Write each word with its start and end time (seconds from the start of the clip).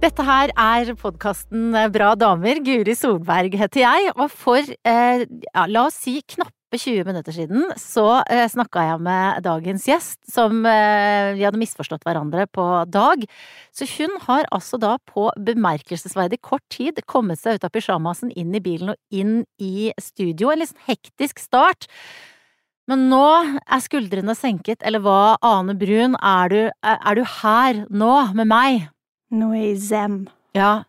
Dette 0.00 0.24
her 0.24 0.48
er 0.56 0.94
podkasten 0.96 1.74
Bra 1.92 2.14
damer. 2.16 2.62
Guri 2.64 2.94
Solberg 2.96 3.52
heter 3.60 3.82
jeg, 3.82 4.12
og 4.14 4.30
for 4.32 4.64
eh, 4.64 5.24
ja, 5.28 5.64
la 5.68 5.82
oss 5.90 5.98
si 6.06 6.14
knappe 6.24 6.78
20 6.78 7.04
minutter 7.04 7.34
siden 7.36 7.66
så 7.76 8.22
eh, 8.22 8.46
snakka 8.48 8.86
jeg 8.86 9.02
med 9.04 9.42
dagens 9.44 9.84
gjest, 9.90 10.16
som 10.24 10.62
eh, 10.64 11.34
vi 11.36 11.44
hadde 11.44 11.60
misforstått 11.60 12.06
hverandre 12.08 12.46
på 12.48 12.64
dag. 12.88 13.26
Så 13.76 13.84
hun 13.98 14.14
har 14.24 14.48
altså 14.48 14.80
da 14.80 14.94
på 15.04 15.26
bemerkelsesverdig 15.36 16.38
kort 16.48 16.64
tid 16.72 17.02
kommet 17.04 17.42
seg 17.42 17.58
ut 17.58 17.66
av 17.68 17.74
pysjamasen, 17.74 18.32
inn 18.32 18.56
i 18.56 18.62
bilen 18.64 18.94
og 18.94 18.96
inn 19.12 19.42
i 19.60 19.90
studio. 20.00 20.48
En 20.54 20.64
sånn 20.64 20.86
hektisk 20.88 21.42
start. 21.44 21.90
Men 22.88 23.04
nå 23.12 23.26
er 23.60 23.84
skuldrene 23.84 24.32
senket, 24.32 24.80
eller 24.80 25.04
hva, 25.04 25.36
Ane 25.44 25.76
Brun, 25.76 26.16
er 26.16 26.48
du, 26.48 26.58
er 26.80 27.20
du 27.20 27.22
her 27.42 27.82
nå 27.92 28.14
med 28.32 28.48
meg? 28.48 28.88
Er 29.30 29.54
jeg 29.56 29.76
zen. 29.78 30.16
Ja. 30.56 30.82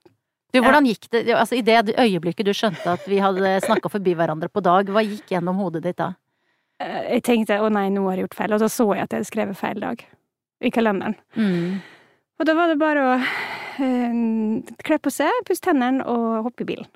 Du, 0.52 0.60
hvordan 0.60 0.84
gikk 0.90 1.06
det, 1.14 1.30
altså 1.32 1.56
i 1.56 1.62
det 1.64 1.94
øyeblikket 1.96 2.46
du 2.46 2.52
skjønte 2.58 2.98
at 2.98 3.06
vi 3.08 3.22
hadde 3.24 3.54
snakka 3.64 3.88
forbi 3.94 4.16
hverandre 4.20 4.50
på 4.52 4.64
dag, 4.66 4.90
hva 4.92 5.04
gikk 5.06 5.32
gjennom 5.32 5.62
hodet 5.62 5.84
ditt 5.86 6.00
da? 6.02 6.10
Eh, 6.82 7.14
Jeg 7.16 7.24
tenkte 7.24 7.62
å 7.64 7.70
nei, 7.72 7.86
nå 7.94 8.04
har 8.10 8.18
jeg 8.20 8.26
gjort 8.28 8.36
feil, 8.42 8.54
og 8.58 8.60
da 8.60 8.68
så 8.68 8.90
jeg 8.92 9.06
at 9.06 9.14
jeg 9.14 9.22
hadde 9.22 9.30
skrevet 9.32 9.60
feil 9.60 9.80
dag 9.80 10.04
i 10.62 10.72
kalenderen. 10.74 11.16
Mm. 11.40 11.80
Og 12.42 12.46
da 12.50 12.56
var 12.58 12.68
det 12.74 12.78
bare 12.82 13.06
å 13.06 13.14
eh, 13.22 14.20
kle 14.84 14.98
på 15.00 15.14
seg, 15.14 15.32
pusse 15.48 15.64
tennene 15.64 16.04
og 16.10 16.50
hoppe 16.50 16.66
i 16.66 16.70
bilen. 16.74 16.90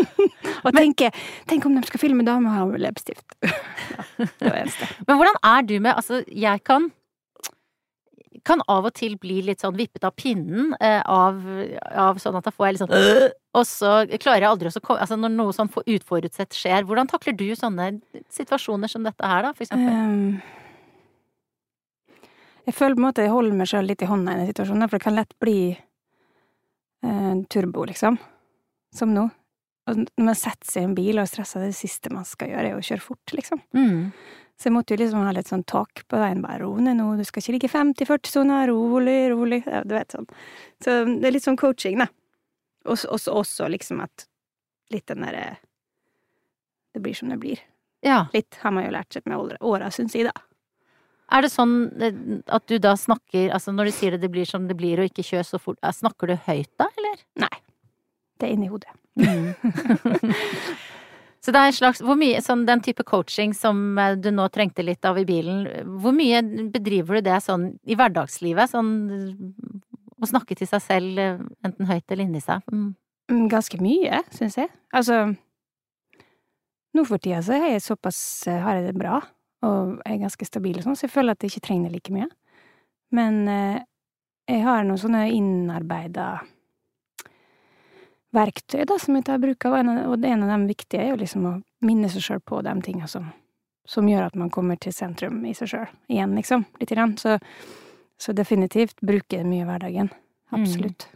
og 0.66 0.72
tenke 0.76 1.08
Tenk 1.48 1.64
om 1.70 1.76
de 1.78 1.86
skal 1.88 2.02
filme 2.02 2.26
damer 2.26 2.50
og 2.52 2.56
ha 2.58 2.68
med 2.74 2.84
leppestift. 2.84 3.24
ja, 3.46 4.04
det 4.26 4.44
var 4.50 4.60
eneste. 4.60 4.90
Men 5.06 5.16
hvordan 5.22 5.40
er 5.54 5.62
du 5.70 5.76
med 5.80 5.94
Altså, 5.94 6.20
jeg 6.28 6.64
kan 6.68 6.90
kan 8.46 8.62
av 8.70 8.86
og 8.88 8.94
til 8.96 9.16
bli 9.20 9.40
litt 9.46 9.62
sånn 9.62 9.76
vippet 9.78 10.04
av 10.06 10.14
pinnen 10.18 10.74
eh, 10.80 11.00
av, 11.04 11.40
av 11.90 12.20
sånn 12.22 12.38
at 12.38 12.46
da 12.46 12.52
får 12.54 12.66
jeg 12.66 12.76
litt 12.76 12.84
sånn 12.84 12.96
«Øh», 12.96 13.28
Og 13.58 13.66
så 13.66 13.92
klarer 14.22 14.44
jeg 14.44 14.50
aldri 14.50 14.70
å 14.70 14.82
komme 14.84 15.02
Altså 15.02 15.18
når 15.18 15.34
noe 15.34 15.54
sånn 15.56 15.70
utforutsett 15.70 16.54
skjer, 16.54 16.86
hvordan 16.86 17.10
takler 17.10 17.34
du 17.38 17.48
sånne 17.58 17.92
situasjoner 18.30 18.90
som 18.92 19.06
dette 19.06 19.26
her, 19.26 19.42
da, 19.48 19.52
for 19.56 19.66
eksempel? 19.66 19.90
Um, 19.90 20.40
jeg 22.68 22.76
føler 22.76 22.94
på 22.94 23.02
en 23.02 23.08
måte 23.08 23.24
jeg 23.24 23.32
holder 23.34 23.56
meg 23.58 23.70
sjøl 23.70 23.88
litt 23.90 24.04
i 24.04 24.08
hånda 24.10 24.34
i 24.34 24.42
den 24.42 24.50
situasjonen, 24.52 24.86
for 24.86 25.00
det 25.00 25.06
kan 25.06 25.16
lett 25.16 25.34
bli 25.42 25.58
uh, 27.06 27.34
turbo, 27.50 27.86
liksom. 27.88 28.20
Som 28.94 29.14
nå. 29.16 29.26
Og 29.90 30.04
når 30.04 30.26
man 30.28 30.38
setter 30.38 30.68
seg 30.68 30.84
i 30.84 30.88
en 30.90 30.94
bil 30.94 31.16
og 31.16 31.24
er 31.24 31.30
stressa, 31.32 31.62
det 31.64 31.74
siste 31.74 32.12
man 32.14 32.26
skal 32.28 32.52
gjøre, 32.52 32.68
er 32.70 32.78
å 32.78 32.84
kjøre 32.84 33.02
fort, 33.02 33.34
liksom. 33.34 33.62
Mm. 33.74 34.12
Så 34.60 34.68
jeg 34.68 34.74
måtte 34.76 34.92
jo 34.92 35.00
liksom 35.00 35.22
ha 35.24 35.30
litt 35.32 35.48
sånn 35.48 35.62
tak 35.64 36.02
på 36.10 36.18
veien, 36.20 36.42
bare 36.44 36.58
ro 36.60 36.74
ned 36.84 36.98
nå, 36.98 37.06
du 37.16 37.24
skal 37.24 37.40
ikke 37.40 37.54
ligge 37.54 37.70
50-40-sona, 37.72 38.58
rolig, 38.68 39.30
rolig, 39.32 39.62
ja, 39.64 39.80
du 39.88 39.94
vet 39.96 40.12
sånn. 40.12 40.26
Så 40.84 40.98
det 41.08 41.30
er 41.30 41.32
litt 41.32 41.46
sånn 41.46 41.56
coaching, 41.60 41.96
da. 42.02 42.10
Og 42.84 43.00
også, 43.08 43.68
liksom 43.72 44.02
at 44.04 44.26
litt 44.92 45.06
den 45.08 45.24
derre 45.24 45.56
Det 46.92 47.00
blir 47.00 47.14
som 47.14 47.28
det 47.32 47.38
blir. 47.40 47.60
Ja. 48.04 48.26
Litt 48.34 48.58
har 48.60 48.72
man 48.74 48.84
jo 48.84 48.92
lært 48.92 49.12
seg 49.16 49.24
med 49.30 49.38
åra- 49.38 49.60
åra, 49.64 49.90
syns 49.94 50.14
jeg, 50.16 50.28
da. 50.28 50.32
Er 51.30 51.44
det 51.46 51.52
sånn 51.52 51.74
eh, 52.02 52.16
at 52.50 52.66
du 52.66 52.78
da 52.82 52.96
snakker 52.98 53.52
Altså 53.54 53.70
når 53.72 53.86
du 53.86 53.92
sier 53.94 54.10
det, 54.16 54.20
det 54.24 54.30
blir 54.34 54.48
som 54.48 54.66
det 54.68 54.76
blir, 54.76 54.98
og 55.00 55.08
ikke 55.08 55.24
kjør 55.24 55.46
så 55.46 55.60
fort, 55.62 55.78
eh, 55.82 55.92
snakker 55.94 56.26
du 56.32 56.36
høyt 56.48 56.72
da, 56.76 56.88
eller? 56.98 57.24
Nei. 57.46 57.56
Det 58.40 58.48
er 58.48 58.56
inni 58.56 58.68
hodet. 58.68 58.92
Mm. 59.16 60.34
Så 61.40 61.54
det 61.54 61.60
er 61.60 61.70
en 61.70 61.76
slags 61.76 62.02
mye 62.04 62.40
sånn 62.44 62.66
den 62.68 62.82
type 62.84 63.04
coaching 63.08 63.54
som 63.56 63.98
eh, 63.98 64.16
du 64.20 64.28
nå 64.34 64.44
trengte 64.52 64.84
litt 64.84 65.04
av 65.08 65.18
i 65.18 65.26
bilen, 65.28 65.62
hvor 66.02 66.12
mye 66.16 66.42
bedriver 66.72 67.18
du 67.18 67.30
det 67.30 67.38
sånn 67.44 67.70
i 67.88 67.96
hverdagslivet? 67.96 68.72
Sånn 68.74 68.90
å 70.20 70.28
snakke 70.28 70.56
til 70.58 70.68
seg 70.68 70.84
selv, 70.84 71.20
eh, 71.20 71.40
enten 71.64 71.88
høyt 71.88 72.04
eller 72.12 72.26
inni 72.26 72.42
seg? 72.44 72.60
Mm. 72.72 72.90
Mm, 73.30 73.46
Ganske 73.48 73.80
mye, 73.80 74.20
syns 74.34 74.58
jeg. 74.60 74.72
Altså 74.92 75.30
Nå 76.90 77.04
for 77.06 77.22
tida 77.22 77.38
så 77.46 77.54
er 77.54 77.68
jeg 77.76 77.84
såpass 77.84 78.18
eh, 78.50 78.60
har 78.60 78.80
jeg 78.80 78.90
det 78.90 78.98
bra, 78.98 79.20
og 79.64 80.00
er 80.04 80.20
ganske 80.20 80.44
stabil 80.48 80.80
og 80.80 80.84
sånn, 80.88 80.98
så 80.98 81.06
jeg 81.06 81.14
føler 81.14 81.36
at 81.36 81.44
jeg 81.46 81.54
ikke 81.54 81.68
trenger 81.68 81.88
det 81.88 82.00
like 82.00 82.14
mye. 82.16 82.26
Men 83.14 83.44
jeg 83.46 84.60
har 84.62 84.84
noen 84.86 84.98
sånne 84.98 85.24
innarbeida 85.34 86.26
verktøy 88.36 88.84
da, 88.88 88.96
som 89.00 89.16
jeg 89.18 89.26
tar 89.26 89.40
bruk 89.42 89.66
av, 89.66 89.74
og 89.74 89.82
en 89.82 89.92
av, 89.92 90.00
og 90.12 90.26
av 90.26 90.48
dem 90.52 90.66
viktige 90.70 91.04
er 91.04 91.12
jo 91.12 91.20
liksom 91.20 91.46
å 91.50 91.54
minne 91.86 92.10
seg 92.12 92.24
sjøl 92.24 92.42
på 92.46 92.60
de 92.66 92.74
tinga 92.86 93.08
som, 93.10 93.30
som 93.88 94.08
gjør 94.08 94.28
at 94.28 94.38
man 94.38 94.52
kommer 94.54 94.78
til 94.80 94.94
sentrum 94.94 95.42
i 95.48 95.54
seg 95.56 95.72
sjøl 95.72 95.88
igjen, 96.10 96.36
liksom. 96.38 96.66
Lite 96.80 96.98
grann. 96.98 97.16
Så, 97.20 97.38
så 98.20 98.36
definitivt 98.36 99.00
bruker 99.00 99.40
det 99.40 99.48
mye 99.48 99.64
i 99.64 99.70
hverdagen. 99.70 100.12
Absolutt. 100.54 101.08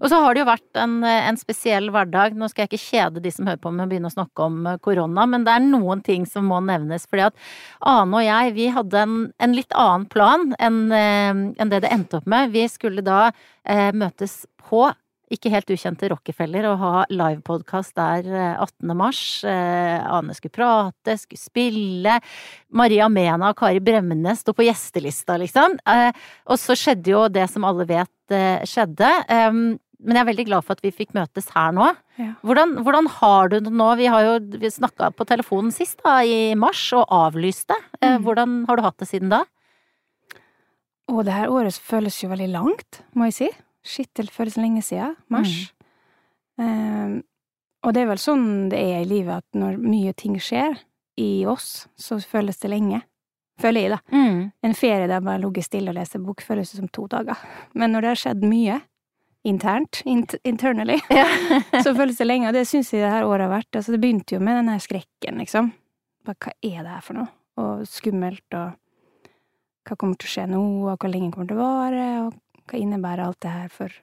Og 0.00 0.08
så 0.10 0.18
har 0.22 0.34
det 0.34 0.42
jo 0.42 0.48
vært 0.48 0.78
en, 0.80 0.96
en 1.04 1.38
spesiell 1.40 1.90
hverdag. 1.92 2.36
Nå 2.38 2.48
skal 2.50 2.64
jeg 2.64 2.70
ikke 2.70 2.82
kjede 2.82 3.22
de 3.24 3.32
som 3.34 3.48
hører 3.48 3.60
på 3.62 3.72
med 3.74 3.86
å 3.86 3.90
begynne 3.90 4.10
å 4.10 4.14
snakke 4.14 4.46
om 4.46 4.58
eh, 4.68 4.78
korona, 4.84 5.26
men 5.30 5.46
det 5.46 5.54
er 5.56 5.66
noen 5.66 6.02
ting 6.06 6.26
som 6.28 6.48
må 6.50 6.60
nevnes. 6.64 7.06
Fordi 7.10 7.26
at 7.28 7.38
Ane 7.88 8.20
og 8.20 8.26
jeg, 8.26 8.54
vi 8.58 8.68
hadde 8.74 9.04
en, 9.04 9.18
en 9.40 9.56
litt 9.56 9.76
annen 9.76 10.06
plan 10.12 10.50
enn 10.60 10.80
eh, 10.94 11.30
enn 11.30 11.72
det 11.72 11.82
det 11.84 11.92
endte 11.94 12.20
opp 12.20 12.28
med. 12.30 12.52
Vi 12.54 12.66
skulle 12.70 13.04
da 13.06 13.30
eh, 13.30 13.90
møtes 13.96 14.42
på 14.68 14.88
ikke 15.30 15.50
helt 15.52 15.70
ukjente 15.70 16.08
Rockefeller 16.10 16.66
og 16.72 16.78
ha 16.82 16.92
livepodkast 17.10 17.94
der 17.98 18.26
eh, 18.30 18.56
18. 18.62 18.94
mars. 18.98 19.20
Eh, 19.46 19.98
Ane 20.10 20.34
skulle 20.34 20.54
prate, 20.56 21.14
skulle 21.22 21.40
spille. 21.40 22.16
Maria 22.74 23.06
Mena 23.12 23.52
og 23.52 23.58
Kari 23.60 23.80
Bremnes 23.84 24.42
sto 24.42 24.52
på 24.56 24.66
gjestelista, 24.66 25.36
liksom. 25.40 25.78
Eh, 25.86 26.10
og 26.50 26.58
så 26.60 26.74
skjedde 26.78 27.14
jo 27.14 27.26
det 27.30 27.46
som 27.52 27.64
alle 27.68 27.86
vet 27.88 28.34
eh, 28.34 28.64
skjedde. 28.66 29.12
Men 30.00 30.16
jeg 30.16 30.22
er 30.24 30.28
veldig 30.30 30.46
glad 30.48 30.64
for 30.64 30.72
at 30.78 30.80
vi 30.86 30.90
fikk 30.96 31.10
møtes 31.12 31.50
her 31.52 31.74
nå. 31.76 31.90
Ja. 32.16 32.30
Hvordan, 32.40 32.70
hvordan 32.86 33.08
har 33.18 33.50
du 33.52 33.58
det 33.60 33.72
nå? 33.76 33.88
Vi 34.00 34.06
har 34.08 34.24
jo 34.24 34.70
snakka 34.72 35.10
på 35.12 35.26
telefonen 35.28 35.68
sist, 35.76 35.98
da, 36.06 36.18
i 36.24 36.54
mars, 36.56 36.86
og 36.96 37.04
avlyste. 37.12 37.76
Eh, 38.00 38.14
Mm. 38.16 38.22
hvordan 38.24 38.54
har 38.66 38.76
du 38.80 38.82
hatt 38.86 38.96
det 39.02 39.08
siden 39.10 39.28
da? 39.28 39.42
Å, 41.10 41.22
det 41.26 41.34
her 41.34 41.50
året 41.52 41.74
føles 41.84 42.16
jo 42.22 42.30
veldig 42.30 42.48
langt, 42.52 43.00
må 43.18 43.26
jeg 43.28 43.34
si. 43.36 43.48
Shit, 43.86 44.10
det 44.14 44.30
føles 44.34 44.58
lenge 44.60 44.82
siden. 44.84 45.16
Mars. 45.32 45.72
Ehm, 46.60 47.20
og 47.80 47.94
det 47.96 48.02
er 48.02 48.10
vel 48.10 48.20
sånn 48.20 48.46
det 48.72 48.80
er 48.80 49.02
i 49.02 49.08
livet, 49.08 49.40
at 49.40 49.56
når 49.58 49.78
mye 49.80 50.12
ting 50.12 50.36
skjer 50.40 50.76
i 51.20 51.46
oss, 51.48 51.88
så 51.96 52.20
føles 52.20 52.60
det 52.60 52.72
lenge. 52.72 53.00
Føler 53.60 53.84
jeg, 53.84 53.92
da. 53.92 54.16
Mm. 54.16 54.44
En 54.64 54.76
ferie 54.76 55.08
der 55.08 55.24
bare 55.24 55.40
ligger 55.42 55.64
stille 55.64 55.92
og 55.92 55.96
leser 55.98 56.22
bok, 56.24 56.44
føles 56.44 56.72
det 56.72 56.80
som 56.80 56.88
to 56.92 57.06
dager. 57.12 57.40
Men 57.76 57.92
når 57.92 58.04
det 58.04 58.12
har 58.12 58.20
skjedd 58.22 58.44
mye, 58.48 58.78
internt, 59.48 60.02
int 60.08 60.34
internally, 60.44 60.98
så 61.84 61.94
føles 61.96 62.20
det 62.20 62.28
lenge. 62.28 62.48
Og 62.48 62.56
det 62.56 62.66
syns 62.68 62.92
jeg 62.92 63.04
det 63.04 63.12
her 63.12 63.28
året 63.28 63.48
har 63.48 63.54
vært. 63.58 63.72
Altså, 63.74 63.96
det 63.96 64.02
begynte 64.02 64.36
jo 64.36 64.44
med 64.44 64.60
den 64.60 64.72
her 64.72 64.84
skrekken, 64.84 65.40
liksom. 65.40 65.72
Bare, 66.26 66.40
hva 66.44 66.54
er 66.60 66.84
det 66.84 66.94
her 66.94 67.04
for 67.04 67.20
noe? 67.20 67.32
Og 67.60 67.84
skummelt, 67.88 68.46
og 68.56 68.76
hva 69.88 69.96
kommer 69.96 70.20
til 70.20 70.28
å 70.28 70.34
skje 70.34 70.46
nå, 70.50 70.62
og 70.84 71.00
hvor 71.00 71.12
lenge 71.12 71.32
kommer 71.32 71.48
det 71.48 71.56
til 71.56 71.60
å 71.60 71.68
vare, 71.68 72.06
og 72.26 72.38
hva 72.70 72.80
innebærer 72.80 73.26
alt 73.26 73.40
det 73.44 73.52
her 73.52 73.70
for, 73.74 73.94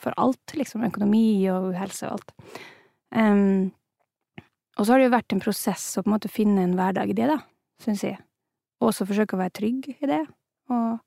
for 0.00 0.16
alt, 0.20 0.54
liksom, 0.56 0.84
økonomi 0.88 1.44
og 1.52 1.72
helse 1.78 2.08
og 2.08 2.18
alt. 2.18 2.52
Um, 3.14 3.72
og 4.74 4.86
så 4.86 4.94
har 4.94 5.00
det 5.00 5.08
jo 5.08 5.14
vært 5.14 5.34
en 5.34 5.42
prosess 5.44 5.84
å 5.98 6.02
på 6.02 6.10
en 6.10 6.16
måte 6.16 6.32
finne 6.32 6.64
en 6.64 6.76
hverdag 6.78 7.12
i 7.12 7.18
det, 7.18 7.28
da, 7.30 7.38
syns 7.82 8.02
jeg. 8.06 8.18
Og 8.82 8.90
også 8.90 9.06
forsøke 9.06 9.36
å 9.36 9.42
være 9.44 9.54
trygg 9.60 9.90
i 9.94 10.10
det, 10.10 10.24
og 10.72 10.98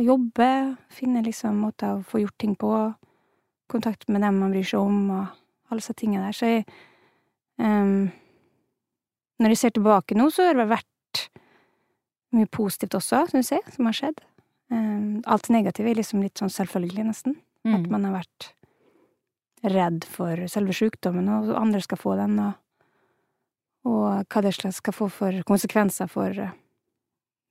jobbe, 0.00 0.48
finne 0.92 1.22
liksom 1.24 1.60
måter 1.60 1.98
å 1.98 2.04
få 2.06 2.22
gjort 2.24 2.38
ting 2.40 2.56
på, 2.58 2.72
kontakt 3.70 4.08
med 4.10 4.24
dem 4.24 4.40
man 4.42 4.54
bryr 4.54 4.66
seg 4.66 4.82
om, 4.82 5.02
og 5.14 5.70
alle 5.70 5.82
disse 5.82 5.94
tingene 5.94 6.26
der. 6.26 6.34
Så 6.34 6.48
jeg 6.48 6.64
um, 7.62 8.10
Når 9.40 9.54
jeg 9.54 9.60
ser 9.60 9.70
tilbake 9.76 10.16
nå, 10.18 10.26
så 10.34 10.48
har 10.48 10.58
det 10.58 10.66
vært 10.68 11.22
mye 12.36 12.48
positivt 12.50 12.96
også, 12.98 13.24
syns 13.30 13.52
jeg, 13.54 13.62
som 13.72 13.86
har 13.88 13.96
skjedd. 13.96 14.18
Um, 14.70 15.22
alt 15.26 15.48
negativt 15.50 15.88
er 15.90 15.94
liksom 15.98 16.22
litt 16.22 16.38
sånn 16.38 16.52
selvfølgelig, 16.52 17.04
nesten. 17.08 17.36
At 17.64 17.80
Mm. 17.82 17.90
man 17.90 18.04
har 18.04 18.12
vært 18.22 18.52
redd 19.64 20.04
for 20.04 20.36
selve 20.48 20.72
sykdommen, 20.72 21.28
og 21.28 21.50
andre 21.56 21.80
skal 21.82 21.98
få 21.98 22.16
den, 22.16 22.38
og, 22.38 22.54
og 23.84 24.24
hva 24.28 24.42
det 24.42 24.54
slags 24.54 24.76
skal 24.80 24.92
få 24.96 25.10
for 25.10 25.32
konsekvenser 25.44 26.08
for, 26.08 26.32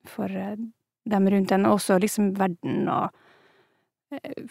for 0.05 0.27
dem 0.29 1.27
rundt 1.27 1.51
en, 1.51 1.65
og 1.65 1.77
også 1.79 1.99
liksom 2.01 2.31
verden 2.37 2.87
og 2.89 3.11
eh, 4.11 4.43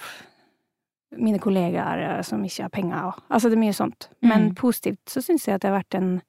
mine 1.16 1.38
kollegaer 1.40 2.22
som 2.22 2.44
ikke 2.44 2.62
har 2.66 2.70
penger 2.70 3.04
og 3.08 3.22
Altså, 3.30 3.48
det 3.48 3.56
er 3.56 3.64
mye 3.66 3.72
sånt. 3.74 4.08
Men 4.22 4.48
Mm. 4.50 4.54
positivt 4.54 5.04
så 5.06 5.22
syns 5.22 5.46
jeg 5.46 5.54
at 5.54 5.62
det 5.62 5.70
har 5.72 5.80
vært 5.82 5.94
en 5.94 6.22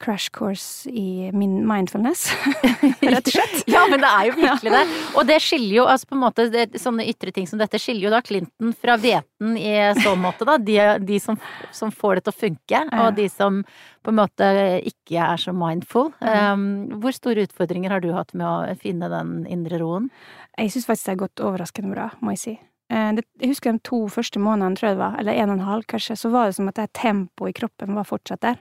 crash 0.00 0.30
course 0.32 0.90
i 0.90 1.30
min 1.36 1.58
mindfulness, 1.68 2.30
rett 3.04 3.26
og 3.26 3.32
slett. 3.34 3.62
Ja, 3.70 3.84
men 3.90 4.00
det 4.02 4.08
er 4.10 4.30
jo 4.30 4.36
virkelig 4.40 4.72
det. 4.74 4.82
Og 5.14 5.28
det 5.28 5.36
skiller 5.44 5.74
jo, 5.76 5.84
altså 5.92 6.10
på 6.10 6.16
en 6.16 6.22
måte, 6.24 6.46
det, 6.52 6.66
sånne 6.80 7.06
ytre 7.10 7.34
ting 7.36 7.48
som 7.50 7.60
dette 7.60 7.80
skiller 7.80 8.08
jo 8.08 8.14
da 8.14 8.22
Clinton 8.24 8.72
fra 8.80 8.96
hveten 9.00 9.58
i 9.60 9.74
så 10.00 10.14
måte, 10.18 10.48
da. 10.48 10.56
De, 10.60 10.78
de 11.04 11.20
som, 11.22 11.36
som 11.76 11.92
får 11.92 12.18
det 12.18 12.26
til 12.26 12.34
å 12.34 12.40
funke, 12.40 12.82
og 13.02 13.14
de 13.18 13.28
som 13.32 13.60
på 14.00 14.12
en 14.14 14.20
måte 14.22 14.48
ikke 14.88 15.20
er 15.20 15.40
så 15.40 15.52
mindful. 15.52 16.10
Um, 16.24 16.88
hvor 17.02 17.12
store 17.12 17.44
utfordringer 17.48 17.92
har 17.92 18.00
du 18.00 18.10
hatt 18.16 18.32
med 18.32 18.46
å 18.48 18.80
finne 18.80 19.10
den 19.12 19.44
indre 19.50 19.82
roen? 19.82 20.08
Jeg 20.56 20.72
syns 20.74 20.88
faktisk 20.88 21.06
det 21.10 21.14
har 21.14 21.22
gått 21.26 21.44
overraskende 21.44 21.92
bra, 21.92 22.08
må 22.24 22.34
jeg 22.36 22.42
si. 22.46 22.56
Eh, 22.90 23.12
Det, 23.16 23.24
jeg 23.40 23.52
husker 23.52 23.76
de 23.76 23.84
to 23.86 24.02
første 24.08 24.40
månedene, 24.42 24.76
tror 24.76 24.90
jeg 24.90 24.96
det 24.96 25.04
var, 25.04 25.20
eller 25.20 25.38
en 25.38 25.52
og 25.52 25.58
en 25.58 25.68
halv 25.68 25.86
kanskje, 25.88 26.16
så 26.18 26.32
var 26.32 26.48
det 26.48 26.56
som 26.58 26.68
at 26.68 26.80
det 26.80 26.90
tempoet 26.98 27.52
i 27.52 27.58
kroppen 27.60 27.94
var 27.96 28.08
fortsatt 28.08 28.42
der. 28.44 28.58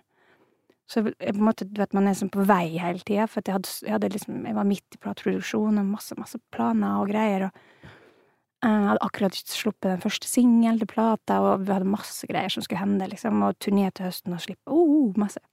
Så 0.90 1.04
jeg, 1.04 1.14
på 1.22 1.36
en 1.36 1.46
måte, 1.46 1.68
du 1.70 1.82
vet, 1.82 1.94
man 1.94 2.10
er 2.10 2.18
sånn 2.18 2.32
på 2.34 2.44
vei 2.50 2.80
hele 2.82 3.02
tida, 3.06 3.28
for 3.30 3.46
jeg, 3.46 3.60
hadde, 3.60 3.74
jeg, 3.86 3.94
hadde 3.94 4.10
liksom, 4.16 4.40
jeg 4.50 4.58
var 4.58 4.66
midt 4.66 4.98
i 4.98 5.02
plateproduksjon 5.04 5.78
og 5.78 5.92
masse, 5.92 6.18
masse 6.18 6.40
planer 6.54 7.04
og 7.04 7.12
greier, 7.12 7.46
og 7.46 7.86
eh, 8.66 8.72
jeg 8.74 8.88
hadde 8.88 9.06
akkurat 9.06 9.38
sluppet 9.38 9.92
den 9.92 10.02
første 10.02 10.32
singelen 10.32 10.82
til 10.82 10.90
plata, 10.90 11.38
og 11.46 11.68
vi 11.68 11.76
hadde 11.76 11.94
masse 11.94 12.30
greier 12.30 12.50
som 12.54 12.66
skulle 12.66 12.82
hende, 12.82 13.12
liksom, 13.12 13.46
og 13.46 13.60
turné 13.62 13.92
til 13.94 14.10
høsten 14.10 14.34
og 14.34 14.42
slippe, 14.42 14.66
oh, 14.74 15.12
masse. 15.22 15.44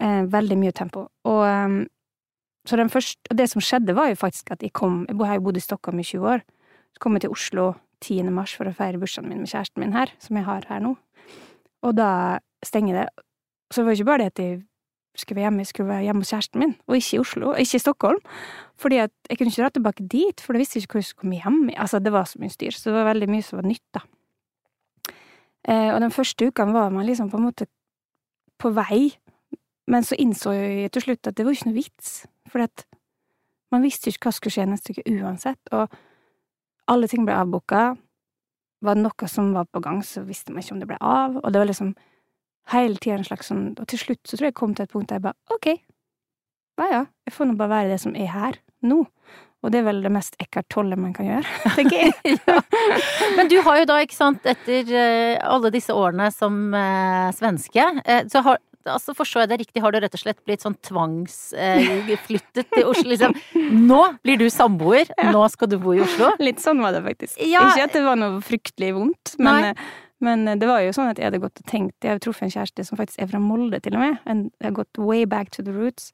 Eh, 0.00 0.24
veldig 0.32 0.56
mye 0.58 0.74
tempo. 0.74 1.04
Og 1.28 1.42
um, 1.44 1.82
så 2.66 2.80
den 2.80 2.90
første, 2.90 3.20
og 3.30 3.36
det 3.38 3.50
som 3.52 3.62
skjedde 3.62 3.94
var 3.94 4.08
jo 4.10 4.18
faktisk 4.18 4.50
at 4.54 4.64
jeg 4.64 4.72
kom, 4.72 5.02
jeg 5.10 5.20
har 5.28 5.36
jo 5.36 5.44
bodd 5.44 5.60
i 5.60 5.62
Stockholm 5.62 6.00
i 6.00 6.06
20 6.08 6.30
år, 6.32 6.44
så 6.96 7.02
kom 7.04 7.18
jeg 7.18 7.26
til 7.26 7.34
Oslo 7.36 7.66
10. 8.00 8.32
mars 8.32 8.54
for 8.56 8.68
å 8.68 8.74
feire 8.74 9.00
bursdagen 9.00 9.28
min 9.28 9.44
med 9.44 9.52
kjæresten 9.52 9.84
min 9.84 9.94
her, 9.96 10.12
som 10.24 10.40
jeg 10.40 10.48
har 10.48 10.64
her 10.70 10.82
nå. 10.82 10.94
Og 11.84 11.94
da 11.98 12.40
stenger 12.64 13.02
det. 13.02 13.06
Så 13.74 13.82
det 13.82 13.88
var 13.88 13.96
ikke 13.98 14.06
bare 14.06 14.22
det 14.22 14.26
at 14.30 14.38
jeg 14.38 14.60
skulle 15.18 15.36
være 15.36 15.44
hjemme, 15.48 15.58
jeg 15.58 15.66
skulle 15.66 15.88
være 15.88 16.02
hjemme 16.06 16.20
hos 16.22 16.30
kjæresten 16.30 16.60
min, 16.62 16.74
og 16.86 16.96
ikke 16.96 17.16
i 17.16 17.18
Oslo, 17.18 17.54
ikke 17.58 17.74
i 17.74 17.82
Stockholm. 17.82 18.20
Fordi 18.78 19.00
at 19.02 19.10
jeg 19.30 19.38
kunne 19.38 19.50
ikke 19.50 19.62
dra 19.62 19.68
tilbake 19.74 20.06
dit, 20.12 20.40
for 20.40 20.54
da 20.54 20.60
visste 20.62 20.76
jeg 20.76 20.86
ikke 20.86 20.92
hvor 20.92 21.02
jeg 21.02 21.08
skulle 21.08 21.20
komme 21.20 21.40
hjem. 21.42 21.70
Altså, 21.76 21.98
det 21.98 22.12
var 22.12 22.28
så 22.30 22.38
mye 22.38 22.54
styr, 22.54 22.70
så 22.70 22.90
det 22.90 22.94
var 22.98 23.08
veldig 23.08 23.28
mye 23.32 23.42
som 23.42 23.58
var 23.58 23.66
nytt, 23.66 23.88
da. 23.94 24.04
Eh, 25.68 25.90
og 25.94 26.00
den 26.04 26.14
første 26.14 26.46
uka 26.46 26.68
var 26.70 26.94
man 26.94 27.06
liksom 27.06 27.30
på 27.30 27.40
en 27.40 27.48
måte 27.48 27.66
på 28.62 28.70
vei, 28.70 29.00
men 29.90 30.06
så 30.06 30.14
innså 30.18 30.54
jeg 30.54 30.94
til 30.94 31.02
slutt 31.08 31.26
at 31.26 31.36
det 31.36 31.46
var 31.46 31.56
ikke 31.56 31.70
noe 31.72 31.80
vits, 31.80 32.14
for 32.46 32.62
at 32.62 32.86
man 33.74 33.82
visste 33.82 34.10
ikke 34.10 34.28
hva 34.28 34.34
som 34.36 34.38
skulle 34.38 34.54
skje 34.54 34.70
neste 34.70 34.94
uke 34.94 35.18
uansett, 35.18 35.74
og 35.74 35.90
alle 36.86 37.10
ting 37.10 37.26
ble 37.26 37.34
avbooka. 37.34 37.96
Var 38.84 38.94
det 38.94 39.02
noe 39.02 39.28
som 39.30 39.54
var 39.56 39.66
på 39.66 39.82
gang, 39.82 40.04
så 40.06 40.22
visste 40.22 40.54
man 40.54 40.62
ikke 40.62 40.76
om 40.76 40.84
det 40.84 40.92
ble 40.94 41.00
av, 41.00 41.40
og 41.42 41.50
det 41.50 41.58
var 41.58 41.72
liksom 41.72 41.96
hele 42.72 42.96
tida 42.96 43.18
en 43.18 43.26
slags 43.26 43.50
sånn 43.50 43.64
Og 43.76 43.86
til 43.90 44.00
slutt 44.00 44.22
så 44.24 44.36
tror 44.36 44.48
jeg 44.48 44.54
jeg 44.54 44.60
kom 44.60 44.76
til 44.76 44.86
et 44.86 44.92
punkt 44.94 45.10
der 45.10 45.20
jeg 45.20 45.26
bare 45.26 45.56
ok, 45.56 45.72
ja 46.80 46.90
ja, 46.90 47.02
jeg 47.26 47.34
får 47.36 47.50
nå 47.50 47.56
bare 47.58 47.70
være 47.70 47.92
det 47.94 48.00
som 48.02 48.16
er 48.18 48.30
her, 48.32 48.56
nå. 48.82 49.04
Og 49.64 49.72
det 49.72 49.80
er 49.80 49.86
vel 49.86 50.02
det 50.04 50.10
mest 50.12 50.34
Eckhart 50.42 50.68
Tolle 50.72 50.96
man 51.00 51.14
kan 51.16 51.28
gjøre, 51.28 51.46
tenker 51.78 51.96
jeg. 52.02 52.34
ja. 52.48 52.58
Men 53.38 53.48
du 53.48 53.56
har 53.64 53.80
jo 53.80 53.88
da, 53.88 54.00
ikke 54.04 54.16
sant, 54.16 54.44
etter 54.44 54.90
eh, 54.92 55.38
alle 55.40 55.70
disse 55.72 55.94
årene 55.96 56.28
som 56.34 56.74
eh, 56.76 57.30
svenske, 57.36 57.88
eh, 58.04 58.24
så 58.30 58.44
har 58.44 58.62
Altså 58.84 59.14
Forstår 59.16 59.44
jeg 59.44 59.48
det 59.48 59.56
riktig, 59.62 59.80
har 59.80 59.94
du 59.94 59.96
rett 60.02 60.12
og 60.12 60.20
slett 60.20 60.40
blitt 60.44 60.60
sånn 60.64 60.76
tvangsflyttet 60.84 62.66
til 62.68 62.84
Oslo? 62.84 63.06
Liksom, 63.14 63.32
nå 63.88 64.00
blir 64.20 64.42
du 64.42 64.44
samboer, 64.52 65.08
nå 65.32 65.44
skal 65.52 65.70
du 65.72 65.78
bo 65.80 65.94
i 65.96 66.02
Oslo? 66.04 66.34
Litt 66.42 66.60
sånn 66.60 66.82
var 66.84 66.92
det 66.92 67.00
faktisk. 67.06 67.38
Ja. 67.40 67.64
Ikke 67.70 67.86
at 67.88 67.96
det 67.96 68.04
var 68.04 68.20
noe 68.20 68.42
fryktelig 68.44 68.92
vondt, 68.98 69.38
men, 69.40 69.70
eh, 69.70 69.86
men 70.24 70.58
det 70.60 70.68
var 70.68 70.82
jo 70.84 70.94
sånn 70.96 71.12
at 71.12 71.20
jeg 71.20 71.28
hadde 71.28 71.42
gått 71.42 71.60
og 71.60 71.68
tenkt 71.68 72.04
Jeg 72.04 72.16
har 72.16 72.22
truffet 72.22 72.48
en 72.48 72.54
kjæreste 72.54 72.86
som 72.88 72.98
faktisk 73.00 73.22
er 73.22 73.30
fra 73.30 73.40
Molde, 73.42 73.80
til 73.84 73.96
og 73.98 74.02
med. 74.02 74.18
Jeg 74.24 74.66
har 74.68 74.76
gått 74.76 75.00
way 75.00 75.28
back 75.28 75.52
to 75.54 75.64
the 75.66 75.74
roots. 75.74 76.10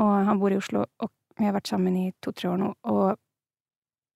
Og 0.00 0.12
han 0.28 0.40
bor 0.40 0.54
i 0.54 0.56
Oslo, 0.56 0.86
og 1.02 1.10
vi 1.38 1.48
har 1.48 1.54
vært 1.56 1.68
sammen 1.68 1.96
i 1.98 2.06
to-tre 2.24 2.50
år 2.52 2.60
nå. 2.60 2.70
Og 2.88 3.18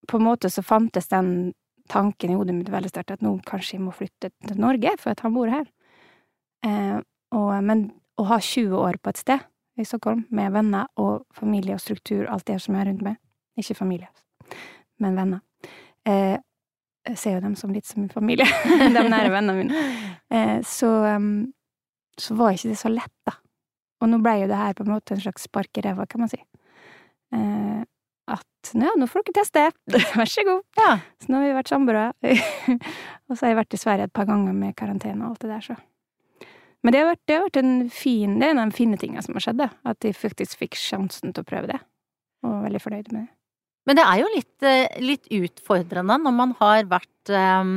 på 0.09 0.21
en 0.21 0.27
måte 0.27 0.51
så 0.53 0.65
fantes 0.65 1.11
den 1.13 1.53
tanken 1.91 2.33
i 2.33 2.39
hodet 2.39 2.55
mitt 2.57 2.71
veldig 2.73 2.91
sterkt 2.91 3.15
at 3.15 3.25
nå 3.25 3.37
kanskje 3.47 3.77
jeg 3.77 3.85
må 3.85 3.93
flytte 3.95 4.31
til 4.47 4.63
Norge, 4.63 4.95
for 5.01 5.13
at 5.13 5.23
han 5.25 5.35
bor 5.37 5.51
her. 5.51 5.69
Eh, 6.67 6.99
og, 7.37 7.53
men 7.67 7.89
å 8.17 8.27
ha 8.31 8.41
20 8.43 8.75
år 8.81 8.99
på 9.03 9.13
et 9.13 9.21
sted 9.21 9.45
i 9.77 9.85
Stockholm, 9.87 10.25
med 10.33 10.55
venner 10.55 10.89
og 11.01 11.27
familie 11.37 11.77
og 11.77 11.83
struktur, 11.85 12.25
alt 12.33 12.47
det 12.49 12.59
som 12.65 12.79
er 12.79 12.89
rundt 12.89 13.05
meg 13.05 13.21
Ikke 13.61 13.77
familie, 13.77 14.09
men 15.01 15.17
venner. 15.17 15.41
Eh, 16.05 16.37
jeg 17.07 17.19
ser 17.21 17.37
jo 17.37 17.43
dem 17.45 17.57
som 17.59 17.73
litt 17.75 17.87
som 17.89 18.03
min 18.03 18.13
familie, 18.13 18.47
de 18.97 19.03
nære 19.07 19.33
vennene 19.33 19.57
mine. 19.59 19.83
Eh, 20.33 20.59
så, 20.67 20.91
um, 21.17 21.49
så 22.19 22.37
var 22.39 22.57
ikke 22.57 22.73
det 22.73 22.81
så 22.81 22.93
lett, 22.93 23.15
da. 23.29 23.37
Og 24.03 24.11
nå 24.11 24.21
ble 24.25 24.35
jo 24.43 24.49
det 24.51 24.61
her 24.61 24.77
på 24.77 24.85
en 24.85 24.93
måte 24.93 25.15
en 25.15 25.23
slags 25.23 25.47
spark 25.49 25.79
i 25.79 25.85
ræva, 25.87 26.07
kan 26.11 26.25
man 26.25 26.33
si. 26.33 26.41
Eh, 27.35 27.83
at 28.27 28.73
ja, 28.75 28.93
nå 28.99 29.07
får 29.09 29.29
dere 29.29 29.37
teste, 29.39 29.67
vær 30.19 30.31
så 30.31 30.45
god. 30.47 30.65
Ja. 30.81 30.93
Så 31.23 31.31
nå 31.31 31.41
har 31.41 31.47
vi 31.47 31.59
vært 31.61 31.73
samboere. 31.73 32.07
og 33.29 33.37
så 33.37 33.45
har 33.45 33.53
jeg 33.53 33.61
vært 33.63 33.77
i 33.77 33.81
Sverige 33.81 34.09
et 34.11 34.17
par 34.17 34.29
ganger 34.29 34.57
med 34.57 34.77
karantene 34.79 35.23
og 35.23 35.35
alt 35.35 35.47
det 35.47 35.53
der, 35.55 35.69
så. 35.71 35.79
Men 36.85 36.95
det 36.95 37.01
har 37.01 37.09
vært, 37.09 37.23
det 37.27 37.35
har 37.35 37.47
vært 37.49 37.57
en 37.59 37.79
fin 37.91 38.35
Det 38.39 38.47
er 38.47 38.53
en 38.53 38.61
av 38.63 38.69
de 38.71 38.77
fine 38.77 38.99
tingene 39.01 39.23
som 39.25 39.35
har 39.35 39.43
skjedd, 39.43 39.63
da. 39.63 39.71
At 39.89 40.05
jeg 40.07 40.19
faktisk 40.19 40.61
fikk 40.61 40.77
sjansen 40.79 41.33
til 41.35 41.43
å 41.43 41.49
prøve 41.49 41.71
det. 41.73 41.81
Og 42.45 42.53
var 42.53 42.67
veldig 42.69 42.83
fornøyd 42.85 43.09
med 43.15 43.25
det. 43.25 43.36
Men 43.87 43.99
det 43.99 44.07
er 44.07 44.23
jo 44.23 44.31
litt, 44.35 44.57
eh, 44.67 44.97
litt 45.03 45.29
utfordrende 45.31 46.17
når 46.25 46.35
man 46.35 46.55
har 46.59 46.89
vært 46.91 47.31
um, 47.31 47.77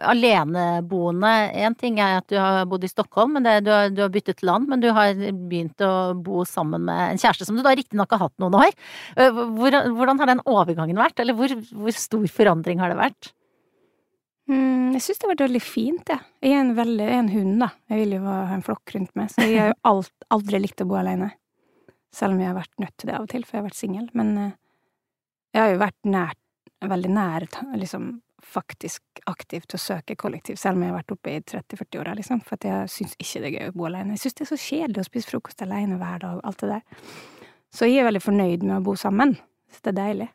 aleneboende. 0.00 1.32
Én 1.60 1.76
ting 1.76 1.98
er 2.00 2.18
at 2.22 2.28
du 2.32 2.38
har 2.40 2.64
bodd 2.70 2.86
i 2.86 2.90
Stockholm, 2.90 3.34
men 3.36 3.44
det, 3.44 3.58
du, 3.66 3.70
har, 3.74 3.90
du 3.92 4.00
har 4.00 4.12
byttet 4.14 4.40
land, 4.46 4.68
men 4.70 4.80
du 4.80 4.88
har 4.96 5.12
begynt 5.14 5.84
å 5.84 5.92
bo 6.16 6.44
sammen 6.48 6.86
med 6.88 7.02
en 7.12 7.20
kjæreste 7.20 7.48
som 7.48 7.58
du 7.58 7.62
da 7.66 7.74
riktignok 7.76 8.16
har 8.16 8.24
hatt 8.24 8.36
noen 8.40 8.56
år. 8.62 8.72
Eh, 9.18 9.28
Hvor, 9.28 9.76
hvordan 9.92 10.22
har 10.22 10.32
den 10.32 10.44
overgangen 10.48 11.00
vært, 11.00 11.20
eller 11.20 11.36
hvor, 11.36 11.52
hvor 11.76 12.00
stor 12.00 12.24
forandring 12.32 12.80
har 12.80 12.94
det 12.94 13.00
vært? 13.02 13.32
Mm, 14.48 14.92
jeg 14.96 15.04
syns 15.04 15.20
det 15.20 15.24
har 15.24 15.32
vært 15.34 15.46
veldig 15.46 15.64
fint, 15.64 16.10
jeg. 16.12 16.20
Jeg 16.44 16.52
er 16.52 16.60
en, 16.64 16.74
veldig, 16.76 17.04
jeg 17.04 17.16
er 17.16 17.22
en 17.22 17.32
hund, 17.32 17.54
da. 17.62 17.70
Jeg 17.92 18.02
vil 18.02 18.18
jo 18.18 18.24
ha 18.26 18.40
en 18.56 18.64
flokk 18.64 18.96
rundt 18.96 19.14
meg, 19.16 19.30
så 19.32 19.44
jeg 19.46 19.60
har 19.62 19.72
jo 19.84 20.04
aldri 20.36 20.60
likt 20.60 20.84
å 20.84 20.88
bo 20.88 20.98
alene. 21.00 21.30
Selv 22.14 22.36
om 22.36 22.42
jeg 22.42 22.50
har 22.52 22.58
vært 22.58 22.76
nødt 22.82 22.96
til 23.00 23.08
det 23.10 23.16
av 23.16 23.24
og 23.24 23.32
til, 23.32 23.44
for 23.44 23.56
jeg 23.56 23.62
har 23.62 23.68
vært 23.70 23.78
singel. 23.80 24.10
Men 24.16 24.36
eh, 24.38 24.52
jeg 25.54 25.62
har 25.62 25.70
jo 25.70 25.80
vært 25.80 26.08
nær, 26.10 26.36
veldig 26.84 27.10
nær, 27.14 27.46
liksom 27.78 28.08
faktisk 28.44 29.22
aktivt 29.30 29.74
å 29.74 29.80
søke 29.80 30.16
kollektiv, 30.20 30.58
selv 30.60 30.76
om 30.76 30.84
jeg 30.84 30.92
har 30.92 30.98
vært 30.98 31.14
oppe 31.14 31.32
i 31.32 31.40
30-40-åra, 31.40 32.14
liksom. 32.18 32.42
For 32.44 32.60
jeg 32.60 32.90
syns 32.92 33.14
ikke 33.16 33.40
det 33.40 33.48
er 33.48 33.54
gøy 33.56 33.70
å 33.70 33.76
bo 33.78 33.86
alene. 33.88 34.16
Jeg 34.16 34.24
syns 34.24 34.36
det 34.36 34.44
er 34.44 34.50
så 34.50 34.58
kjedelig 34.60 35.00
å 35.04 35.06
spise 35.08 35.30
frokost 35.30 35.64
alene 35.64 35.98
hver 36.00 36.24
dag, 36.26 36.42
alt 36.44 36.64
det 36.64 36.72
der. 36.74 37.06
Så 37.74 37.88
jeg 37.88 38.02
er 38.02 38.08
veldig 38.10 38.22
fornøyd 38.22 38.66
med 38.66 38.76
å 38.76 38.84
bo 38.84 38.96
sammen. 39.00 39.36
Så 39.72 39.86
det 39.86 39.94
er 39.94 40.00
deilig. 40.00 40.28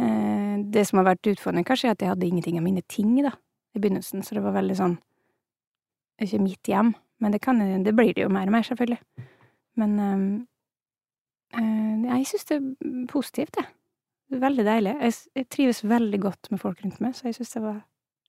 Eh, 0.00 0.54
Det 0.72 0.86
som 0.88 0.98
har 0.98 1.06
vært 1.12 1.28
utfordrende, 1.30 1.66
kanskje, 1.68 1.90
er 1.90 1.94
at 1.94 2.02
jeg 2.02 2.10
hadde 2.10 2.26
ingenting 2.26 2.58
av 2.58 2.64
mine 2.64 2.82
ting, 2.88 3.12
da, 3.22 3.30
i 3.74 3.78
begynnelsen, 3.78 4.24
så 4.24 4.34
det 4.34 4.42
var 4.42 4.56
veldig 4.56 4.76
sånn 4.78 4.98
Ikke 6.18 6.40
mitt 6.42 6.66
hjem, 6.66 6.94
men 7.22 7.30
det 7.30 7.38
kan 7.40 7.60
det 7.84 7.94
blir 7.94 8.10
det 8.14 8.24
jo 8.24 8.28
mer 8.28 8.48
og 8.50 8.56
mer, 8.56 8.64
selvfølgelig. 8.66 8.98
Men 9.78 9.92
eh, 11.54 12.08
jeg 12.08 12.26
syns 12.26 12.48
det 12.48 12.56
er 12.56 13.06
positivt, 13.12 13.60
jeg. 13.60 13.68
Veldig 14.28 14.64
deilig. 14.66 14.96
Jeg, 15.00 15.46
trives 15.48 15.84
veldig 15.88 16.18
godt 16.20 16.50
med 16.52 16.60
folk 16.60 16.82
rundt 16.84 16.98
meg, 17.00 17.14
så 17.16 17.30
jeg 17.30 17.38
syns 17.38 17.54
det 17.54 17.62
var 17.64 17.78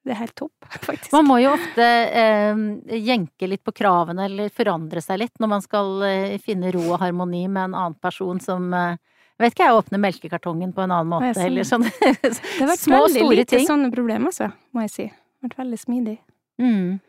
Det 0.07 0.13
er 0.15 0.19
helt 0.21 0.35
topp, 0.39 0.67
faktisk. 0.87 1.11
Man 1.11 1.27
må 1.27 1.39
jo 1.43 1.51
ofte 1.51 1.85
eh, 2.21 2.61
jenke 3.03 3.49
litt 3.51 3.63
på 3.67 3.73
kravene 3.75 4.29
eller 4.29 4.53
forandre 4.55 5.03
seg 5.03 5.19
litt 5.25 5.43
når 5.43 5.51
man 5.57 5.65
skal 5.65 6.05
eh, 6.07 6.37
finne 6.43 6.71
ro 6.75 6.85
og 6.93 7.01
harmoni 7.03 7.43
med 7.47 7.69
en 7.69 7.75
annen 7.75 7.97
person 7.99 8.39
som 8.43 8.71
eh, 8.73 8.95
vet 9.39 9.55
ikke, 9.55 9.67
jeg 9.67 9.81
åpner 9.81 10.03
melkekartongen 10.03 10.71
på 10.75 10.85
en 10.85 10.95
annen 10.95 11.11
måte, 11.11 11.33
sånn. 11.35 11.45
eller 11.45 11.67
ting. 11.67 12.31
Det 12.31 12.63
har 12.63 12.71
vært 12.73 12.87
veldig 12.95 13.27
lite 13.35 13.57
ting. 13.57 13.67
sånne 13.67 13.91
problemer, 13.91 14.31
altså, 14.31 14.49
må 14.75 14.87
jeg 14.87 14.95
si. 14.95 15.07
Det 15.11 15.43
har 15.43 15.51
vært 15.51 15.61
veldig 15.65 15.79
smidig. 15.83 16.17
Mm. 16.59 16.99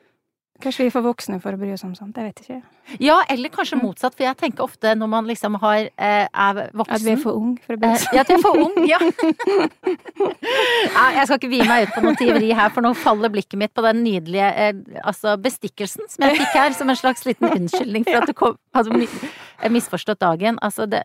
Kanskje 0.61 0.85
vi 0.85 0.91
er 0.91 0.93
for 0.93 1.07
voksne 1.07 1.39
for 1.41 1.57
å 1.57 1.59
bry 1.61 1.71
oss 1.73 1.85
om 1.87 1.95
sånt, 1.97 2.17
jeg 2.21 2.27
vet 2.31 2.41
ikke. 2.45 2.59
Ja, 3.01 3.21
eller 3.31 3.49
kanskje 3.55 3.79
motsatt, 3.81 4.17
for 4.19 4.25
jeg 4.27 4.37
tenker 4.41 4.65
ofte 4.67 4.93
når 4.99 5.09
man 5.13 5.27
liksom 5.29 5.55
har, 5.63 5.87
eh, 5.97 6.27
er 6.29 6.61
voksen 6.75 6.95
At 6.97 7.05
vi 7.07 7.13
er 7.15 7.21
for 7.23 7.39
ung 7.39 7.53
for 7.65 7.77
å 7.77 7.81
bry 7.81 7.93
oss 7.95 8.07
om 8.11 8.17
Ja, 8.17 8.25
at 8.25 8.29
vi 8.29 8.35
er 8.35 8.43
for 8.43 8.59
ung, 8.65 8.89
ja. 8.93 8.99
Nei, 10.91 11.09
jeg 11.17 11.27
skal 11.29 11.39
ikke 11.39 11.51
vie 11.53 11.67
meg 11.69 11.87
ut 11.89 11.95
på 11.95 12.03
noe 12.05 12.17
tyveri 12.19 12.51
her, 12.57 12.73
for 12.75 12.85
nå 12.85 12.93
faller 12.99 13.33
blikket 13.33 13.59
mitt 13.61 13.73
på 13.77 13.85
den 13.87 14.03
nydelige 14.05 14.49
eh, 14.65 14.81
altså 15.07 15.37
bestikkelsen 15.41 16.09
som 16.11 16.27
jeg 16.27 16.41
fikk 16.43 16.57
her, 16.59 16.75
som 16.77 16.91
en 16.93 16.99
slags 16.99 17.25
liten 17.29 17.49
unnskyldning 17.55 18.05
for 18.09 18.21
at 18.21 18.29
du 18.31 18.35
kom, 18.37 18.59
hadde 18.77 18.95
mi- 18.97 19.09
eh, 19.63 19.71
misforstått 19.73 20.21
dagen. 20.23 20.59
Altså, 20.67 20.87
det, 20.91 21.03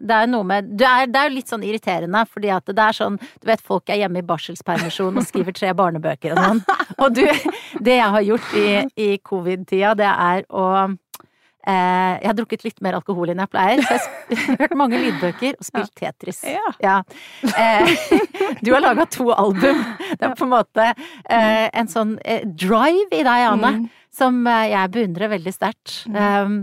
det 0.00 0.16
er 0.16 0.28
noe 0.30 0.46
med 0.46 0.70
Det 0.80 0.86
er, 0.86 1.06
det 1.10 1.18
er 1.20 1.30
jo 1.30 1.36
litt 1.38 1.50
sånn 1.50 1.64
irriterende, 1.66 2.24
fordi 2.30 2.50
at 2.54 2.66
det 2.70 2.78
er 2.84 2.94
sånn 2.96 3.16
Du 3.20 3.46
vet, 3.48 3.60
folk 3.64 3.90
er 3.90 3.98
hjemme 4.02 4.20
i 4.22 4.26
barselspermisjon 4.26 5.18
og 5.20 5.26
skriver 5.26 5.56
tre 5.56 5.72
barnebøker 5.76 6.34
og 6.36 6.42
sånn. 6.44 6.62
Og 7.00 7.14
du, 7.16 7.24
det 7.80 7.96
jeg 7.98 8.12
har 8.16 8.24
gjort 8.26 8.54
i, 8.58 8.66
i 8.96 9.18
covid-tida, 9.22 9.94
det 9.98 10.08
er 10.10 10.44
å 10.50 10.64
eh, 10.88 12.14
Jeg 12.20 12.26
har 12.30 12.36
drukket 12.38 12.64
litt 12.64 12.80
mer 12.84 12.96
alkohol 12.98 13.30
enn 13.32 13.42
jeg 13.44 13.50
pleier, 13.52 13.82
så 13.84 13.98
jeg 13.98 14.38
har 14.48 14.60
hørt 14.64 14.76
mange 14.80 14.98
lydbøker 15.02 15.58
og 15.60 15.66
spilt 15.68 15.92
Tetris. 16.00 16.42
Ja. 16.48 16.66
Ja. 16.80 16.96
Eh, 17.52 17.92
du 18.64 18.72
har 18.74 18.80
laga 18.84 19.06
to 19.12 19.30
album. 19.34 19.82
Det 20.16 20.24
er 20.30 20.34
på 20.38 20.46
en 20.48 20.54
måte 20.56 20.88
eh, 20.90 21.66
en 21.72 21.90
sånn 21.92 22.16
eh, 22.24 22.42
drive 22.46 23.10
i 23.12 23.22
deg, 23.26 23.46
Anne, 23.52 23.74
Mm. 23.80 23.88
som 24.12 24.40
eh, 24.46 24.68
jeg 24.72 24.90
beundrer 24.96 25.30
veldig 25.36 25.52
sterkt. 25.54 26.00
Um, 26.10 26.62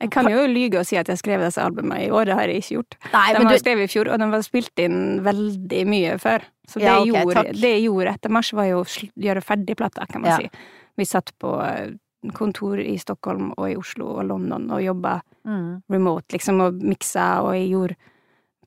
Jeg 0.00 0.10
kan 0.14 0.28
jo 0.32 0.46
lyge 0.48 0.80
og 0.80 0.86
si 0.88 0.96
at 0.96 1.08
jeg 1.12 1.20
skrev 1.20 1.42
disse 1.44 1.60
albumene 1.60 2.06
i 2.06 2.10
år, 2.10 2.30
det 2.30 2.36
har 2.38 2.48
jeg 2.48 2.62
ikke 2.62 2.76
gjort. 2.78 2.96
nei, 3.12 3.24
De 3.36 3.42
var 3.44 3.52
du 3.52 3.60
skrevet 3.60 3.84
i 3.84 3.92
fjor, 3.92 4.08
og 4.08 4.22
de 4.22 4.28
var 4.32 4.44
spilt 4.46 4.80
inn 4.80 5.00
veldig 5.26 5.80
mye 5.90 6.14
før. 6.22 6.46
Så 6.64 6.80
det, 6.80 6.86
Ja, 6.86 7.00
okay, 7.00 7.10
gjorde, 7.10 7.42
det 7.60 7.72
jeg 7.74 7.82
gjorde 7.84 8.14
etter 8.14 8.32
mars, 8.32 8.52
var 8.56 8.70
jo 8.70 8.84
å 8.84 8.86
gjøre 9.26 9.42
ferdig 9.44 9.76
plata, 9.76 10.06
kan 10.08 10.22
man 10.22 10.30
Ja. 10.30 10.38
si. 10.38 10.50
Vi 10.96 11.04
satt 11.04 11.32
på 11.38 11.52
eh, 11.66 11.92
kontor 12.32 12.80
i 12.80 12.96
Stockholm 12.98 13.52
og 13.56 13.70
i 13.70 13.76
Oslo 13.76 14.16
og 14.16 14.24
London 14.28 14.70
og 14.70 14.82
jobba 14.82 15.20
mm. 15.44 15.82
remote, 15.90 16.32
liksom, 16.32 16.60
og 16.60 16.80
miksa, 16.80 17.42
og 17.44 17.54
jeg 17.56 17.70
gjorde 17.74 17.96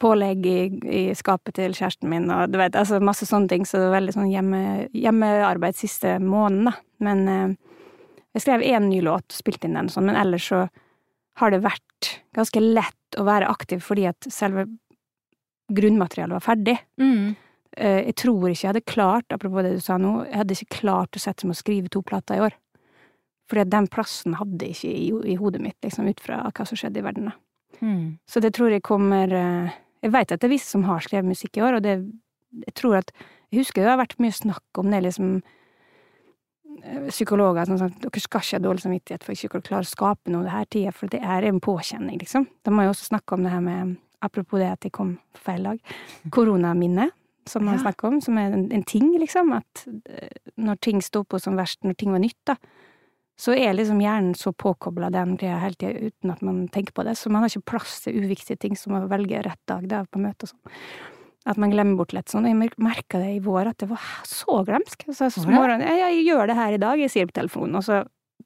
pålegg 0.04 0.46
i, 0.46 0.60
i 0.84 1.04
skapet 1.16 1.56
til 1.56 1.74
kjæresten 1.74 2.10
min, 2.12 2.30
og 2.34 2.52
du 2.52 2.58
vet, 2.60 2.76
altså 2.76 3.00
masse 3.00 3.26
sånne 3.30 3.50
ting, 3.50 3.66
så 3.66 3.80
det 3.80 3.90
var 3.90 4.00
veldig 4.00 4.16
sånn 4.18 4.32
hjemme, 4.32 4.64
hjemmearbeid 4.94 5.78
siste 5.80 6.18
måneden, 6.22 6.72
da. 6.72 6.78
Men 7.04 7.28
eh, 7.28 7.56
jeg 8.36 8.46
skrev 8.46 8.66
én 8.66 8.90
ny 8.90 9.02
låt 9.06 9.34
spilte 9.34 9.70
inn 9.70 9.78
den, 9.78 9.92
sånn, 9.94 10.10
men 10.10 10.20
ellers 10.20 10.50
så 10.52 10.66
har 11.40 11.52
det 11.54 11.62
vært 11.64 12.10
ganske 12.36 12.62
lett 12.62 13.18
å 13.18 13.24
være 13.26 13.48
aktiv 13.50 13.82
fordi 13.86 14.08
at 14.10 14.28
selve 14.30 14.68
grunnmaterialet 15.74 16.36
var 16.38 16.44
ferdig. 16.44 16.76
Mm. 17.02 17.36
Eh, 17.78 18.02
Jeg 18.10 18.16
tror 18.22 18.50
ikke 18.50 18.62
jeg 18.68 18.70
hadde 18.74 18.86
klart, 18.86 19.26
apropos 19.34 19.64
det 19.66 19.76
du 19.78 19.82
sa 19.82 19.98
nå, 19.98 20.26
jeg 20.28 20.38
hadde 20.42 20.58
ikke 20.58 20.80
klart 20.82 21.16
å 21.18 21.22
sette 21.24 21.48
meg 21.48 21.56
og 21.56 21.62
skrive 21.62 21.90
to 21.94 22.02
plater 22.06 22.38
i 22.38 22.44
år. 22.50 22.58
Fordi 23.50 23.66
den 23.70 23.88
plassen 23.92 24.36
hadde 24.40 24.66
jeg 24.66 24.76
ikke 24.78 24.92
i, 24.94 25.34
i 25.34 25.36
hodet 25.40 25.62
mitt, 25.62 25.78
liksom, 25.84 26.08
ut 26.08 26.22
fra 26.24 26.44
hva 26.50 26.66
som 26.68 26.80
skjedde 26.80 27.02
i 27.02 27.06
verden. 27.06 27.32
da. 27.32 27.36
Mm. 27.82 28.20
Så 28.30 28.40
det 28.44 28.54
tror 28.56 28.72
jeg 28.72 28.84
kommer 28.86 29.32
eh, 29.34 29.74
Jeg 30.04 30.12
vet 30.14 30.32
at 30.32 30.40
det 30.42 30.48
er 30.48 30.54
visse 30.54 30.70
som 30.70 30.84
har 30.86 31.02
skrevet 31.02 31.26
musikk 31.26 31.58
i 31.58 31.64
år, 31.66 31.80
og 31.80 31.84
det 31.84 31.96
Jeg 32.68 32.74
tror 32.76 32.98
at 33.00 33.12
Jeg 33.52 33.64
husker 33.64 33.82
det 33.82 33.90
har 33.90 33.98
vært 33.98 34.20
mye 34.22 34.32
snakk 34.32 34.78
om 34.78 34.92
det, 34.92 35.02
liksom 35.04 35.42
Psykologer 37.10 37.66
som 37.66 37.78
sier 37.80 37.92
dere 38.04 38.22
skal 38.24 38.42
ikke 38.44 38.58
ha 38.58 38.64
dårlig 38.64 38.84
samvittighet 38.84 39.24
for 39.24 39.34
ikke 39.36 39.60
å 39.60 39.66
klare 39.66 39.86
å 39.88 39.90
skape 39.90 40.32
noe 40.34 40.44
det 40.44 40.52
her 40.54 40.66
tida, 40.66 40.92
for 40.96 41.08
det 41.12 41.22
er 41.22 41.48
en 41.48 41.60
påkjenning, 41.64 42.18
liksom. 42.20 42.48
De 42.64 42.74
har 42.76 42.88
jo 42.88 42.94
også 42.94 43.10
snakka 43.12 43.36
om 43.38 43.44
det 43.44 43.52
her 43.54 43.62
med 43.62 43.98
Apropos 44.24 44.56
det 44.58 44.70
at 44.72 44.86
jeg 44.88 44.94
kom 44.96 45.18
på 45.36 45.42
feil 45.44 45.64
dag. 45.68 45.80
Koronaminne, 46.32 47.10
som 47.46 47.66
man 47.66 47.76
Ja. 47.76 47.82
snakker 47.84 48.08
om, 48.08 48.22
som 48.22 48.38
er 48.38 48.54
en, 48.54 48.72
en 48.72 48.84
ting, 48.84 49.10
liksom. 49.20 49.52
At 49.52 49.84
eh, 50.08 50.30
når 50.58 50.80
ting 50.80 51.02
sto 51.04 51.26
på 51.26 51.42
som 51.44 51.58
verst, 51.60 51.84
når 51.84 51.98
ting 52.00 52.12
var 52.14 52.20
nytt, 52.24 52.40
da, 52.48 52.56
så 53.36 53.52
er 53.52 53.74
liksom 53.74 54.00
hjernen 54.00 54.34
så 54.34 54.54
påkobla 54.54 55.10
den 55.12 55.36
greia 55.36 55.58
hele 55.60 55.76
tida 55.76 56.08
uten 56.08 56.32
at 56.32 56.42
man 56.42 56.70
tenker 56.70 56.94
på 56.94 57.04
det. 57.04 57.18
Så 57.20 57.30
man 57.30 57.42
har 57.44 57.50
ikke 57.52 57.66
plass 57.74 58.00
til 58.06 58.16
uviktige 58.24 58.56
ting 58.58 58.78
som 58.80 58.94
å 58.96 59.08
velge 59.12 59.44
rett 59.44 59.60
dag 59.68 59.90
da, 59.92 60.06
på 60.06 60.20
møte 60.24 60.48
og 60.48 60.54
sånn. 60.54 60.72
At 61.46 61.58
man 61.60 61.74
glemmer 61.74 61.98
bort 62.00 62.14
litt 62.16 62.32
sånn. 62.32 62.46
Jeg 62.48 62.72
merka 62.80 63.20
det 63.20 63.34
i 63.36 63.40
vår, 63.44 63.74
at 63.74 63.82
det 63.84 63.90
var 63.90 64.04
så 64.28 64.62
glemsk. 64.64 65.04
Så, 65.10 65.28
så 65.28 65.44
Var 65.44 65.50
det? 65.50 65.56
morgenen, 65.58 65.88
ja, 65.90 66.08
jeg 66.14 66.24
gjør 66.30 66.48
det 66.48 66.56
her 66.56 66.76
i 66.78 66.80
dag, 66.80 67.02
jeg 67.04 67.12
sier 67.12 67.28
på 67.28 67.36
telefonen, 67.36 67.76
og 67.76 67.84
så 67.84 68.04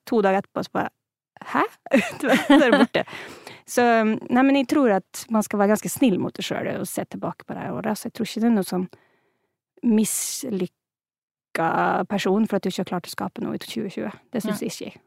to 0.10 0.22
dager 0.26 0.42
etterpå 0.42 0.64
så 0.66 0.74
bare 0.80 0.94
Hæ? 1.38 1.62
Så 2.18 2.32
er 2.56 2.64
det 2.64 2.80
borte. 2.80 3.04
Så 3.70 3.84
Nei, 4.08 4.42
men 4.42 4.56
jeg 4.58 4.66
tror 4.72 4.90
at 4.96 5.26
man 5.30 5.44
skal 5.46 5.60
være 5.62 5.76
ganske 5.76 5.92
snill 5.94 6.16
mot 6.18 6.34
det 6.34 6.42
sjøl 6.48 6.72
og 6.80 6.88
se 6.90 7.04
tilbake 7.06 7.46
på 7.46 7.54
det 7.54 7.68
åra, 7.70 7.94
Så 7.94 8.08
jeg 8.10 8.16
tror 8.18 8.26
ikke 8.26 8.42
det 8.42 8.50
er 8.50 8.56
noe 8.56 8.66
sånn 8.66 8.88
mislykka 9.86 11.68
person 12.10 12.48
for 12.48 12.58
at 12.58 12.66
du 12.66 12.72
ikke 12.72 12.82
har 12.84 12.92
klart 12.92 13.10
å 13.10 13.14
skape 13.14 13.44
noe 13.46 13.58
i 13.58 13.62
2020. 13.62 14.10
Det 14.34 14.42
syns 14.44 14.64
jeg 14.66 14.74
ikke. 14.74 14.92
Jeg 14.98 15.07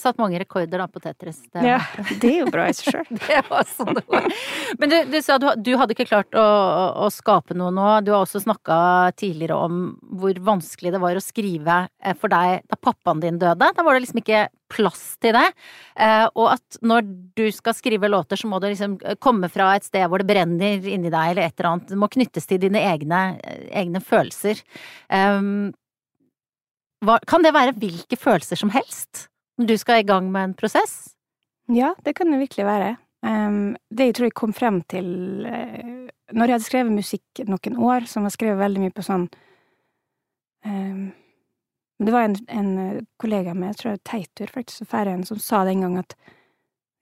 satt 0.00 0.18
mange 0.20 0.38
rekorder 0.40 0.80
da 0.82 0.86
på 0.90 1.00
Tetris. 1.02 1.40
Det, 1.50 1.62
Ja, 1.66 1.78
det 2.22 2.30
er 2.30 2.40
jo 2.42 2.50
bra 2.52 2.66
i 2.70 2.74
seg 2.76 2.94
sjøl. 2.94 3.18
det 3.26 3.42
var 3.48 3.68
sånn. 3.68 4.00
Men 4.80 4.92
du, 4.92 4.96
du 5.12 5.18
sa 5.24 5.38
du, 5.40 5.48
du 5.60 5.72
hadde 5.80 5.96
ikke 5.96 6.08
klart 6.08 6.34
å, 6.38 6.44
å, 6.44 6.86
å 7.06 7.10
skape 7.12 7.56
noe 7.58 7.72
nå. 7.74 7.86
Du 8.06 8.12
har 8.14 8.24
også 8.24 8.42
snakka 8.44 8.76
tidligere 9.20 9.58
om 9.66 9.84
hvor 10.20 10.40
vanskelig 10.50 10.94
det 10.94 11.02
var 11.02 11.18
å 11.18 11.24
skrive 11.24 11.78
eh, 12.02 12.16
for 12.18 12.32
deg 12.32 12.66
da 12.70 12.80
pappaen 12.80 13.22
din 13.22 13.40
døde. 13.40 13.70
Da 13.76 13.86
var 13.86 13.96
det 13.96 14.04
liksom 14.06 14.22
ikke 14.22 14.46
plass 14.74 15.04
til 15.22 15.36
det. 15.36 15.46
Eh, 16.00 16.26
og 16.32 16.50
at 16.56 16.80
når 16.82 17.06
du 17.38 17.46
skal 17.54 17.76
skrive 17.76 18.10
låter, 18.10 18.40
så 18.40 18.50
må 18.50 18.58
det 18.62 18.74
liksom 18.74 18.98
komme 19.22 19.50
fra 19.52 19.74
et 19.76 19.86
sted 19.86 20.08
hvor 20.10 20.22
det 20.22 20.30
brenner 20.32 20.82
inni 20.82 21.12
deg, 21.12 21.34
eller 21.34 21.46
et 21.46 21.56
eller 21.58 21.70
annet. 21.74 21.88
Det 21.92 22.00
må 22.00 22.10
knyttes 22.10 22.50
til 22.50 22.62
dine 22.62 22.82
egne, 22.94 23.24
egne 23.70 24.02
følelser. 24.04 24.60
Hva, 27.04 27.18
kan 27.28 27.44
det 27.44 27.52
være 27.54 27.76
hvilke 27.76 28.18
følelser 28.18 28.58
som 28.58 28.72
helst? 28.74 29.28
Du 29.58 29.74
skal 29.78 30.02
i 30.02 30.06
gang 30.06 30.30
med 30.32 30.44
en 30.44 30.54
prosess? 30.58 31.14
Ja, 31.70 31.94
det 32.04 32.16
kan 32.18 32.32
det 32.32 32.42
virkelig 32.42 32.66
være. 32.66 32.96
Det 33.24 34.06
jeg 34.08 34.14
tror 34.16 34.26
jeg 34.26 34.36
kom 34.36 34.52
frem 34.52 34.82
til 34.92 35.06
uh, 35.48 36.08
Når 36.34 36.50
jeg 36.50 36.54
hadde 36.54 36.66
skrevet 36.66 36.92
musikk 36.92 37.40
noen 37.48 37.78
år, 37.80 38.04
som 38.10 38.26
jeg 38.26 38.34
skrevet 38.34 38.60
veldig 38.60 38.82
mye 38.82 38.92
på 38.92 39.04
sånn 39.06 39.30
Det 40.64 42.12
var 42.12 42.26
en, 42.26 42.36
en 42.52 43.06
kollega 43.20 43.54
med, 43.54 43.70
jeg 43.72 43.80
tror 43.80 43.96
Teitur, 44.04 44.52
faktisk, 44.52 44.84
Færøyen, 44.90 45.24
som 45.24 45.40
sa 45.40 45.62
den 45.64 45.78
en 45.78 45.86
gang 45.86 45.98
at 46.02 46.16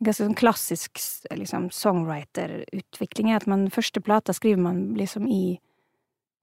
ganske 0.03 0.27
sånn 0.27 0.39
klassisk 0.39 1.01
liksom, 1.31 1.71
songwriter-utvikling 1.75 3.31
er 3.31 3.41
at 3.41 3.49
man 3.51 3.69
første 3.73 4.03
plata 4.05 4.35
skriver 4.37 4.63
man 4.63 4.83
liksom 4.99 5.29
i 5.31 5.59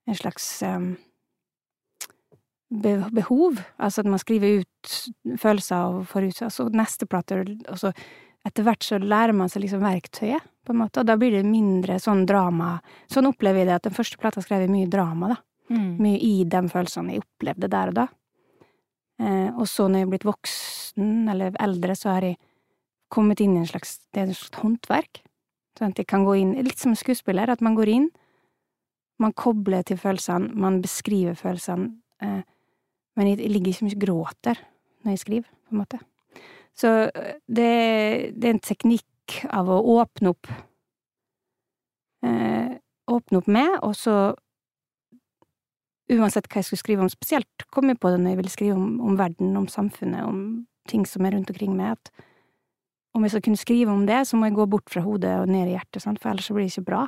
en 0.09 0.17
slags 0.17 0.47
um, 0.65 0.93
behov. 2.69 3.59
Altså 3.81 4.03
at 4.03 4.09
man 4.09 4.21
skriver 4.21 4.61
ut 4.61 4.95
følelser 5.41 5.99
og 5.99 6.07
får 6.09 6.29
ut 6.29 6.41
altså 6.47 6.67
neste 6.73 7.07
plate, 7.09 7.41
og 7.67 7.79
så 7.81 7.93
etter 8.47 8.63
hvert 8.63 8.85
så 8.85 8.99
lærer 9.01 9.35
man 9.35 9.51
seg 9.51 9.65
liksom 9.65 9.83
verktøyet, 9.83 10.45
på 10.65 10.73
en 10.73 10.81
måte, 10.83 11.01
og 11.01 11.07
da 11.09 11.15
blir 11.19 11.33
det 11.33 11.47
mindre 11.47 11.97
sånn 12.01 12.27
drama. 12.29 12.77
Sånn 13.11 13.27
opplever 13.27 13.63
jeg 13.63 13.69
det, 13.69 13.77
at 13.79 13.87
den 13.89 13.95
første 13.95 14.19
plata 14.21 14.43
skrev 14.43 14.63
jeg 14.63 14.71
mye 14.71 14.89
drama, 14.91 15.33
da. 15.33 15.39
Mye 16.01 16.19
i 16.23 16.43
de 16.49 16.61
følelsene 16.71 17.15
jeg 17.15 17.23
opplevde 17.25 17.69
der 17.69 17.91
og 17.91 17.97
da. 17.97 18.05
Eh, 19.19 19.49
og 19.49 19.65
så 19.67 19.87
når 19.87 19.99
jeg 20.01 20.07
er 20.07 20.13
blitt 20.13 20.27
voksen, 20.29 21.09
eller 21.33 21.57
eldre, 21.59 21.95
så 21.97 22.13
har 22.15 22.27
jeg 22.29 22.39
kommet 23.11 23.41
inn 23.43 23.57
i 23.57 23.63
en 23.63 23.69
slags, 23.69 23.97
det 24.13 24.21
er 24.21 24.31
et 24.31 24.39
slags 24.39 24.61
håndverk. 24.61 25.21
Sånn 25.77 25.93
at 25.93 25.99
jeg 26.01 26.09
kan 26.11 26.25
gå 26.27 26.37
inn, 26.39 26.55
litt 26.63 26.79
som 26.79 26.93
en 26.93 26.99
skuespiller, 26.99 27.51
at 27.51 27.63
man 27.65 27.75
går 27.77 27.91
inn, 27.91 28.07
man 29.19 29.35
kobler 29.35 29.83
til 29.83 29.99
følelsene, 29.99 30.53
man 30.55 30.79
beskriver 30.83 31.35
følelsene, 31.35 31.91
eh, 32.23 32.41
men 33.17 33.31
jeg, 33.31 33.49
ligger 33.51 33.73
ikke 33.73 33.87
mye 33.87 34.01
gråter 34.03 34.61
når 35.03 35.15
jeg 35.15 35.23
skriver, 35.23 35.47
på 35.65 35.75
en 35.75 35.81
måte. 35.81 35.99
Så 36.77 36.91
eh, 37.07 37.39
det, 37.47 37.71
det 38.35 38.49
er 38.49 38.55
en 38.55 38.63
teknikk 38.63 39.39
av 39.53 39.69
å 39.71 39.79
åpne 39.99 40.35
opp 40.35 40.51
eh, 42.25 42.77
Åpne 43.09 43.39
opp 43.39 43.47
med, 43.49 43.71
og 43.81 43.95
så 43.97 44.13
Uansett 46.09 46.47
hva 46.49 46.57
jeg 46.57 46.65
skulle 46.65 46.81
skrive 46.81 47.03
om, 47.05 47.09
spesielt 47.09 47.65
kom 47.69 47.89
jeg 47.91 47.99
på 48.01 48.09
det 48.09 48.17
når 48.21 48.33
jeg 48.33 48.39
ville 48.39 48.51
skrive 48.53 48.77
om, 48.79 48.95
om 49.05 49.17
verden, 49.17 49.51
om 49.59 49.67
samfunnet, 49.69 50.25
om 50.25 50.39
ting 50.89 51.03
som 51.05 51.25
er 51.25 51.35
rundt 51.35 51.51
omkring 51.53 51.75
meg, 51.77 51.99
at 51.99 52.25
om 53.13 53.25
jeg 53.25 53.35
skal 53.35 53.43
kunne 53.45 53.61
skrive 53.61 53.93
om 53.93 54.07
det, 54.07 54.23
så 54.25 54.37
må 54.37 54.49
jeg 54.49 54.57
gå 54.57 54.65
bort 54.69 54.89
fra 54.89 55.03
hodet 55.05 55.35
og 55.41 55.49
ned 55.49 55.69
i 55.69 55.75
hjertet, 55.75 56.01
sant? 56.01 56.21
for 56.21 56.31
ellers 56.31 56.49
så 56.49 56.55
blir 56.55 56.65
det 56.65 56.73
ikke 56.73 56.87
bra. 56.89 57.03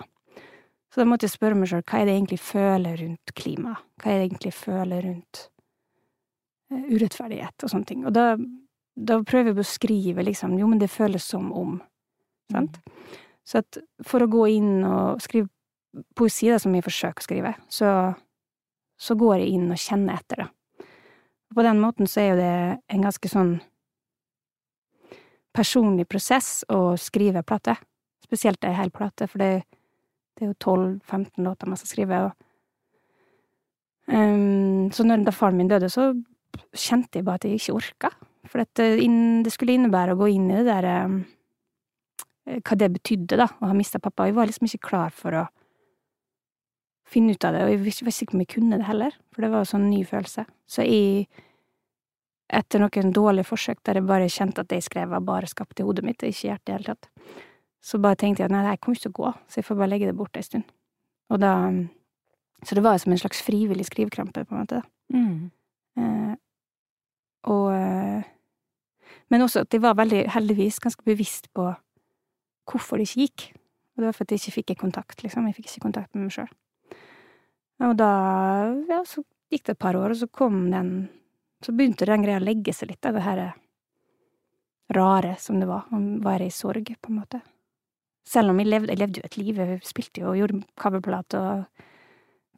Så 0.92 1.02
da 1.02 1.08
måtte 1.08 1.26
jeg 1.26 1.34
spørre 1.34 1.58
meg 1.58 1.72
sjøl, 1.72 1.84
hva 1.88 2.02
er 2.02 2.08
det 2.08 2.14
jeg 2.14 2.22
egentlig 2.22 2.42
føler 2.44 3.02
rundt 3.02 3.34
klima? 3.38 3.76
Hva 3.98 4.12
er 4.12 4.14
det 4.14 4.22
jeg 4.22 4.32
egentlig 4.32 4.54
føler 4.58 5.06
rundt 5.08 5.44
urettferdighet 6.72 7.66
og 7.66 7.74
sånne 7.74 7.90
ting? 7.90 8.06
Og 8.08 8.16
da, 8.16 8.36
da 8.96 9.20
prøver 9.28 9.52
jeg 9.52 9.58
å 9.58 9.62
beskrive 9.62 10.26
liksom, 10.28 10.58
jo, 10.60 10.70
men 10.72 10.82
det 10.82 10.92
føles 10.92 11.26
som 11.34 11.52
om, 11.56 11.80
sant? 12.52 12.80
Så 13.48 13.62
at 13.64 13.82
for 14.06 14.24
å 14.24 14.30
gå 14.32 14.46
inn 14.54 14.86
og 14.88 15.22
skrive 15.24 15.50
poesi, 16.16 16.50
da, 16.52 16.60
som 16.62 16.76
jeg 16.76 16.86
forsøker 16.86 17.20
å 17.20 17.26
skrive, 17.26 17.54
så, 17.72 17.90
så 19.00 19.18
går 19.20 19.42
jeg 19.42 19.58
inn 19.58 19.72
og 19.74 19.82
kjenner 19.82 20.22
etter, 20.22 20.46
da. 20.46 20.86
På 21.52 21.66
den 21.68 21.82
måten 21.84 22.08
så 22.08 22.22
er 22.22 22.30
jo 22.30 22.40
det 22.40 22.54
en 22.96 23.02
ganske 23.04 23.28
sånn 23.28 23.58
personlig 25.52 26.06
prosess 26.08 26.62
å 26.72 26.96
skrive 26.96 27.44
plate. 27.44 27.76
Spesielt 28.24 28.64
ei 28.64 28.78
hel 28.78 28.92
plate, 28.96 29.28
for 29.28 29.44
det, 29.44 29.66
det 30.38 30.46
er 30.46 30.54
jo 30.54 30.60
12-15 30.64 31.44
låter 31.44 31.68
man 31.68 31.82
skal 31.82 31.92
skrive, 31.92 32.22
og 32.30 32.32
um, 34.08 34.88
Så 34.96 35.04
når 35.04 35.26
da 35.28 35.32
faren 35.36 35.60
min 35.60 35.68
døde, 35.68 35.90
så 35.92 36.14
kjente 36.74 37.20
jeg 37.20 37.28
bare 37.28 37.42
at 37.42 37.48
jeg 37.48 37.60
ikke 37.60 37.78
orka. 37.78 38.12
For 38.50 38.64
at 38.64 38.74
det, 38.76 39.54
skulle 39.54 39.78
innebære 39.78 40.16
å 40.16 40.20
gå 40.20 40.32
inn 40.34 40.50
i 40.50 40.60
det 40.60 40.68
der 40.68 40.88
ehm, 40.90 41.22
Hva 42.42 42.76
det 42.76 42.90
betydde, 42.96 43.38
da, 43.38 43.46
å 43.62 43.70
ha 43.70 43.76
mista 43.78 44.00
pappa. 44.02 44.26
Jeg 44.26 44.36
var 44.36 44.50
liksom 44.50 44.66
ikke 44.66 44.88
klar 44.90 45.14
for 45.14 45.38
å 45.38 45.44
finne 47.12 47.36
ut 47.36 47.46
av 47.46 47.54
det, 47.54 47.62
og 47.64 47.70
jeg 47.70 47.82
visste 47.84 48.26
ikke 48.26 48.36
om 48.36 48.42
jeg 48.42 48.50
kunne 48.56 48.80
det 48.80 48.88
heller, 48.88 49.14
for 49.32 49.46
det 49.46 49.52
var 49.54 49.64
en 49.64 49.70
sånn 49.70 49.86
ny 49.92 50.02
følelse. 50.08 50.48
Så 50.66 50.88
jeg 50.88 51.28
etter 52.52 52.82
noen 52.82 53.14
dårlige 53.16 53.48
forsøk 53.48 53.80
der 53.88 54.00
jeg 54.00 54.08
bare 54.10 54.32
kjente 54.32 54.64
at 54.64 54.72
det 54.72 54.82
jeg 54.82 54.90
skrev 54.90 55.14
var 55.14 55.24
bare 55.28 55.48
skapt 55.48 55.80
i 55.80 55.86
hodet 55.88 56.06
mitt, 56.08 56.24
og 56.24 56.34
ikke 56.34 56.50
hjertet 56.50 56.66
i 56.66 56.72
det 56.72 56.78
hele 56.78 56.90
tatt, 56.90 57.10
så 57.82 58.00
bare 58.02 58.20
tenkte 58.20 58.44
jeg 58.44 58.50
at 58.50 58.56
nei, 58.56 58.64
det 58.66 58.74
her 58.74 58.82
kommer 58.82 59.00
ikke 59.00 59.08
til 59.08 59.14
å 59.14 59.20
gå, 59.20 59.32
så 59.48 59.60
jeg 59.60 59.68
får 59.68 59.80
bare 59.80 59.92
legge 59.94 60.10
det 60.10 60.18
bort 60.18 60.38
ei 60.38 60.46
stund. 60.46 60.68
Og 61.32 61.42
da 61.42 61.56
Så 62.64 62.76
det 62.76 62.84
var 62.84 62.98
som 63.02 63.12
en 63.12 63.18
slags 63.18 63.42
frivillig 63.42 63.88
skrivekrampe, 63.88 64.46
på 64.46 64.54
en 64.54 64.60
måte. 64.60 64.82
da. 64.82 65.18
Mm. 65.18 65.50
Eh, 66.00 66.36
og 67.52 67.68
eh, 67.74 68.30
Men 69.32 69.46
også 69.46 69.64
at 69.64 69.74
jeg 69.74 69.84
var 69.84 69.96
veldig, 69.96 70.26
heldigvis, 70.34 70.80
ganske 70.84 71.04
bevisst 71.08 71.48
på 71.56 71.70
hvorfor 72.68 73.00
det 73.00 73.08
ikke 73.08 73.26
gikk. 73.26 73.46
Og 73.96 74.04
det 74.04 74.10
var 74.10 74.18
fordi 74.18 74.36
jeg 74.36 74.42
ikke 74.42 74.58
fikk 74.60 74.82
kontakt, 74.82 75.24
liksom. 75.24 75.48
Jeg 75.48 75.56
fikk 75.56 75.70
ikke 75.70 75.86
kontakt 75.88 76.14
med 76.16 76.28
meg 76.28 76.36
sjøl. 76.36 76.52
Og 77.82 77.96
da, 77.98 78.12
ja, 78.92 79.00
så 79.08 79.24
gikk 79.52 79.66
det 79.66 79.76
et 79.76 79.82
par 79.82 79.98
år, 79.98 80.14
og 80.14 80.20
så 80.20 80.28
kom 80.28 80.70
den 80.72 81.10
Så 81.62 81.76
begynte 81.78 82.08
den 82.10 82.24
greia 82.24 82.40
å 82.40 82.42
legge 82.42 82.74
seg 82.74 82.90
litt, 82.90 83.06
det 83.06 83.22
her 83.22 83.52
rare 84.96 85.36
som 85.40 85.60
det 85.62 85.68
var, 85.70 85.86
å 85.94 86.00
være 86.24 86.48
i 86.48 86.54
sorg, 86.54 86.90
på 86.98 87.12
en 87.12 87.20
måte. 87.20 87.42
Selv 88.28 88.50
om 88.50 88.58
jeg 88.58 88.70
levde, 88.70 88.90
jeg 88.90 89.02
levde 89.02 89.22
jo 89.22 89.28
et 89.28 89.38
liv, 89.38 89.60
jeg 89.62 89.82
spilte 89.86 90.24
jo 90.24 90.32
og 90.32 90.40
gjorde 90.40 90.62
coverplate, 90.80 91.38
og 91.38 91.86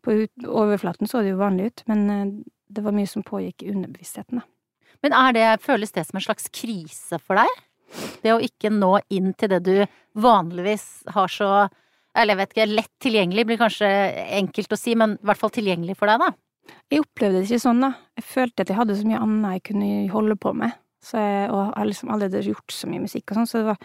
på 0.03 0.15
overflaten 0.47 1.09
så 1.09 1.21
det 1.23 1.33
jo 1.33 1.41
vanlig 1.41 1.69
ut, 1.71 1.83
men 1.91 2.01
eh, 2.11 2.33
det 2.69 2.83
var 2.83 2.91
mye 2.95 3.07
som 3.09 3.23
pågikk 3.23 3.63
i 3.63 3.71
underbevisstheten, 3.73 4.39
da. 4.39 4.47
Men 5.03 5.13
er 5.13 5.33
det, 5.35 5.47
føles 5.61 5.91
det 5.91 6.05
som 6.07 6.17
en 6.17 6.23
slags 6.23 6.45
krise 6.53 7.19
for 7.19 7.35
deg? 7.35 7.47
Det 8.23 8.31
å 8.33 8.39
ikke 8.41 8.69
nå 8.71 8.99
inn 9.13 9.33
til 9.37 9.49
det 9.51 9.59
du 9.65 9.73
vanligvis 10.15 11.03
har 11.13 11.27
så 11.27 11.49
eller 12.15 12.35
jeg 12.35 12.37
vet 12.43 12.51
ikke, 12.53 12.65
lett 12.69 12.91
tilgjengelig 13.01 13.43
blir 13.49 13.57
kanskje 13.57 13.87
enkelt 14.37 14.73
å 14.75 14.77
si, 14.77 14.93
men 14.93 15.15
i 15.17 15.25
hvert 15.25 15.39
fall 15.41 15.49
tilgjengelig 15.49 15.95
for 15.97 16.05
deg, 16.11 16.21
da? 16.21 16.27
Jeg 16.93 17.01
opplevde 17.01 17.39
det 17.41 17.47
ikke 17.49 17.63
sånn, 17.63 17.81
da. 17.81 17.89
Jeg 18.19 18.25
følte 18.29 18.61
at 18.61 18.69
jeg 18.69 18.77
hadde 18.77 18.97
så 18.99 19.07
mye 19.09 19.21
annet 19.25 19.55
jeg 19.57 19.63
kunne 19.71 19.87
holde 20.13 20.35
på 20.37 20.51
med. 20.53 20.75
Jeg, 21.09 21.49
og 21.49 21.57
jeg 21.57 21.71
har 21.73 21.89
liksom 21.89 22.11
allerede 22.13 22.43
gjort 22.45 22.71
så 22.75 22.87
mye 22.91 23.01
musikk 23.03 23.33
og 23.33 23.39
sånn, 23.39 23.49
så 23.49 23.63
det 23.63 23.69
var 23.73 23.81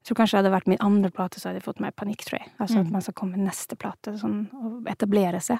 Jeg 0.00 0.06
tror 0.08 0.16
kanskje 0.16 0.32
det 0.36 0.40
hadde 0.40 0.52
vært 0.54 0.68
min 0.72 0.78
andre 0.80 1.10
plate, 1.12 1.40
så 1.40 1.48
hadde 1.50 1.58
jeg 1.60 1.64
fått 1.66 1.80
mer 1.84 1.92
panikk, 1.92 2.22
tror 2.24 2.38
jeg. 2.40 2.48
Altså 2.60 2.76
Mm. 2.78 2.86
at 2.86 2.92
man 2.92 3.02
skal 3.04 3.14
komme 3.14 3.36
med 3.36 3.46
neste 3.48 3.76
plate, 3.76 4.14
sånn, 4.16 4.38
og 4.56 4.86
etablere 4.88 5.40
seg. 5.44 5.58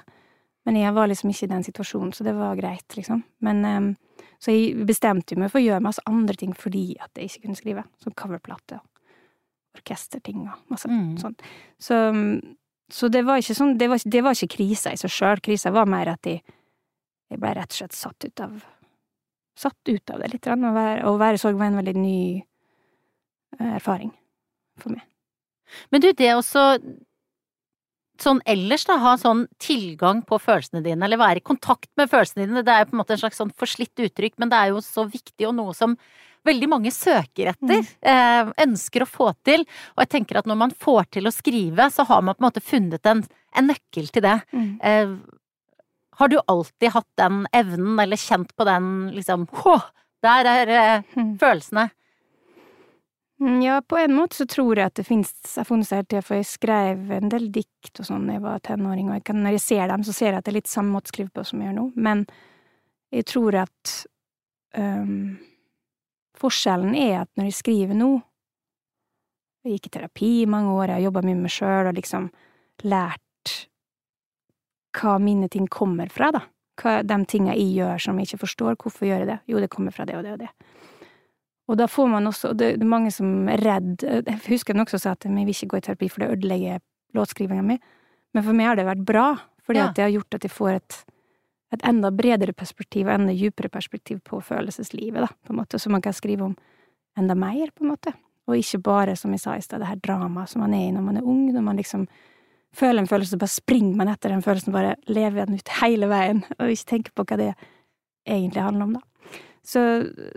Men 0.65 0.75
jeg 0.77 0.93
var 0.93 1.07
liksom 1.09 1.31
ikke 1.31 1.47
i 1.47 1.51
den 1.55 1.63
situasjonen, 1.65 2.11
så 2.13 2.23
det 2.23 2.35
var 2.37 2.55
greit, 2.59 2.85
liksom. 2.97 3.23
Men 3.41 3.65
um, 3.65 3.91
Så 4.41 4.51
jeg 4.53 4.85
bestemte 4.89 5.35
meg 5.37 5.51
for 5.51 5.59
å 5.59 5.63
gjøre 5.63 5.81
masse 5.85 6.01
andre 6.09 6.33
ting 6.37 6.53
fordi 6.57 6.95
at 7.01 7.09
jeg 7.17 7.29
ikke 7.29 7.41
kunne 7.45 7.57
skrive. 7.59 7.83
Som 8.01 8.13
coverplate 8.17 8.79
og 8.79 8.87
orkesterting 9.77 10.47
og 10.47 10.57
masse 10.73 10.89
Mm. 10.89 11.17
sånt. 11.21 11.41
Så, 11.79 11.95
så 12.91 13.09
det 13.09 13.21
var 13.25 13.37
ikke 13.39 13.55
sånn 13.55 13.77
Det 13.77 13.87
var, 13.89 13.97
det 14.05 14.21
var 14.23 14.31
ikke 14.35 14.55
krisa 14.57 14.91
i 14.91 14.97
seg 14.97 15.09
sjøl. 15.13 15.41
Krisa 15.41 15.71
var 15.71 15.85
mer 15.85 16.09
at 16.13 16.25
jeg, 16.25 16.41
jeg 17.29 17.39
ble 17.39 17.53
rett 17.55 17.71
og 17.71 17.77
slett 17.81 17.93
satt 17.93 18.25
ut 18.25 18.39
av 18.39 18.61
Satt 19.61 19.89
ut 19.89 20.09
av 20.09 20.19
det 20.19 20.29
litt. 20.33 20.47
Å 20.47 20.55
være, 20.57 21.05
å 21.05 21.17
være 21.19 21.37
sorg 21.37 21.57
var 21.59 21.67
en 21.67 21.75
veldig 21.77 21.95
ny 21.99 22.41
eh, 23.59 23.73
erfaring 23.75 24.11
for 24.79 24.89
meg. 24.95 25.03
Men 25.91 26.01
du, 26.01 26.07
det 26.13 26.29
også 26.35 26.63
sånn 28.23 28.41
ellers, 28.45 28.85
da, 28.87 28.97
ha 29.01 29.15
sånn 29.19 29.45
tilgang 29.61 30.21
på 30.27 30.37
følelsene 30.41 30.83
dine, 30.85 31.03
eller 31.05 31.17
være 31.21 31.41
i 31.41 31.45
kontakt 31.45 31.89
med 31.97 32.09
følelsene 32.11 32.45
dine, 32.47 32.63
det 32.65 32.73
er 32.73 32.83
jo 32.85 32.89
på 32.91 32.95
en 32.97 33.01
måte 33.03 33.15
en 33.17 33.21
slags 33.23 33.39
sånn 33.41 33.53
forslitt 33.57 33.95
uttrykk, 34.05 34.37
men 34.41 34.49
det 34.51 34.57
er 34.59 34.71
jo 34.73 34.81
så 34.85 35.05
viktig 35.09 35.47
og 35.49 35.55
noe 35.57 35.73
som 35.77 35.97
veldig 36.47 36.67
mange 36.71 36.89
søker 36.91 37.51
etter, 37.51 37.83
eh, 38.01 38.51
ønsker 38.65 39.03
å 39.03 39.09
få 39.09 39.27
til, 39.45 39.61
og 39.95 40.01
jeg 40.05 40.09
tenker 40.09 40.39
at 40.39 40.47
når 40.49 40.57
man 40.57 40.71
får 40.73 41.05
til 41.11 41.29
å 41.29 41.33
skrive, 41.35 41.85
så 41.93 42.05
har 42.09 42.21
man 42.25 42.33
på 42.35 42.41
en 42.41 42.47
måte 42.49 42.63
funnet 42.65 43.05
en, 43.05 43.21
en 43.55 43.67
nøkkel 43.69 44.09
til 44.09 44.21
det. 44.25 44.39
Eh, 44.81 45.15
har 46.17 46.27
du 46.27 46.39
alltid 46.47 46.91
hatt 46.93 47.07
den 47.17 47.45
evnen, 47.53 47.99
eller 47.99 48.17
kjent 48.17 48.55
på 48.57 48.65
den 48.65 49.11
liksom, 49.15 49.47
hå, 49.61 49.79
der 50.21 50.45
er 50.45 50.67
eh, 50.69 51.01
Mm. 51.15 51.37
følelsene. 51.39 51.89
Mm, 53.41 53.61
Ja, 53.63 53.81
på 53.81 53.97
en 53.97 54.13
måte 54.13 54.35
så 54.35 54.45
tror 54.45 54.77
jeg 54.77 54.85
at 54.85 54.95
det 54.99 55.07
fins, 55.07 55.31
Jeg 55.43 55.61
har 55.63 55.65
funnet 55.65 55.87
seg 55.89 56.03
hele 56.11 56.21
for 56.21 56.37
jeg 56.37 56.45
skrev 56.45 57.11
en 57.11 57.29
del 57.29 57.47
dikt 57.51 57.99
og 57.99 58.05
sånn 58.05 58.27
da 58.27 58.35
jeg 58.37 58.43
var 58.43 58.59
tenåring, 58.59 59.09
og 59.09 59.17
jeg 59.17 59.23
kan, 59.25 59.41
når 59.41 59.57
jeg 59.57 59.63
ser 59.65 59.87
dem, 59.89 60.03
så 60.05 60.13
ser 60.13 60.29
jeg 60.29 60.37
at 60.37 60.45
det 60.45 60.51
er 60.53 60.59
litt 60.59 60.69
samme 60.69 60.93
måte 60.93 61.09
å 61.09 61.13
skrive 61.15 61.33
på 61.33 61.45
som 61.45 61.61
jeg 61.61 61.71
gjør 61.71 61.79
nå, 61.79 61.85
men 61.95 62.25
jeg 63.11 63.25
tror 63.25 63.57
at 63.63 63.95
um, 64.77 65.39
Forskjellen 66.41 66.95
er 66.95 67.21
at 67.21 67.29
når 67.37 67.49
jeg 67.49 67.57
skriver 67.59 67.97
nå 67.97 68.11
Jeg 69.65 69.75
gikk 69.75 69.89
i 69.89 69.93
terapi 69.93 70.29
i 70.41 70.49
mange 70.49 70.71
år, 70.73 70.87
jeg 70.89 70.95
har 70.95 71.03
jobba 71.09 71.21
mye 71.21 71.35
med 71.35 71.45
meg 71.45 71.53
sjøl 71.53 71.89
og 71.89 71.97
liksom 71.97 72.29
lært 72.83 73.67
hva 74.97 75.17
mine 75.21 75.49
ting 75.49 75.67
kommer 75.69 76.09
fra, 76.09 76.31
da. 76.33 76.41
Hva 76.81 77.01
de 77.05 77.17
tinga 77.29 77.53
jeg 77.53 77.75
gjør 77.77 78.01
som 78.01 78.17
jeg 78.17 78.29
ikke 78.29 78.41
forstår, 78.41 78.77
hvorfor 78.81 79.05
gjør 79.05 79.21
jeg 79.21 79.29
det? 79.29 79.37
Jo, 79.47 79.59
det 79.61 79.69
kommer 79.69 79.93
fra 79.93 80.05
det 80.09 80.17
og 80.17 80.25
det 80.25 80.33
og 80.33 80.41
det. 80.41 80.49
Og 81.69 81.77
da 81.77 81.87
får 81.87 82.07
man 82.11 82.27
også, 82.27 82.51
og 82.51 82.57
det, 82.59 82.73
er 82.73 82.89
mange 82.89 83.11
som 83.13 83.47
er 83.49 83.61
redd 83.61 84.01
Jeg 84.03 84.39
husker 84.47 84.75
noen 84.75 84.87
også 84.87 84.99
sa 84.99 85.13
at 85.15 85.27
vi 85.27 85.43
vil 85.45 85.53
ikke 85.53 85.67
gå 85.67 85.77
i 85.77 85.85
terapi, 85.85 86.09
for 86.09 86.23
det 86.23 86.31
ødelegger 86.35 86.81
låtskrivinga 87.15 87.63
mi. 87.63 87.77
Men 88.33 88.43
for 88.43 88.57
meg 88.57 88.71
har 88.71 88.79
det 88.79 88.87
vært 88.87 89.05
bra, 89.05 89.25
fordi 89.67 89.79
Ja. 89.79 89.91
det 89.95 90.03
har 90.03 90.11
gjort 90.11 90.35
at 90.35 90.43
jeg 90.43 90.51
får 90.51 90.71
et, 90.75 91.05
et 91.73 91.85
enda 91.87 92.11
bredere 92.11 92.53
perspektiv, 92.53 93.07
og 93.07 93.13
enda 93.13 93.33
djupere 93.33 93.69
perspektiv 93.69 94.19
på 94.23 94.41
følelseslivet, 94.41 95.21
da, 95.21 95.27
på 95.27 95.53
en 95.53 95.59
måte, 95.61 95.79
så 95.79 95.89
man 95.89 96.01
kan 96.01 96.13
skrive 96.13 96.43
om 96.43 96.57
enda 97.17 97.35
mer, 97.35 97.71
på 97.75 97.83
en 97.83 97.91
måte. 97.91 98.13
Og 98.47 98.57
ikke 98.57 98.81
bare, 98.83 99.15
som 99.15 99.31
jeg 99.31 99.39
sa 99.39 99.55
i 99.55 99.61
stad, 99.61 99.79
det 99.79 99.87
her 99.87 99.99
dramaet 100.01 100.49
som 100.49 100.61
man 100.61 100.73
er 100.73 100.87
i 100.87 100.91
når 100.91 101.01
man 101.01 101.17
er 101.17 101.27
ung, 101.27 101.53
når 101.53 101.61
man 101.61 101.77
liksom 101.77 102.07
føler 102.73 102.99
en 103.03 103.07
følelse, 103.07 103.35
så 103.35 103.37
bare 103.37 103.51
springer 103.51 103.95
man 103.95 104.07
etter 104.07 104.29
den 104.29 104.41
følelsen, 104.41 104.73
bare 104.73 104.95
lever 105.07 105.45
den 105.45 105.59
ut 105.59 105.71
hele 105.81 106.07
veien, 106.07 106.43
og 106.57 106.71
ikke 106.71 106.89
tenker 106.89 107.11
på 107.15 107.25
hva 107.27 107.37
det 107.37 107.53
egentlig 108.27 108.63
handler 108.63 108.87
om, 108.87 108.93
da. 108.93 108.99
Så, 109.61 109.81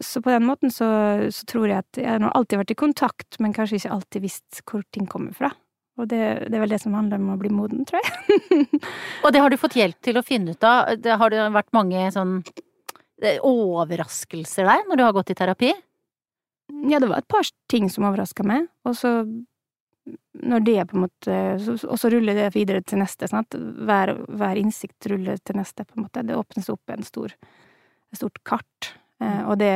så 0.05 0.21
på 0.21 0.31
den 0.31 0.45
måten 0.45 0.73
så, 0.73 0.87
så 1.33 1.47
tror 1.49 1.71
jeg 1.71 1.81
at 1.81 2.01
jeg 2.01 2.21
har 2.21 2.33
alltid 2.37 2.61
vært 2.61 2.75
i 2.75 2.81
kontakt, 2.83 3.39
men 3.41 3.55
kanskje 3.57 3.81
ikke 3.81 3.95
alltid 3.97 4.27
visst 4.27 4.61
hvor 4.69 4.85
ting 4.93 5.09
kommer 5.09 5.33
fra. 5.37 5.51
Og 5.95 6.11
det, 6.11 6.21
det 6.51 6.59
er 6.59 6.65
vel 6.65 6.75
det 6.75 6.81
som 6.83 6.95
handler 6.97 7.23
om 7.23 7.33
å 7.37 7.39
bli 7.39 7.53
moden, 7.55 7.85
tror 7.87 8.03
jeg. 8.03 8.69
Og 9.25 9.33
det 9.33 9.41
har 9.41 9.53
du 9.53 9.59
fått 9.61 9.79
hjelp 9.79 9.97
til 10.03 10.19
å 10.19 10.25
finne 10.27 10.57
ut 10.57 10.67
av. 10.67 10.97
Det 10.99 11.17
har 11.21 11.33
det 11.33 11.47
vært 11.55 11.71
mange 11.77 12.09
sånn 12.13 12.41
eh, 13.23 13.39
overraskelser 13.39 14.67
der 14.69 14.87
når 14.89 15.01
du 15.01 15.05
har 15.07 15.17
gått 15.17 15.31
i 15.31 15.39
terapi? 15.39 15.71
Ja, 16.91 16.99
det 16.99 17.09
var 17.11 17.23
et 17.23 17.31
par 17.31 17.47
ting 17.71 17.87
som 17.93 18.09
overraska 18.09 18.45
meg, 18.47 18.67
og 18.89 18.97
så 18.99 19.21
når 20.45 20.65
det 20.65 20.81
på 20.91 20.99
en 20.99 21.05
måte 21.07 21.35
Og 21.89 21.97
så 21.97 22.11
ruller 22.13 22.37
det 22.37 22.51
videre 22.53 22.83
til 22.85 23.01
neste, 23.01 23.29
sånn 23.31 23.41
at 23.41 23.55
hver, 23.57 24.13
hver 24.29 24.59
innsikt 24.61 25.07
ruller 25.09 25.39
til 25.41 25.57
neste, 25.57 25.87
på 25.87 25.97
en 25.97 26.05
måte. 26.05 26.25
Det 26.27 26.37
åpnes 26.37 26.69
opp 26.73 26.93
en 26.93 27.07
stor, 27.07 27.33
et 28.13 28.21
stort 28.21 28.43
kart. 28.45 28.91
Eh, 29.25 29.41
og 29.49 29.59
det 29.61 29.73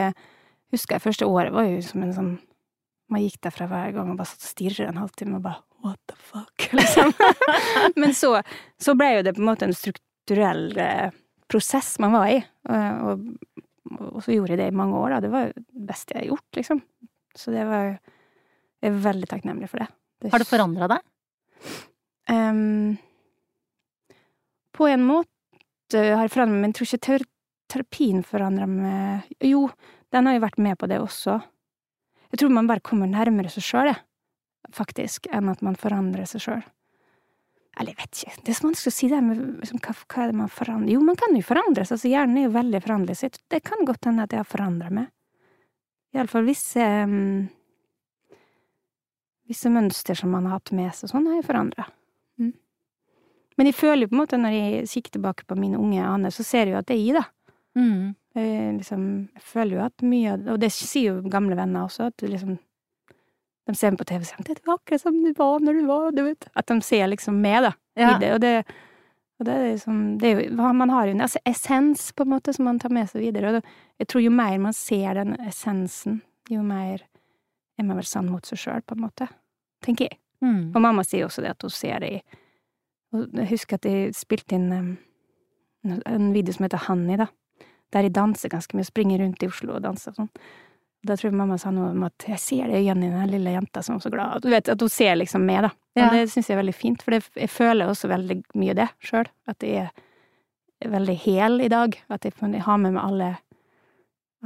husker 0.74 0.96
jeg 0.98 1.06
første 1.06 1.28
året 1.28 1.54
var 1.54 1.68
jo 1.68 1.80
som 1.84 2.04
en 2.04 2.14
sånn 2.16 2.37
Man 3.08 3.22
gikk 3.24 3.38
derfra 3.40 3.64
hver 3.70 3.94
gang 3.96 4.11
og 4.12 4.18
bare 4.18 4.28
satt 4.28 4.42
og 4.44 4.50
stirret 4.50 4.84
en 4.84 4.98
halvtime 5.00 5.38
og 5.38 5.44
bare 5.46 5.62
what 5.80 5.96
the 6.11 6.16
fuck, 6.20 6.66
liksom. 6.76 7.12
Men 7.96 8.12
så, 8.14 8.34
så 8.76 8.94
ble 8.98 9.14
jo 9.14 9.22
det 9.24 9.32
på 9.37 9.40
en 9.40 9.48
måte 9.48 9.64
en 9.64 9.72
strukturell 9.72 10.76
eh, 10.82 11.14
prosess 11.48 11.94
man 12.02 12.12
var 12.12 12.32
i, 12.34 12.37
eh, 12.68 12.98
og, 13.08 13.24
og 14.11 14.20
så 14.24 14.34
gjorde 14.34 14.52
jeg 14.52 14.61
det 14.61 14.68
i 14.72 14.76
mange 14.76 14.98
år, 15.00 15.14
da. 15.14 15.20
Det 15.24 15.32
var 15.32 15.46
jo 15.46 15.54
det 15.56 15.87
beste 15.88 16.14
jeg 16.14 16.20
har 16.20 16.30
gjort, 16.34 16.48
liksom. 16.58 16.82
Så 17.38 17.54
det 17.54 17.64
var 17.68 17.87
Jeg 18.78 18.92
er 18.92 19.00
veldig 19.08 19.26
takknemlig 19.26 19.68
for 19.70 19.82
det. 19.82 19.88
det 20.22 20.30
Har 20.30 20.42
det 20.42 20.50
forandra 20.50 20.87
deg? 20.92 21.06
Um, 22.28 22.98
på 24.76 24.87
en 24.87 25.02
måte 25.02 25.98
har 25.98 26.26
jeg 26.26 26.34
forandret 26.34 26.54
meg, 26.54 26.61
men 26.61 26.74
jeg 26.74 26.78
tror 26.78 26.88
ikke 26.90 27.06
ter 27.08 27.24
terapien 27.68 28.24
forandrer 28.26 28.68
meg 28.70 29.28
Jo, 29.44 29.68
den 30.12 30.28
har 30.28 30.38
jo 30.38 30.44
vært 30.46 30.61
med 30.62 30.78
på 30.81 30.88
det 30.90 31.00
også. 31.02 31.38
Jeg 32.33 32.40
tror 32.40 32.52
man 32.52 32.68
bare 32.68 32.85
kommer 32.85 33.09
nærmere 33.11 33.52
seg 33.52 33.64
sjøl, 33.64 33.92
faktisk, 34.74 35.28
enn 35.33 35.48
at 35.52 35.62
man 35.64 35.78
forandrer 35.81 36.28
seg 36.28 36.44
sjøl. 36.44 36.64
Eller 37.78 37.94
jeg 37.94 38.00
vet 38.00 38.18
ikke, 38.18 38.42
det 38.42 38.50
er 38.50 38.57
så 38.59 38.66
vanskelig 38.66 38.90
å 38.90 38.96
si 38.96 39.09
det 39.11 39.18
med 39.22 39.42
liksom, 39.62 39.78
hva, 39.85 39.92
hva 39.94 40.22
er 40.24 40.33
det 40.33 40.38
man 40.40 40.50
forandrer 40.50 40.92
Jo, 40.96 41.02
man 41.07 41.18
kan 41.20 41.37
jo 41.37 41.44
forandres, 41.46 41.92
altså 41.94 42.11
hjernen 42.11 42.40
er 42.40 42.48
jo 42.48 42.57
veldig 42.57 42.81
foranderlig, 42.83 43.18
så 43.20 43.31
det 43.54 43.61
kan 43.68 43.87
godt 43.87 44.09
hende 44.09 44.24
at 44.26 44.35
jeg 44.35 44.42
har 44.42 44.48
forandra 44.48 44.90
meg. 44.90 45.12
Iallfall 46.16 46.48
visse 46.48 46.83
um, 47.04 47.46
Visse 49.48 49.70
mønster 49.72 50.18
som 50.18 50.35
man 50.35 50.44
har 50.44 50.59
hatt 50.59 50.74
med 50.76 50.92
seg, 50.92 51.09
sånn 51.09 51.24
har 51.31 51.38
jeg 51.38 51.46
forandra. 51.46 51.87
Mm. 52.37 52.50
Men 53.57 53.70
jeg 53.70 53.76
føler 53.78 54.04
jo 54.04 54.11
på 54.11 54.16
en 54.18 54.20
måte, 54.20 54.40
når 54.40 54.57
jeg 54.59 54.88
kikker 54.92 55.14
tilbake 55.14 55.46
på 55.48 55.57
mine 55.57 55.81
unge 55.81 56.02
aner, 56.04 56.35
så 56.35 56.44
ser 56.44 56.66
jeg 56.66 56.74
jo 56.74 56.81
at 56.83 56.90
det 56.90 56.98
er 56.98 57.00
i, 57.00 57.14
da. 57.16 57.22
Mm. 57.79 58.14
Jeg, 58.35 58.73
liksom, 58.79 59.05
jeg 59.35 59.43
føler 59.43 59.77
jo 59.77 59.83
at 59.85 60.03
mye 60.03 60.33
av 60.35 60.49
Og 60.55 60.59
det 60.62 60.71
sier 60.75 61.12
jo 61.12 61.31
gamle 61.31 61.57
venner 61.59 61.87
også, 61.87 62.09
at 62.11 62.17
du 62.19 62.27
liksom 62.27 62.57
De 63.69 63.75
ser 63.77 63.93
meg 63.93 64.01
på 64.01 64.07
TV 64.09 64.25
og 64.25 64.27
sier 64.27 64.45
'Det 64.45 64.67
var 64.67 64.79
akkurat 64.81 65.01
som 65.01 65.23
du 65.23 65.33
var 65.37 65.61
når 65.61 65.81
du 65.81 65.87
var 65.87 66.11
du 66.11 66.23
vet. 66.25 66.49
At 66.57 66.67
de 66.67 66.81
ser 66.83 67.07
liksom 67.07 67.41
med, 67.41 67.62
da, 67.62 67.73
Ja. 67.97 68.17
i 68.17 68.21
det. 68.21 68.33
Og 68.35 68.41
det, 68.41 68.64
og 69.38 69.47
det 69.47 69.55
er 69.55 69.73
liksom 69.73 70.19
det 70.19 70.29
er 70.29 70.43
jo, 70.43 70.73
Man 70.73 70.91
har 70.91 71.07
jo 71.07 71.11
en 71.11 71.21
altså, 71.21 71.38
essens, 71.47 72.12
på 72.12 72.23
en 72.23 72.31
måte, 72.31 72.53
som 72.53 72.64
man 72.64 72.79
tar 72.79 72.91
med 72.91 73.09
seg 73.09 73.21
videre. 73.21 73.49
Og 73.49 73.53
det, 73.53 73.64
jeg 73.99 74.09
tror 74.09 74.23
jo 74.23 74.31
mer 74.31 74.59
man 74.59 74.73
ser 74.73 75.14
den 75.14 75.37
essensen, 75.41 76.23
jo 76.51 76.62
mer 76.62 77.03
er 77.79 77.85
man 77.85 77.97
vel 77.97 78.05
sann 78.05 78.31
mot 78.31 78.47
seg 78.47 78.59
sjøl, 78.59 78.83
på 78.83 78.95
en 78.95 79.01
måte. 79.01 79.29
Tenker 79.85 80.09
jeg. 80.09 80.19
Mm. 80.43 80.73
Og 80.75 80.81
mamma 80.83 81.03
sier 81.03 81.27
også 81.27 81.43
det 81.43 81.51
at 81.51 81.62
hun 81.62 81.71
ser 81.71 81.99
det 81.99 82.12
i 82.12 82.23
Jeg 83.12 83.49
husker 83.49 83.79
at 83.79 83.87
jeg 83.88 84.14
spilte 84.14 84.55
inn 84.55 84.73
um, 84.73 84.97
en 86.07 86.33
video 86.35 86.53
som 86.53 86.67
heter 86.67 86.83
Honey, 86.88 87.17
da. 87.17 87.27
Der 87.94 88.07
jeg 88.07 88.16
danser 88.16 88.53
ganske 88.53 88.77
mye, 88.77 88.87
springer 88.87 89.22
rundt 89.22 89.42
i 89.42 89.48
Oslo 89.48 89.77
og 89.79 89.85
danser 89.85 90.12
og 90.12 90.22
sånn. 90.22 90.33
Da 91.07 91.14
tror 91.14 91.31
jeg 91.31 91.38
mamma 91.38 91.57
sa 91.62 91.70
noe 91.70 91.92
om 91.92 92.03
at 92.09 92.27
jeg 92.27 92.40
ser 92.42 92.70
det 92.72 92.81
i 92.81 92.88
øynene 92.88 93.07
dine, 93.07 93.22
den 93.22 93.33
lille 93.37 93.55
jenta 93.55 93.83
som 93.87 93.96
er 93.96 94.03
så 94.03 94.11
glad. 94.11 94.42
Du 94.42 94.51
vet, 94.51 94.68
at 94.68 94.83
hun 94.83 94.90
ser 94.90 95.14
liksom 95.16 95.44
meg, 95.46 95.62
da. 95.68 95.70
Ja. 95.98 96.09
det 96.14 96.24
syns 96.33 96.51
jeg 96.51 96.57
er 96.57 96.62
veldig 96.62 96.74
fint, 96.74 97.03
for 97.03 97.14
det, 97.14 97.22
jeg 97.38 97.51
føler 97.51 97.90
også 97.90 98.11
veldig 98.11 98.40
mye 98.59 98.74
det 98.79 98.88
sjøl. 99.07 99.31
At 99.51 99.62
jeg 99.66 99.87
er 99.88 100.92
veldig 100.92 101.14
hel 101.22 101.62
i 101.62 101.70
dag. 101.70 101.94
At 102.11 102.27
jeg, 102.27 102.35
jeg 102.42 102.64
har 102.66 102.81
med 102.83 102.96
meg 102.96 103.05
alle, 103.05 103.31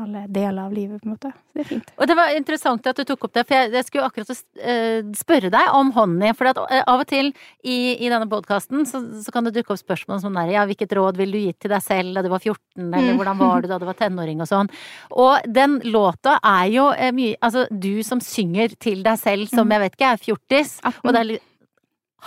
alle 0.00 0.22
deler 0.32 0.62
av 0.64 0.72
livet, 0.72 1.02
på 1.02 1.08
en 1.08 1.12
måte. 1.12 1.28
Så 1.52 1.58
det 1.58 1.60
er 1.60 1.68
fint. 1.68 1.90
Og 2.00 2.06
det 2.08 2.14
var 2.16 2.30
interessant 2.32 2.86
at 2.88 2.96
du 2.96 3.04
tok 3.04 3.26
opp 3.26 3.34
det, 3.36 3.42
for 3.46 3.54
jeg, 3.58 3.72
jeg 3.76 3.84
skulle 3.84 4.06
akkurat 4.08 4.30
eh, 4.64 5.02
spørre 5.18 5.50
deg 5.52 5.68
om 5.76 5.90
Honey. 5.92 6.32
For 6.38 6.48
eh, 6.48 6.80
av 6.88 7.02
og 7.02 7.06
til 7.10 7.28
i, 7.60 7.76
i 8.00 8.08
denne 8.08 8.24
podkasten 8.30 8.86
så, 8.88 9.02
så 9.20 9.34
kan 9.34 9.44
det 9.44 9.52
dukke 9.58 9.74
opp 9.76 9.82
spørsmål 9.82 10.22
som 10.24 10.32
der, 10.40 10.48
ja, 10.54 10.64
hvilket 10.64 10.94
råd 10.96 11.20
ville 11.20 11.36
du 11.36 11.44
gitt 11.50 11.60
til 11.66 11.74
deg 11.74 11.84
selv 11.84 12.16
da 12.16 12.24
du 12.24 12.30
var 12.32 12.40
14, 12.40 12.88
eller 12.88 13.12
Mm. 13.12 13.18
hvordan 13.20 13.38
var 13.42 13.60
du 13.60 13.68
da 13.68 13.78
du 13.78 13.84
var 13.90 13.98
tenåring 14.00 14.40
og 14.40 14.48
sånn. 14.48 14.72
Og 15.12 15.44
den 15.52 15.78
låta 15.92 16.38
er 16.40 16.66
jo 16.72 16.88
eh, 16.96 17.12
mye 17.12 17.36
Altså, 17.42 17.66
du 17.68 18.02
som 18.06 18.20
synger 18.24 18.72
til 18.80 19.02
deg 19.04 19.18
selv 19.20 19.48
som 19.52 19.66
Mm. 19.68 19.72
jeg 19.76 19.80
vet 19.84 19.96
ikke 19.98 20.12
er 20.14 20.22
fjortis, 20.24 20.78
18. 20.82 21.00
og 21.04 21.12
det 21.12 21.20
er 21.20 21.28
litt 21.34 21.48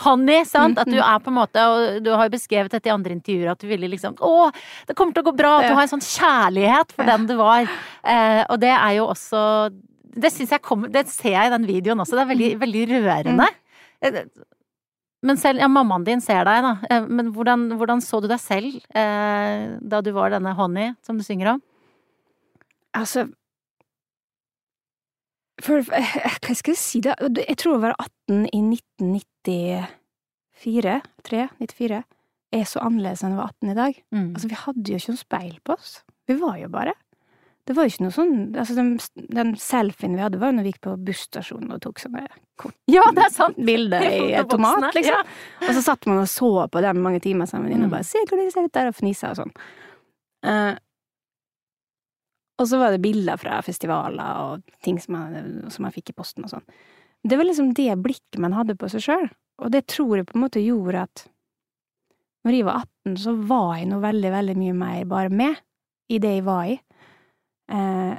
Honey, 0.04 0.44
sant? 0.44 0.76
Mm, 0.76 0.82
At 0.82 0.90
du 0.92 0.98
mm. 0.98 1.06
er 1.08 1.20
på 1.24 1.32
en 1.32 1.38
måte, 1.38 1.62
og 1.72 2.04
du 2.04 2.10
har 2.12 2.28
jo 2.28 2.34
beskrevet 2.34 2.74
dette 2.74 2.90
i 2.90 2.94
andre 2.94 3.16
intervjuer, 3.16 3.52
at 3.54 3.62
du 3.64 3.68
ville 3.70 3.88
liksom 3.88 4.18
Å, 4.20 4.50
det 4.90 4.96
kommer 4.98 5.16
til 5.16 5.24
å 5.24 5.30
gå 5.30 5.36
bra! 5.38 5.54
At 5.62 5.70
du 5.72 5.76
har 5.78 5.86
en 5.86 5.94
sånn 5.94 6.04
kjærlighet 6.04 6.92
for 6.98 7.08
den 7.08 7.30
du 7.30 7.36
var. 7.40 7.70
Eh, 8.04 8.42
og 8.50 8.60
det 8.60 8.74
er 8.76 8.98
jo 8.98 9.06
også 9.14 9.44
Det 10.16 10.32
jeg 10.36 10.62
kommer 10.64 10.92
Det 10.92 11.08
ser 11.12 11.32
jeg 11.36 11.48
i 11.48 11.54
den 11.56 11.68
videoen 11.68 12.04
også. 12.04 12.16
Det 12.18 12.26
er 12.26 12.28
Mm. 12.28 12.34
veldig, 12.36 12.52
veldig 12.66 12.84
rørende. 12.92 13.48
Eh, 14.02 14.22
Men 15.24 15.38
selv 15.38 15.60
Ja, 15.60 15.68
mammaen 15.68 16.04
din 16.04 16.22
ser 16.22 16.44
deg, 16.44 16.62
da. 16.62 16.76
Eh, 16.90 17.08
Men 17.08 17.32
hvordan, 17.34 17.70
hvordan 17.78 18.02
så 18.04 18.22
du 18.22 18.28
deg 18.28 18.40
selv 18.40 18.76
eh, 18.94 19.78
da 19.82 20.02
du 20.02 20.12
var 20.12 20.30
denne 20.30 20.54
Honey, 20.56 20.94
som 21.02 21.18
du 21.18 21.24
synger 21.24 21.54
om? 21.56 21.62
Altså 22.94 23.30
for, 25.64 25.84
Hva 25.88 26.56
skal 26.56 26.74
jeg 26.74 26.82
si, 26.82 27.00
da? 27.06 27.16
Jeg 27.20 27.58
tror 27.62 27.78
å 27.78 27.84
være 27.84 27.96
18 28.28 28.50
i 28.52 28.60
1994, 28.64 31.00
3, 31.30 31.48
94, 31.62 32.02
er 32.56 32.66
så 32.70 32.84
annerledes 32.86 33.24
enn 33.26 33.36
å 33.36 33.42
var 33.42 33.50
18 33.56 33.72
i 33.72 33.78
dag. 33.78 33.94
Mm. 34.16 34.28
Altså, 34.36 34.48
vi 34.52 34.62
hadde 34.66 34.92
jo 34.94 35.00
ikke 35.00 35.16
noe 35.16 35.24
speil 35.24 35.56
på 35.66 35.72
oss. 35.76 35.92
Vi 36.30 36.36
var 36.40 36.56
jo 36.62 36.70
bare. 36.74 36.94
Det 37.66 37.74
var 37.74 37.88
jo 37.88 37.92
ikke 37.96 38.06
noe 38.06 38.14
sånn 38.14 38.34
Altså, 38.54 38.76
den, 38.78 38.92
den 39.34 39.56
selfien 39.58 40.14
vi 40.14 40.22
hadde, 40.22 40.38
var 40.38 40.52
jo 40.52 40.58
når 40.60 40.66
vi 40.68 40.72
gikk 40.76 40.84
på 40.86 40.92
busstasjonen 41.08 41.74
og 41.74 41.80
tok 41.82 41.98
sånne 42.04 42.22
kort 42.62 42.76
ja, 42.86 43.02
det 43.18 43.24
er 43.26 43.56
bilder 43.58 44.06
i 44.06 44.12
Fotoboksene, 44.12 44.44
automat, 44.44 44.94
liksom. 44.94 45.18
ja. 45.18 45.66
Og 45.66 45.72
så 45.74 45.82
satt 45.88 46.06
man 46.06 46.22
og 46.22 46.30
så 46.30 46.52
på 46.70 46.84
dem 46.86 47.02
mange 47.02 47.18
timer 47.26 47.50
sammen 47.50 47.74
Mm. 47.74 47.88
og 47.88 47.92
bare 47.96 48.06
'Se 48.06 48.22
hvordan 48.22 48.46
de 48.46 48.54
ser 48.54 48.70
ut 48.70 48.76
der', 48.78 48.92
og 48.94 48.96
fnisa 48.96 49.34
og 49.34 49.38
sånn. 49.42 49.54
Eh, 50.46 50.78
og 52.56 52.68
så 52.70 52.80
var 52.80 52.94
det 52.94 53.04
bilder 53.04 53.40
fra 53.40 53.60
festivaler 53.66 54.42
og 54.44 54.76
ting 54.86 55.00
som 55.02 55.18
man, 55.18 55.72
som 55.72 55.86
man 55.86 55.94
fikk 55.96 56.14
i 56.14 56.18
posten 56.18 56.46
og 56.48 56.54
sånn. 56.54 56.68
Det 57.26 57.40
var 57.40 57.48
liksom 57.48 57.74
det 57.76 57.90
blikket 58.00 58.40
man 58.42 58.56
hadde 58.56 58.78
på 58.80 58.90
seg 58.92 59.04
sjøl, 59.04 59.26
og 59.64 59.72
det 59.74 59.86
tror 59.92 60.20
jeg 60.20 60.30
på 60.30 60.38
en 60.38 60.46
måte 60.46 60.64
gjorde 60.64 61.08
at 61.08 61.26
når 62.46 62.54
jeg 62.60 62.68
var 62.68 62.84
18, 62.86 63.18
så 63.24 63.34
var 63.50 63.72
jeg 63.80 63.90
nå 63.90 64.00
veldig, 64.04 64.32
veldig 64.36 64.56
mye 64.60 64.78
mer 64.78 65.06
bare 65.10 65.34
med 65.34 65.56
i 66.14 66.20
det 66.22 66.36
jeg 66.36 66.46
var 66.46 66.68
i. 66.70 66.76
Eh, 67.74 68.14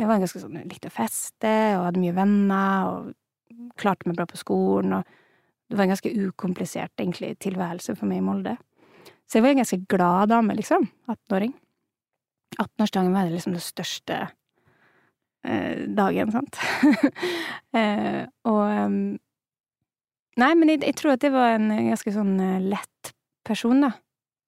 jeg 0.00 0.08
var 0.08 0.18
ganske 0.18 0.42
sånn, 0.42 0.58
likte 0.66 0.90
å 0.90 0.94
feste 0.94 1.52
og 1.76 1.86
hadde 1.86 2.02
mye 2.02 2.16
venner 2.16 2.88
og 2.90 3.68
klarte 3.78 4.08
meg 4.08 4.18
bra 4.18 4.26
på 4.26 4.40
skolen 4.40 4.96
og 4.98 5.18
det 5.72 5.78
var 5.78 5.86
en 5.86 5.94
ganske 5.94 6.10
ukomplisert, 6.12 6.92
egentlig, 7.00 7.30
tilværelse 7.40 7.94
for 7.96 8.04
meg 8.04 8.18
i 8.20 8.24
Molde. 8.26 8.52
Så 9.24 9.38
jeg 9.38 9.44
var 9.46 9.54
en 9.54 9.60
ganske 9.62 9.78
glad 9.88 10.28
dame, 10.28 10.56
liksom. 10.58 10.84
18-åring. 11.08 11.54
18-årsdagen 12.58 13.12
var 13.14 13.30
liksom 13.32 13.56
det 13.56 13.64
største 13.64 14.18
eh, 15.44 15.84
dagen, 15.96 16.32
sant. 16.34 16.58
eh, 17.78 18.24
og 18.48 18.64
em, 18.68 18.96
Nei, 20.40 20.54
men 20.56 20.70
jeg, 20.72 20.80
jeg 20.86 20.96
tror 20.96 21.12
at 21.12 21.24
jeg 21.26 21.34
var 21.34 21.58
en 21.58 21.68
ganske 21.68 22.12
sånn 22.14 22.36
eh, 22.40 22.68
lett 22.72 23.10
person, 23.44 23.82
da. 23.84 23.90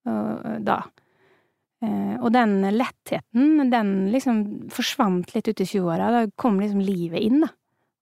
Og, 0.08 0.46
da. 0.64 0.78
Eh, 1.84 2.14
og 2.20 2.30
den 2.32 2.62
lettheten, 2.72 3.70
den 3.70 3.92
liksom 4.12 4.40
forsvant 4.72 5.34
litt 5.34 5.50
ut 5.50 5.60
i 5.60 5.66
20-åra. 5.68 6.10
Da 6.14 6.24
kom 6.40 6.60
liksom 6.60 6.82
livet 6.84 7.24
inn, 7.24 7.44
da. 7.44 7.50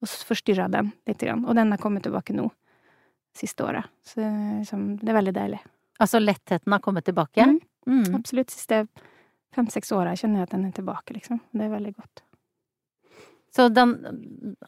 Og 0.02 0.10
forstyrra 0.28 0.68
den 0.70 0.92
litt. 1.08 1.20
Grann. 1.22 1.44
Og 1.46 1.58
den 1.58 1.74
har 1.74 1.82
kommet 1.82 2.06
tilbake 2.06 2.34
nå. 2.36 2.48
Siste 3.38 3.64
året. 3.64 3.88
Så 4.06 4.20
liksom, 4.22 4.96
det 5.00 5.10
er 5.10 5.18
veldig 5.18 5.34
deilig. 5.36 5.60
Altså 6.02 6.20
lettheten 6.20 6.74
har 6.74 6.82
kommet 6.84 7.06
tilbake? 7.06 7.46
Mm. 7.46 7.60
Mm. 7.86 8.16
Absolutt. 8.18 8.52
Siste 8.52 8.84
fem-seks 9.54 9.92
åra 9.96 10.16
kjenner 10.18 10.42
jeg 10.42 10.50
at 10.50 10.54
den 10.56 10.68
er 10.68 10.76
tilbake, 10.76 11.16
liksom. 11.16 11.40
Det 11.52 11.66
er 11.66 11.72
veldig 11.72 11.94
godt. 11.96 12.24
Så 13.52 13.68
den 13.68 13.90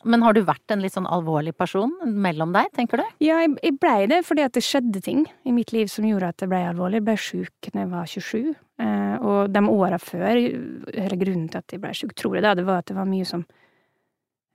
Men 0.05 0.23
har 0.23 0.35
du 0.37 0.43
vært 0.45 0.73
en 0.75 0.83
litt 0.85 0.93
sånn 0.93 1.09
alvorlig 1.09 1.55
person 1.57 1.93
mellom 2.05 2.53
deg, 2.53 2.69
tenker 2.77 3.01
du? 3.01 3.05
Ja, 3.25 3.41
jeg, 3.41 3.55
jeg 3.65 3.79
blei 3.81 4.05
det 4.11 4.21
fordi 4.29 4.45
at 4.45 4.57
det 4.57 4.65
skjedde 4.67 5.01
ting 5.05 5.25
i 5.49 5.55
mitt 5.57 5.73
liv 5.73 5.89
som 5.93 6.05
gjorde 6.05 6.35
at 6.35 6.45
jeg 6.45 6.53
blei 6.53 6.61
alvorlig. 6.69 7.01
Jeg 7.01 7.07
blei 7.07 7.17
sjuk 7.21 7.71
da 7.71 7.81
jeg 7.81 7.93
var 7.95 8.11
27, 8.11 8.51
eh, 8.85 9.15
og 9.25 9.55
de 9.55 9.63
åra 9.73 10.01
før, 10.03 10.37
eller 10.37 11.17
grunnen 11.21 11.49
til 11.49 11.63
at 11.63 11.77
jeg 11.77 11.81
blei 11.81 11.95
sjuk, 11.97 12.13
tror 12.19 12.37
jeg 12.37 12.45
da, 12.45 12.53
det 12.59 12.67
var 12.69 12.85
at 12.85 12.93
det 12.93 12.99
var 12.99 13.09
mye 13.09 13.29
som 13.29 13.47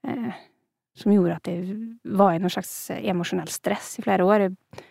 eh, 0.06 0.46
Som 1.00 1.14
gjorde 1.14 1.36
at 1.38 1.48
jeg 1.48 1.76
var 2.20 2.34
i 2.36 2.40
noe 2.44 2.52
slags 2.52 2.92
emosjonell 2.98 3.48
stress 3.48 3.94
i 4.00 4.04
flere 4.04 4.26
år. 4.26 4.42
Jeg, 4.46 4.86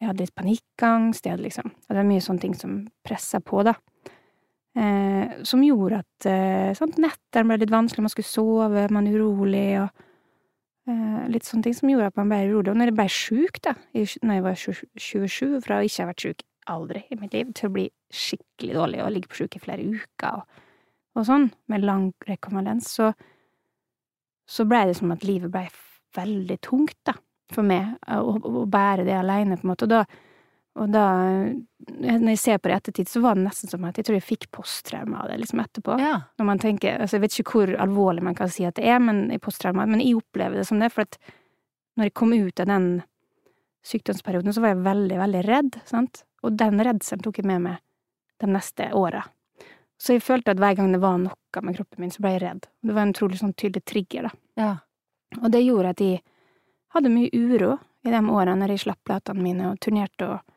jeg 0.00 0.08
hadde 0.08 0.24
litt 0.24 0.34
panikkangst, 0.34 1.26
jeg 1.26 1.36
hadde 1.36 1.44
liksom 1.44 1.70
Det 1.70 1.96
var 1.98 2.08
mye 2.08 2.24
sånne 2.24 2.40
ting 2.40 2.54
som 2.58 2.78
pressa 3.06 3.38
på, 3.38 3.62
da. 3.62 3.76
Eh, 4.72 5.42
som 5.44 5.60
gjorde 5.64 6.00
at 6.00 6.26
eh, 6.30 6.86
nettene 6.96 7.44
ble 7.50 7.58
litt 7.60 7.74
vanskelig, 7.74 8.06
man 8.06 8.12
skulle 8.14 8.30
sove, 8.30 8.86
man 8.92 9.08
er 9.10 9.18
urolig, 9.20 9.66
og 9.82 10.08
Eh, 10.82 11.26
litt 11.30 11.46
sånne 11.46 11.62
ting 11.68 11.74
som 11.78 11.90
gjorde 11.92 12.08
at 12.10 12.16
man 12.18 12.30
ble 12.32 12.40
urolig. 12.48 12.72
Og 12.72 12.78
når 12.78 12.90
jeg 12.90 12.98
ble 12.98 13.08
sjuk, 13.14 13.60
da, 13.62 13.76
i, 13.94 14.02
når 14.26 14.34
jeg 14.38 14.44
var 14.46 14.56
27, 14.58 15.60
fra 15.62 15.78
å 15.78 15.86
ikke 15.86 16.02
ha 16.02 16.08
vært 16.10 16.24
sjuk 16.24 16.42
aldri 16.72 17.04
i 17.06 17.18
mitt 17.20 17.36
liv, 17.36 17.52
til 17.54 17.68
å 17.68 17.74
bli 17.76 17.84
skikkelig 18.12 18.74
dårlig 18.78 19.02
og 19.04 19.12
ligge 19.14 19.30
på 19.30 19.42
sjuk 19.42 19.58
i 19.58 19.62
flere 19.62 19.86
uker 19.86 20.40
og, 20.40 20.58
og 21.18 21.28
sånn, 21.28 21.48
med 21.70 21.86
lang 21.86 22.08
rekonvalens, 22.26 22.88
så, 22.96 23.12
så 24.48 24.66
blei 24.66 24.84
det 24.88 24.96
som 24.98 25.14
at 25.14 25.26
livet 25.26 25.52
blei 25.54 25.66
veldig 26.16 26.58
tungt, 26.64 26.98
da, 27.06 27.14
for 27.52 27.66
meg, 27.66 27.94
å, 28.10 28.34
å 28.34 28.66
bære 28.70 29.06
det 29.06 29.14
aleine, 29.16 29.58
på 29.60 29.66
en 29.66 29.72
måte. 29.74 29.86
Og 29.86 29.92
da, 29.92 30.02
og 30.72 30.88
da, 30.88 31.04
når 32.00 32.30
jeg 32.32 32.40
ser 32.40 32.58
på 32.58 32.70
det 32.70 32.74
i 32.74 32.78
ettertid, 32.78 33.08
så 33.10 33.20
var 33.20 33.36
det 33.36 33.44
nesten 33.44 33.68
som 33.68 33.82
at 33.84 33.98
jeg 34.00 34.06
tror 34.08 34.16
jeg 34.16 34.24
fikk 34.24 34.46
posttraume 34.56 35.18
av 35.20 35.28
det, 35.28 35.36
liksom 35.42 35.60
etterpå. 35.60 35.98
Ja. 36.00 36.14
Når 36.40 36.48
man 36.48 36.62
tenker, 36.62 36.96
altså 36.96 37.18
Jeg 37.18 37.24
vet 37.26 37.36
ikke 37.36 37.58
hvor 37.58 37.72
alvorlig 37.84 38.24
man 38.24 38.36
kan 38.38 38.48
si 38.52 38.64
at 38.64 38.78
det 38.80 38.86
er, 38.88 39.02
men 39.04 39.26
i 39.34 39.40
posttraume, 39.42 39.84
men 39.90 40.00
jeg 40.00 40.16
opplever 40.22 40.56
det 40.56 40.66
som 40.68 40.80
det, 40.80 40.88
for 40.94 41.04
at 41.04 41.18
når 42.00 42.08
jeg 42.08 42.14
kom 42.16 42.32
ut 42.32 42.62
av 42.64 42.70
den 42.70 42.88
sykdomsperioden, 43.84 44.54
så 44.54 44.62
var 44.64 44.72
jeg 44.72 44.84
veldig, 44.86 45.18
veldig 45.20 45.42
redd, 45.44 45.78
sant, 45.84 46.22
og 46.42 46.56
den 46.56 46.80
redselen 46.80 47.24
tok 47.24 47.42
jeg 47.42 47.50
med 47.50 47.66
meg 47.66 47.82
de 48.40 48.48
neste 48.48 48.88
åra. 48.96 49.26
Så 50.00 50.16
jeg 50.16 50.24
følte 50.24 50.54
at 50.54 50.62
hver 50.62 50.78
gang 50.78 50.94
det 50.94 51.02
var 51.02 51.20
noe 51.20 51.62
med 51.62 51.76
kroppen 51.76 52.00
min, 52.02 52.10
så 52.10 52.24
ble 52.24 52.32
jeg 52.34 52.42
redd. 52.46 52.64
Det 52.80 52.96
var 52.96 53.04
en 53.04 53.12
utrolig 53.12 53.38
sånn 53.42 53.52
tydelig 53.54 53.84
trigger, 53.86 54.30
da. 54.30 54.32
ja. 54.58 54.72
Og 55.40 55.48
det 55.48 55.62
gjorde 55.64 55.92
at 55.94 56.00
jeg 56.04 56.18
hadde 56.92 57.12
mye 57.12 57.30
uro 57.32 57.76
i 58.04 58.10
de 58.12 58.18
årene 58.20 58.58
når 58.60 58.74
jeg 58.74 58.82
slapp 58.82 58.98
platene 59.08 59.40
mine 59.40 59.70
og 59.70 59.78
turnerte 59.80 60.26
og 60.28 60.51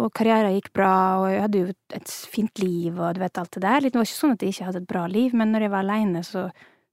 og 0.00 0.12
karrieren 0.16 0.54
gikk 0.56 0.70
bra, 0.72 0.92
og 1.20 1.26
jeg 1.28 1.42
hadde 1.44 1.58
jo 1.62 1.72
et 1.98 2.12
fint 2.32 2.62
liv, 2.62 2.96
og 2.96 3.14
du 3.14 3.20
vet 3.20 3.38
alt 3.38 3.52
det 3.52 3.62
der. 3.64 3.80
Det 3.84 3.98
var 3.98 4.06
ikke 4.08 4.20
sånn 4.20 4.36
at 4.36 4.44
jeg 4.44 4.54
ikke 4.54 4.68
hadde 4.70 4.80
et 4.82 4.88
bra 4.88 5.02
liv, 5.10 5.34
men 5.36 5.52
når 5.52 5.66
jeg 5.66 5.72
var 5.74 5.84
aleine, 5.84 6.22
så, 6.24 6.46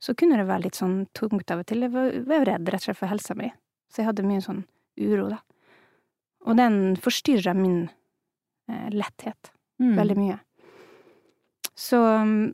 så 0.04 0.16
kunne 0.20 0.40
det 0.40 0.48
være 0.50 0.66
litt 0.68 0.80
sånn 0.80 0.98
tungt 1.16 1.52
av 1.54 1.62
og 1.64 1.70
til. 1.70 1.86
Jeg 1.88 1.94
var, 1.96 2.12
var 2.28 2.44
redd 2.50 2.68
rett 2.68 2.84
og 2.84 2.90
slett 2.90 3.00
for 3.00 3.12
helsa 3.12 3.38
mi, 3.40 3.54
så 3.88 4.02
jeg 4.02 4.10
hadde 4.10 4.28
mye 4.28 4.44
sånn 4.44 4.66
uro, 5.00 5.30
da. 5.32 5.40
Og 6.48 6.60
den 6.60 6.76
forstyrra 7.00 7.56
min 7.56 7.86
eh, 8.70 8.90
letthet 8.96 9.54
Mm. 9.80 9.96
veldig 9.96 10.16
mye. 10.20 10.40
Så, 11.80 12.00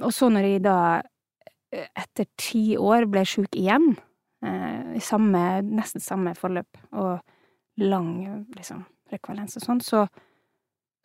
og 0.05 0.11
så 0.13 0.27
når 0.29 0.45
jeg 0.45 0.61
da, 0.61 1.01
eh, 1.73 1.87
etter 1.97 2.27
ti 2.37 2.77
år, 2.77 3.07
ble 3.09 3.23
sjuk 3.25 3.57
igjen, 3.57 3.95
eh, 4.45 4.93
i 4.93 5.01
samme, 5.01 5.41
nesten 5.65 6.03
samme 6.05 6.35
forløp, 6.37 6.77
og 6.93 7.19
lang, 7.81 8.45
liksom, 8.55 8.85
rekvalens 9.11 9.57
og 9.57 9.65
sånn, 9.65 9.81
så, 9.81 10.05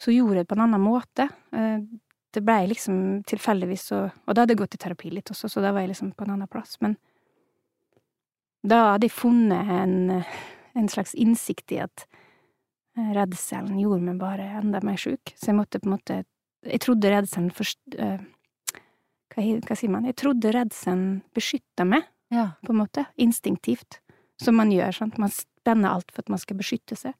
så 0.00 0.12
gjorde 0.14 0.40
jeg 0.40 0.44
det 0.46 0.50
på 0.50 0.56
en 0.56 0.64
annen 0.66 0.82
måte. 0.84 1.28
Eh, 1.52 1.82
Det 2.30 2.44
blei 2.46 2.68
liksom 2.70 3.24
tilfeldigvis 3.26 3.88
så 3.90 3.96
Og 4.06 4.34
da 4.34 4.42
hadde 4.42 4.52
jeg 4.54 4.60
gått 4.60 4.74
i 4.74 4.78
terapi 4.78 5.10
litt 5.10 5.30
også, 5.32 5.48
så 5.50 5.60
da 5.60 5.72
var 5.72 5.82
jeg 5.82 5.90
liksom 5.90 6.12
på 6.14 6.24
en 6.24 6.30
annen 6.36 6.48
plass. 6.48 6.76
Men 6.80 6.96
da 8.62 8.92
hadde 8.92 9.08
jeg 9.08 9.16
funnet 9.16 9.70
en, 9.74 10.22
en 10.76 10.88
slags 10.88 11.14
innsikt 11.14 11.72
i 11.72 11.80
at 11.82 12.04
eh, 12.96 13.10
redselen 13.16 13.80
gjorde 13.80 14.04
meg 14.04 14.20
bare 14.20 14.46
enda 14.60 14.80
mer 14.84 14.96
sjuk. 15.00 15.32
Så 15.34 15.50
jeg 15.50 15.58
måtte 15.58 15.80
på 15.80 15.90
en 15.90 15.96
måte 15.96 16.24
Jeg 16.62 16.80
trodde 16.84 17.10
redselen 17.10 17.50
først 17.50 17.96
eh, 17.98 18.20
hva, 19.34 19.42
hva 19.66 19.76
sier 19.78 19.90
man? 19.90 20.04
Jeg 20.04 20.18
trodde 20.20 20.52
redselen 20.52 21.22
beskytta 21.34 21.86
meg, 21.88 22.06
ja. 22.30 22.50
på 22.66 22.74
en 22.74 22.80
måte. 22.82 23.06
Instinktivt. 23.16 24.00
Som 24.40 24.56
man 24.56 24.70
gjør, 24.72 24.92
sant. 24.92 25.18
Man 25.18 25.32
spenner 25.32 25.94
alt 25.94 26.10
for 26.12 26.22
at 26.24 26.28
man 26.32 26.40
skal 26.40 26.58
beskytte 26.60 26.96
seg. 26.96 27.14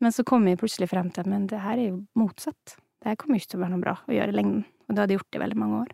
Men 0.00 0.14
så 0.16 0.24
kom 0.24 0.46
jeg 0.48 0.58
plutselig 0.60 0.88
frem 0.90 1.10
til 1.12 1.24
at 1.24 1.28
men 1.30 1.46
det 1.50 1.60
her 1.60 1.76
er 1.76 1.90
jo 1.90 1.98
motsatt. 2.18 2.76
Det 3.00 3.12
her 3.12 3.18
kommer 3.20 3.40
ikke 3.40 3.52
til 3.52 3.60
å 3.60 3.64
være 3.64 3.74
noe 3.74 3.84
bra 3.84 3.96
å 4.08 4.14
gjøre 4.14 4.32
i 4.32 4.36
lengden. 4.36 4.64
Og 4.88 4.94
det 4.94 5.02
hadde 5.02 5.14
jeg 5.14 5.20
gjort 5.20 5.36
i 5.36 5.42
veldig 5.42 5.60
mange 5.60 5.82
år. 5.84 5.92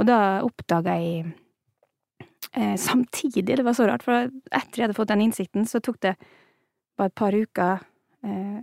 Og 0.00 0.08
da 0.08 0.18
oppdaga 0.44 0.96
jeg 0.98 1.24
eh, 2.52 2.76
samtidig, 2.80 3.56
det 3.56 3.64
var 3.64 3.76
så 3.76 3.88
rart, 3.88 4.04
for 4.06 4.28
etter 4.28 4.80
jeg 4.80 4.86
hadde 4.86 4.96
fått 4.98 5.12
den 5.12 5.24
innsikten, 5.24 5.66
så 5.68 5.80
tok 5.84 6.00
det 6.04 6.14
bare 6.98 7.10
et 7.10 7.18
par 7.18 7.34
uker 7.34 7.82
eh, 8.24 8.60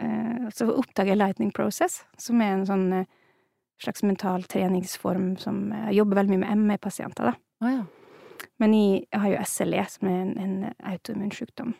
eh, 0.00 0.48
Så 0.54 0.68
oppdaga 0.70 1.14
jeg 1.14 1.20
Lightning 1.20 1.52
Process, 1.54 2.02
som 2.18 2.40
er 2.42 2.54
en 2.54 2.66
sånn 2.68 2.86
eh, 3.00 3.10
slags 3.82 4.04
mental 4.06 4.46
treningsform 4.48 5.34
som 5.40 5.66
jobber 5.92 6.22
veldig 6.22 6.36
mye 6.36 6.44
med 6.44 6.66
ME-pasienter, 6.70 7.32
da. 7.32 7.66
Å 7.66 7.72
ja. 7.72 7.84
Men 8.62 8.74
jeg 8.76 9.18
har 9.18 9.32
jo 9.32 9.46
SLE, 9.50 9.82
som 9.90 10.08
er 10.08 10.20
en, 10.22 10.34
en 10.38 10.54
autoimmun 10.92 11.32
sykdom. 11.34 11.74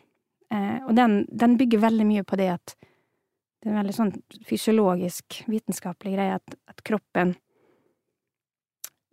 Eh, 0.55 0.81
og 0.87 0.95
den, 0.95 1.23
den 1.29 1.57
bygger 1.59 1.83
veldig 1.83 2.07
mye 2.07 2.25
på 2.27 2.39
det 2.39 2.49
at 2.55 2.75
det 2.75 3.71
er 3.71 3.73
en 3.73 3.79
veldig 3.81 3.95
sånn 3.97 4.11
fysiologisk, 4.45 5.39
vitenskapelig 5.49 6.13
greie 6.13 6.35
at, 6.37 6.57
at 6.69 6.83
kroppen 6.85 7.33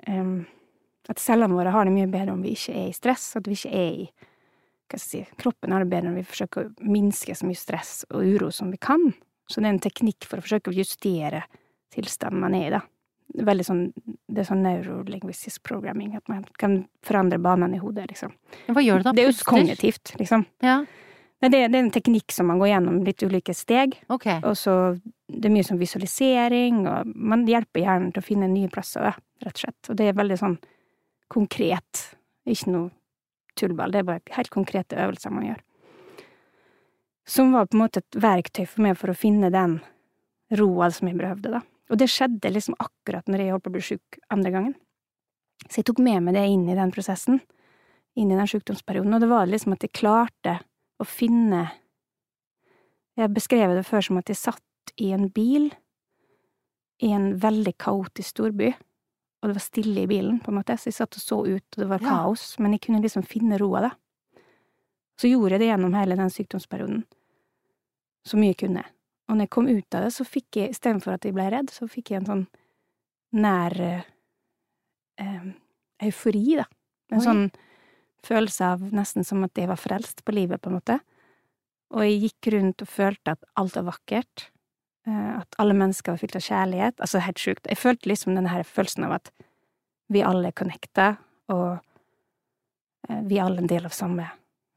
em, 0.06 0.42
At 1.08 1.18
cellene 1.18 1.56
våre 1.56 1.72
har 1.74 1.88
det 1.88 1.94
mye 1.94 2.10
bedre 2.10 2.34
om 2.36 2.42
vi 2.44 2.52
ikke 2.54 2.74
er 2.76 2.90
i 2.90 2.94
stress, 2.94 3.24
at 3.40 3.48
vi 3.48 3.56
ikke 3.56 3.72
er 3.72 3.96
i 4.04 4.04
hva 4.92 5.00
skal 5.00 5.22
jeg 5.22 5.26
si, 5.26 5.36
Kroppen 5.40 5.72
har 5.72 5.82
det 5.82 5.88
bedre 5.88 6.10
når 6.10 6.18
vi 6.20 6.28
forsøker 6.28 6.66
å 6.68 6.90
minske 6.92 7.34
så 7.34 7.46
mye 7.48 7.56
stress 7.56 7.92
og 8.10 8.26
uro 8.28 8.50
som 8.52 8.68
vi 8.68 8.76
kan. 8.76 9.06
Så 9.48 9.62
det 9.62 9.70
er 9.70 9.72
en 9.72 9.84
teknikk 9.86 10.26
for 10.28 10.36
å 10.36 10.44
forsøke 10.44 10.68
å 10.68 10.76
justere 10.76 11.46
tilstanden 11.94 12.42
man 12.44 12.56
er 12.58 12.66
i, 12.66 12.74
da. 12.74 12.82
Veldig 13.48 13.64
sånn, 13.64 13.80
det 14.28 14.42
er 14.42 14.48
sånn 14.50 14.60
neurolingvistisk 14.66 15.62
programming, 15.64 16.12
at 16.18 16.28
man 16.28 16.44
kan 16.60 16.82
forandre 17.08 17.40
banene 17.40 17.78
i 17.78 17.80
hodet, 17.80 18.10
liksom. 18.12 18.36
Hva 18.68 18.84
gjør 18.84 19.00
det 19.00 19.08
da? 19.08 19.14
Det 19.16 19.24
er 19.24 19.30
jo 19.30 19.48
kognitivt, 19.48 20.12
liksom. 20.20 20.44
Ja, 20.60 20.82
Nei, 21.42 21.50
Det, 21.50 21.60
det 21.72 21.78
er 21.78 21.82
en 21.82 21.90
teknikk 21.94 22.30
som 22.32 22.46
man 22.46 22.60
går 22.62 22.68
gjennom 22.70 23.00
litt 23.04 23.22
ulike 23.26 23.54
steg, 23.56 23.96
Okay. 24.14 24.38
og 24.46 24.54
så 24.56 24.76
det 25.26 25.48
er 25.48 25.54
mye 25.54 25.66
sånn 25.66 25.80
visualisering, 25.80 26.84
og 26.86 27.10
man 27.16 27.42
hjelper 27.48 27.82
hjernen 27.82 28.12
til 28.14 28.22
å 28.22 28.26
finne 28.26 28.48
nye 28.52 28.70
plasser, 28.70 29.02
da, 29.08 29.12
rett 29.42 29.56
og 29.56 29.62
slett. 29.64 29.90
Og 29.90 29.98
det 29.98 30.06
er 30.06 30.18
veldig 30.18 30.38
sånn 30.38 30.58
konkret, 31.32 32.04
ikke 32.46 32.70
noe 32.70 32.90
tullball, 33.58 33.90
det 33.92 34.02
er 34.02 34.08
bare 34.08 34.36
helt 34.36 34.52
konkrete 34.54 34.96
øvelser 35.02 35.34
man 35.34 35.48
gjør. 35.50 35.60
Som 37.26 37.52
var 37.54 37.66
på 37.66 37.76
en 37.76 37.82
måte 37.84 38.02
et 38.02 38.18
verktøy 38.22 38.64
for 38.66 38.82
meg 38.86 38.96
for 38.98 39.12
å 39.12 39.16
finne 39.18 39.50
den 39.54 39.80
roa 40.58 40.90
som 40.94 41.08
jeg 41.08 41.18
behøvde, 41.18 41.52
da. 41.58 41.60
Og 41.92 41.98
det 42.00 42.08
skjedde 42.10 42.50
liksom 42.52 42.78
akkurat 42.80 43.26
når 43.28 43.42
jeg 43.42 43.52
holdt 43.52 43.64
på 43.66 43.70
å 43.72 43.76
bli 43.76 43.84
sjuk 43.84 44.18
andre 44.32 44.52
gangen. 44.54 44.74
Så 45.68 45.80
jeg 45.80 45.86
tok 45.90 46.00
med 46.02 46.22
meg 46.24 46.34
det 46.34 46.46
inn 46.50 46.64
i 46.70 46.76
den 46.78 46.92
prosessen, 46.94 47.40
inn 48.18 48.30
i 48.32 48.36
den 48.38 48.48
sjukdomsperioden, 48.50 49.12
og 49.14 49.22
det 49.22 49.28
var 49.30 49.48
liksom 49.48 49.74
at 49.76 49.84
jeg 49.86 49.94
klarte 49.96 50.58
å 51.02 51.08
finne 51.08 51.64
Jeg 53.16 53.26
har 53.26 53.32
beskrevet 53.34 53.76
det 53.76 53.84
før 53.84 54.04
som 54.06 54.16
at 54.22 54.30
jeg 54.32 54.38
satt 54.40 54.92
i 54.96 55.10
en 55.12 55.26
bil 55.28 55.66
i 57.02 57.10
en 57.12 57.32
veldig 57.42 57.74
kaotisk 57.82 58.30
storby, 58.30 58.70
og 59.42 59.50
det 59.50 59.56
var 59.56 59.64
stille 59.64 60.04
i 60.04 60.08
bilen, 60.08 60.38
på 60.40 60.52
en 60.52 60.56
måte, 60.60 60.76
så 60.78 60.88
jeg 60.88 60.94
satt 60.96 61.18
og 61.18 61.22
så 61.24 61.38
ut, 61.44 61.66
og 61.74 61.80
det 61.82 61.88
var 61.90 62.00
Ja. 62.00 62.08
kaos, 62.08 62.58
men 62.62 62.72
jeg 62.72 62.80
kunne 62.86 63.02
liksom 63.02 63.24
finne 63.26 63.58
roa, 63.58 63.80
da. 63.88 63.90
Så 65.18 65.28
gjorde 65.28 65.58
jeg 65.58 65.60
det 65.60 65.68
gjennom 65.72 65.94
hele 65.98 66.16
den 66.16 66.30
sykdomsperioden, 66.30 67.04
så 68.24 68.38
mye 68.38 68.54
jeg 68.54 68.62
kunne. 68.62 68.84
Og 69.28 69.36
når 69.36 69.40
jeg 69.46 69.50
kom 69.50 69.68
ut 69.68 69.94
av 69.94 70.02
det, 70.04 70.12
så 70.14 70.24
fikk 70.24 70.56
jeg, 70.56 70.70
istedenfor 70.70 71.12
at 71.14 71.24
jeg 71.26 71.34
ble 71.34 71.50
redd, 71.50 71.70
så 71.70 71.88
fikk 71.90 72.10
jeg 72.10 72.22
en 72.22 72.26
sånn 72.30 72.46
nær 73.32 73.80
eh, 73.80 74.02
eh, 75.18 75.52
eufori, 76.06 76.56
da. 76.56 76.64
En 77.10 77.18
Oi. 77.18 77.24
sånn 77.24 77.50
følelse 78.26 78.64
av 78.74 78.82
nesten 78.94 79.24
som 79.26 79.42
at 79.46 79.58
jeg 79.58 79.68
var 79.70 79.80
frelst 79.80 80.24
på 80.24 80.34
livet, 80.36 80.60
på 80.62 80.70
en 80.70 80.78
måte. 80.78 80.98
Og 81.92 82.04
jeg 82.06 82.20
gikk 82.26 82.52
rundt 82.54 82.82
og 82.84 82.88
følte 82.88 83.34
at 83.36 83.44
alt 83.60 83.76
var 83.76 83.88
vakkert. 83.92 84.48
eh, 85.06 85.38
At 85.40 85.56
alle 85.58 85.74
mennesker 85.74 86.12
var 86.14 86.18
fylt 86.22 86.36
av 86.38 86.44
kjærlighet. 86.46 87.00
Altså, 87.00 87.20
helt 87.20 87.38
sjukt. 87.42 87.66
Jeg 87.68 87.76
følte 87.78 88.08
liksom 88.08 88.34
denne 88.34 88.48
her 88.52 88.62
følelsen 88.64 89.04
av 89.04 89.12
at 89.18 89.32
vi 90.12 90.22
alle 90.22 90.48
er 90.48 90.52
connecta, 90.56 91.16
og 91.48 91.78
eh, 93.08 93.20
vi 93.28 93.38
er 93.38 93.44
alle 93.46 93.62
en 93.64 93.70
del 93.70 93.84
av 93.88 93.94
samme 93.96 94.28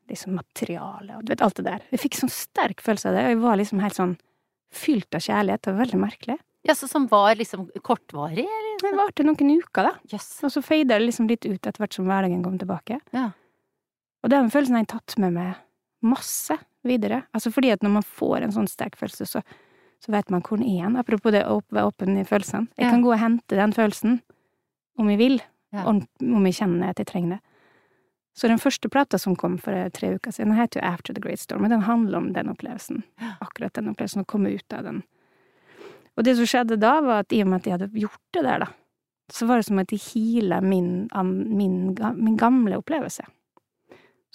liksom 0.09 0.35
materiale, 0.37 1.15
og 1.17 1.23
du 1.25 1.31
vet, 1.33 1.41
alt 1.41 1.55
det 1.57 1.65
der. 1.65 1.81
Jeg 1.91 1.99
fikk 2.03 2.17
sånn 2.19 2.29
sterk 2.29 2.81
følelse 2.85 3.09
av 3.09 3.15
det, 3.17 3.23
og 3.25 3.31
jeg 3.33 3.39
var 3.41 3.57
liksom 3.57 3.79
helt 3.81 3.97
sånn 3.97 4.17
fylt 4.75 5.15
av 5.17 5.23
kjærlighet. 5.25 5.61
Det 5.65 5.71
var 5.73 5.79
veldig 5.81 5.99
merkelig. 6.03 6.35
Ja, 6.65 6.75
så 6.77 6.87
som 6.89 7.07
var 7.09 7.35
liksom 7.39 7.67
kortvarig? 7.81 8.45
Det 8.85 8.97
varte 8.99 9.25
noen 9.25 9.51
uker, 9.59 9.89
da. 9.89 9.93
Yes. 10.13 10.27
Og 10.45 10.51
så 10.53 10.61
feida 10.63 10.97
det 10.99 11.07
liksom 11.09 11.27
litt 11.29 11.45
ut 11.45 11.59
etter 11.65 11.81
hvert 11.81 11.93
som 11.97 12.05
hverdagen 12.09 12.43
kom 12.45 12.57
tilbake. 12.61 12.99
Ja. 13.15 13.31
Og 14.23 14.29
den 14.33 14.49
følelsen 14.53 14.75
har 14.77 14.83
jeg 14.85 14.91
tatt 14.93 15.17
med 15.21 15.33
meg 15.35 15.55
masse 16.05 16.57
videre. 16.85 17.23
Altså 17.33 17.51
fordi 17.53 17.71
at 17.73 17.81
når 17.85 17.95
man 17.97 18.05
får 18.05 18.43
en 18.45 18.53
sånn 18.55 18.69
sterk 18.69 18.95
følelse, 18.99 19.25
så, 19.29 19.41
så 20.03 20.11
vet 20.13 20.29
man 20.33 20.41
hvor 20.45 20.61
den 20.61 20.69
er. 20.69 20.93
Apropos 21.01 21.33
det 21.33 21.43
å 21.49 21.59
være 21.73 21.89
åpen 21.91 22.17
i 22.21 22.23
følelsene. 22.27 22.67
Jeg 22.77 22.85
Ja. 22.87 22.91
kan 22.93 23.01
gå 23.01 23.11
og 23.13 23.19
hente 23.19 23.55
den 23.57 23.73
følelsen 23.73 24.21
om 24.99 25.09
jeg 25.09 25.17
vil, 25.19 25.41
Ja. 25.73 25.83
om 25.87 26.45
jeg 26.45 26.53
kjenner 26.61 26.89
at 26.89 26.97
jeg 27.01 27.07
trenger 27.07 27.29
det. 27.35 27.41
Så 28.35 28.47
den 28.51 28.59
første 28.59 28.89
plata 28.91 29.17
som 29.17 29.35
kom 29.35 29.57
for 29.57 29.71
eh, 29.71 29.89
tre 29.89 30.13
uker 30.15 30.31
siden, 30.31 30.49
den 30.51 30.57
heter 30.59 30.81
jo 30.81 30.87
After 30.87 31.13
the 31.13 31.21
Great 31.21 31.39
Storm, 31.39 31.63
og 31.63 31.69
den 31.69 31.81
handler 31.87 32.17
om 32.17 32.33
den 32.33 32.49
opplevelsen. 32.51 33.03
Akkurat 33.41 33.73
den 33.73 33.87
opplevelsen, 33.93 34.21
å 34.23 34.25
komme 34.27 34.51
ut 34.53 34.73
av 34.73 34.83
den. 34.83 35.03
Og 36.15 36.23
det 36.23 36.35
som 36.37 36.47
skjedde 36.47 36.79
da, 36.79 36.97
var 37.03 37.23
at 37.25 37.35
i 37.35 37.41
og 37.43 37.49
med 37.51 37.61
at 37.61 37.67
jeg 37.67 37.77
hadde 37.77 38.03
gjort 38.05 38.21
det 38.35 38.43
der, 38.45 38.65
da, 38.65 38.69
så 39.33 39.47
var 39.49 39.59
det 39.59 39.67
som 39.67 39.81
at 39.81 39.89
de 39.91 39.99
heala 39.99 40.61
min, 40.61 41.07
min, 41.49 41.77
min 41.95 42.37
gamle 42.39 42.77
opplevelse. 42.79 43.25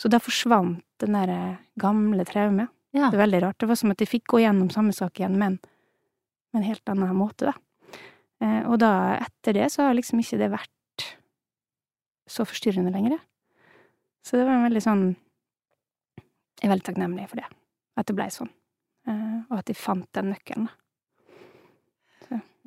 Så 0.01 0.09
da 0.09 0.21
forsvant 0.23 0.83
den 1.01 1.17
derre 1.17 1.41
gamle 1.81 2.25
traumet. 2.29 2.73
Ja. 2.91 3.09
Det 3.09 3.19
er 3.19 3.25
veldig 3.25 3.43
rart. 3.45 3.59
Det 3.61 3.69
var 3.71 3.79
som 3.79 3.93
at 3.93 4.01
de 4.01 4.09
fikk 4.09 4.27
gå 4.33 4.41
gjennom 4.43 4.71
samme 4.73 4.93
sak 4.97 5.21
igjen, 5.21 5.37
men 5.39 5.59
på 6.51 6.59
en 6.59 6.67
helt 6.67 6.91
annen 6.91 7.15
måte, 7.15 7.53
da. 7.53 7.99
Eh, 8.41 8.63
og 8.67 8.81
da, 8.83 8.93
etter 9.21 9.55
det, 9.57 9.69
så 9.71 9.87
har 9.87 9.97
liksom 9.97 10.23
ikke 10.23 10.41
det 10.41 10.51
vært 10.53 11.07
så 12.31 12.47
forstyrrende 12.49 12.93
lenger. 12.95 13.19
Så 14.27 14.39
det 14.39 14.47
var 14.47 14.59
en 14.59 14.67
veldig 14.69 14.83
sånn 14.85 15.05
Jeg 16.61 16.69
er 16.69 16.73
veldig 16.75 16.85
takknemlig 16.91 17.23
for 17.31 17.41
det. 17.41 17.47
At 17.97 18.09
det 18.11 18.15
blei 18.19 18.27
sånn. 18.33 18.51
Eh, 19.09 19.39
og 19.49 19.61
at 19.63 19.71
de 19.71 19.77
fant 19.77 20.09
den 20.17 20.33
nøkkelen, 20.35 20.67
da. 20.69 20.80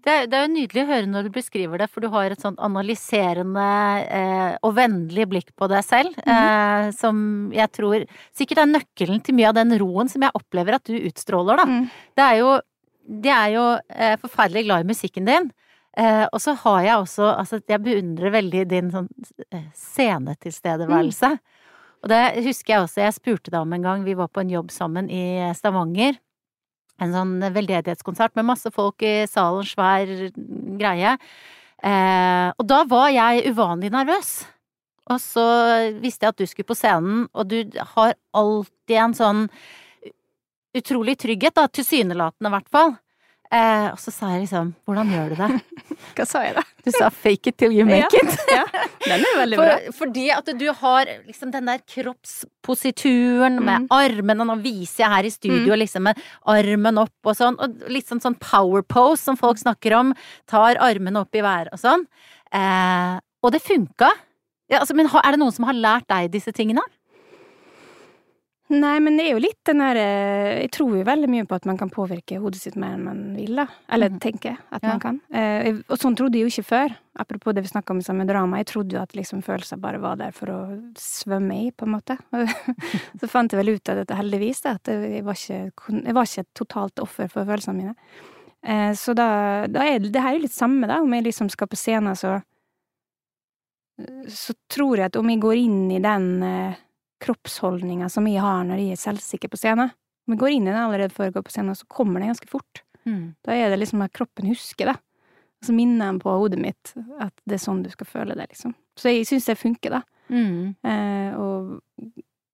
Det 0.04 0.12
er, 0.12 0.26
det 0.28 0.36
er 0.36 0.44
jo 0.44 0.52
nydelig 0.52 0.82
å 0.84 0.90
høre 0.90 1.08
når 1.08 1.28
du 1.28 1.32
beskriver 1.38 1.80
det, 1.80 1.88
for 1.92 2.04
du 2.04 2.10
har 2.12 2.34
et 2.34 2.44
sånt 2.44 2.60
analyserende 2.64 3.68
eh, 4.04 4.56
og 4.60 4.76
vennlig 4.76 5.28
blikk 5.32 5.54
på 5.56 5.70
deg 5.72 5.86
selv, 5.88 6.18
eh, 6.28 6.90
som 6.98 7.18
jeg 7.56 7.72
tror 7.72 8.04
sikkert 8.36 8.66
er 8.66 8.72
nøkkelen 8.74 9.24
til 9.24 9.38
mye 9.38 9.54
av 9.54 9.58
den 9.62 9.72
roen 9.80 10.12
som 10.12 10.26
jeg 10.26 10.36
opplever 10.36 10.76
at 10.76 10.92
du 10.92 10.98
utstråler, 11.00 11.64
da. 11.64 11.68
Mm. 11.70 11.88
Det 12.20 12.26
er 12.26 12.40
jo, 12.42 12.52
de 13.24 13.34
er 13.38 13.56
jo 13.56 13.66
eh, 13.96 14.18
forferdelig 14.20 14.66
glad 14.68 14.84
i 14.84 14.92
musikken 14.92 15.32
din. 15.32 15.50
Eh, 15.96 16.26
og 16.26 16.40
så 16.42 16.56
har 16.58 16.80
jeg 16.82 16.96
også 16.98 17.26
Altså, 17.38 17.60
jeg 17.70 17.84
beundrer 17.86 18.34
veldig 18.34 18.64
din 18.66 18.88
sånn 18.90 19.10
scenetilstedeværelse. 19.14 19.76
scenetilstedeværelse. 19.78 21.36
Og 22.04 22.12
det 22.12 22.22
husker 22.44 22.74
jeg 22.74 22.84
også 22.84 23.04
jeg 23.06 23.16
spurte 23.16 23.54
deg 23.54 23.62
om 23.64 23.74
en 23.78 23.86
gang. 23.86 24.04
Vi 24.04 24.16
var 24.20 24.28
på 24.28 24.44
en 24.44 24.52
jobb 24.52 24.72
sammen 24.76 25.08
i 25.08 25.24
Stavanger. 25.56 26.20
En 27.02 27.14
sånn 27.16 27.38
veldedighetskonsert 27.42 28.36
med 28.38 28.48
masse 28.52 28.70
folk 28.74 29.02
i 29.06 29.24
salen, 29.30 29.66
svær 29.66 30.10
greie. 30.80 31.16
Eh, 31.84 32.50
og 32.54 32.68
da 32.70 32.84
var 32.88 33.10
jeg 33.12 33.48
uvanlig 33.52 33.92
nervøs. 33.94 34.34
Og 35.12 35.20
så 35.20 35.46
visste 36.00 36.28
jeg 36.28 36.36
at 36.36 36.40
du 36.40 36.48
skulle 36.48 36.70
på 36.70 36.78
scenen, 36.80 37.26
og 37.34 37.50
du 37.52 37.58
har 37.96 38.14
alltid 38.32 39.00
en 39.04 39.18
sånn 39.18 39.42
utrolig 40.74 41.18
trygghet, 41.22 41.58
da, 41.58 41.68
tilsynelatende 41.68 42.50
i 42.50 42.56
hvert 42.56 42.72
fall. 42.72 42.96
Eh, 43.54 43.88
og 43.92 44.00
så 44.02 44.10
sa 44.10 44.30
jeg 44.34 44.46
liksom, 44.48 44.72
hvordan 44.88 45.10
gjør 45.14 45.34
du 45.34 45.36
det? 45.44 45.50
Hva 46.18 46.26
sa 46.26 46.40
jeg 46.42 46.56
da? 46.56 46.64
Du 46.84 46.90
sa 46.96 47.10
fake 47.14 47.52
it 47.52 47.58
till 47.62 47.72
you 47.76 47.86
make 47.86 48.08
Ja. 48.10 48.22
it. 48.24 48.40
Ja, 49.04 49.18
den 49.18 49.26
er 49.28 49.38
veldig 49.42 49.58
bra. 49.60 49.76
For, 49.92 49.98
fordi 50.06 50.24
at 50.34 50.48
du 50.58 50.66
har 50.80 51.10
liksom 51.28 51.52
den 51.54 51.66
der 51.70 51.82
kroppsposituren 51.86 53.60
med 53.64 53.82
Mm. 53.84 53.88
armene, 53.92 54.46
nå 54.48 54.56
viser 54.62 55.04
jeg 55.04 55.10
her 55.12 55.24
i 55.28 55.30
studio 55.34 55.76
liksom 55.76 56.04
med 56.08 56.18
armen 56.48 56.98
opp 56.98 57.26
og 57.26 57.36
sånn, 57.36 57.58
og 57.60 57.84
litt 57.92 58.08
sånn, 58.08 58.22
sånn 58.24 58.38
power 58.40 58.82
pose 58.82 59.22
som 59.22 59.36
folk 59.38 59.58
snakker 59.58 59.94
om, 60.00 60.14
tar 60.48 60.76
armene 60.80 61.20
opp 61.20 61.36
i 61.36 61.42
været 61.44 61.70
og 61.74 61.80
sånn. 61.80 62.06
Eh, 62.54 63.20
og 63.44 63.52
det 63.52 63.62
funka. 63.62 64.10
Ja, 64.72 64.80
altså, 64.80 64.96
men 64.96 65.08
er 65.08 65.32
det 65.36 65.40
noen 65.40 65.52
som 65.54 65.66
har 65.66 65.74
lært 65.76 66.08
deg 66.08 66.32
disse 66.32 66.52
tingene? 66.56 66.82
Nei, 68.74 68.96
men 69.04 69.18
det 69.20 69.26
er 69.28 69.34
jo 69.36 69.42
litt 69.44 69.60
den 69.68 69.82
her 69.84 69.98
eh, 70.00 70.62
Jeg 70.64 70.72
tror 70.74 70.94
jo 70.98 71.04
veldig 71.06 71.28
mye 71.30 71.46
på 71.50 71.56
at 71.60 71.66
man 71.70 71.78
kan 71.78 71.92
påvirke 71.94 72.40
hodet 72.42 72.62
sitt 72.62 72.78
mer 72.80 72.96
enn 72.96 73.04
man 73.06 73.20
vil, 73.38 73.56
da. 73.60 73.66
Eller 73.94 74.10
Mhm. 74.10 74.20
tenker 74.24 74.58
at 74.72 74.82
Ja. 74.84 74.90
man 74.90 75.00
kan. 75.04 75.20
Eh, 75.32 75.74
Og 75.90 75.98
sånn 76.00 76.16
trodde 76.16 76.34
jeg 76.40 76.48
jo 76.48 76.52
ikke 76.62 76.66
før. 76.72 76.96
Apropos 77.20 77.54
det 77.54 77.62
vi 77.64 77.70
snakka 77.70 77.92
om 77.92 78.00
i 78.00 78.02
samme 78.08 78.26
drama. 78.26 78.58
Jeg 78.58 78.68
trodde 78.68 78.94
jo 78.94 79.02
at 79.02 79.14
liksom 79.14 79.44
følelser 79.44 79.80
bare 79.80 80.00
var 80.02 80.16
der 80.18 80.32
for 80.32 80.48
å 80.48 80.60
svømme 80.96 81.68
i, 81.68 81.72
på 81.72 81.86
en 81.86 81.94
måte. 82.00 82.18
Så 83.22 83.30
fant 83.30 83.52
jeg 83.52 83.60
vel 83.64 83.76
ut 83.76 83.90
av 83.90 83.96
dette, 83.98 84.16
heldigvis, 84.18 84.62
da, 84.64 84.72
at 84.72 84.86
jeg 84.86 85.24
var 85.24 85.34
ikke, 85.34 85.72
jeg 86.06 86.14
var 86.14 86.24
ikke 86.24 86.40
et 86.40 86.54
totalt 86.56 86.96
offer 87.00 87.30
for 87.30 87.46
følelsene 87.46 87.76
mine. 87.76 87.96
Eh, 88.64 88.94
Så 88.94 89.14
da, 89.14 89.68
da 89.68 89.82
er 89.84 90.00
det 90.00 90.12
det 90.14 90.22
her 90.22 90.30
er 90.34 90.40
jo 90.40 90.46
litt 90.48 90.52
samme, 90.58 90.88
da. 90.88 91.02
Om 91.02 91.14
jeg 91.14 91.24
liksom 91.26 91.50
skal 91.52 91.68
på 91.68 91.76
scenen, 91.78 92.16
så 92.16 92.42
Så 94.28 94.56
tror 94.70 94.98
jeg 94.98 95.06
at 95.06 95.16
om 95.18 95.28
jeg 95.30 95.40
går 95.40 95.56
inn 95.56 95.92
i 95.92 96.00
den 96.02 96.42
eh, 96.44 96.74
kroppsholdninga 97.24 98.10
som 98.12 98.28
jeg 98.30 98.44
har 98.44 98.64
når 98.68 98.82
jeg 98.82 98.96
er 98.96 99.02
selvsikker 99.02 99.52
på 99.52 99.60
scenen. 99.60 99.94
Om 100.28 100.36
jeg 100.36 100.42
går 100.44 100.56
inn 100.56 100.68
i 100.68 100.72
den 100.72 100.80
allerede 100.80 101.14
før 101.14 101.30
jeg 101.30 101.38
går 101.38 101.46
på 101.48 101.54
scenen, 101.56 101.76
så 101.76 101.88
kommer 101.92 102.22
det 102.22 102.32
ganske 102.32 102.52
fort. 102.52 102.84
Da 103.44 103.56
er 103.56 103.70
det 103.70 103.82
liksom 103.82 104.04
at 104.06 104.14
kroppen 104.16 104.48
husker 104.48 104.92
det. 104.92 104.96
Og 105.64 105.68
så 105.68 105.76
minner 105.76 106.12
den 106.12 106.20
på 106.20 106.32
hodet 106.32 106.60
mitt 106.60 106.94
at 107.24 107.34
det 107.48 107.58
er 107.58 107.64
sånn 107.64 107.84
du 107.84 107.90
skal 107.92 108.08
føle 108.10 108.36
det, 108.36 108.50
liksom. 108.52 108.76
Så 109.00 109.12
jeg 109.12 109.28
syns 109.28 109.48
det 109.48 109.60
funker, 109.60 109.98
da. 109.98 110.02
Mm. 110.32 110.76
Eh, 110.88 111.36
og, 111.40 111.74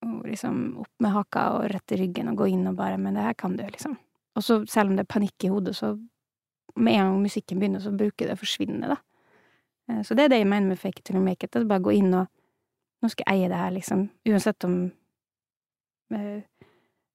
og 0.05 0.29
liksom 0.29 0.79
opp 0.81 1.03
med 1.03 1.13
haka 1.13 1.45
og 1.57 1.67
rett 1.73 1.93
i 1.93 1.99
ryggen 2.01 2.31
og 2.31 2.39
gå 2.41 2.47
inn 2.49 2.65
og 2.69 2.77
bare 2.79 2.97
Men 2.97 3.17
det 3.17 3.25
her 3.27 3.37
kan 3.37 3.57
du, 3.57 3.63
liksom. 3.65 3.97
Og 4.37 4.45
så 4.45 4.61
selv 4.69 4.91
om 4.91 4.97
det 4.97 5.05
er 5.05 5.13
panikk 5.13 5.45
i 5.45 5.51
hodet, 5.53 5.75
så 5.77 5.95
med 6.75 6.93
en 6.93 7.11
gang 7.11 7.21
musikken 7.21 7.59
begynner, 7.59 7.81
så 7.83 7.91
bruker 7.91 8.29
det 8.29 8.37
å 8.37 8.41
forsvinne, 8.41 8.93
da. 8.93 8.99
Eh, 9.89 10.01
så 10.05 10.17
det 10.17 10.27
er 10.27 10.35
det 10.35 10.43
jeg 10.43 10.51
mener 10.53 10.73
med 10.73 10.81
fake 10.81 11.01
it 11.01 11.05
till 11.05 11.17
you 11.17 11.23
make 11.23 11.45
it. 11.45 11.57
Bare 11.67 11.83
gå 11.83 11.97
inn 11.97 12.13
og 12.13 12.29
Nå 12.99 13.11
skal 13.11 13.25
jeg 13.25 13.39
eie 13.39 13.51
det 13.51 13.59
her, 13.59 13.73
liksom. 13.75 14.07
Uansett 14.27 14.65
om 14.67 14.79
uh, 16.13 16.39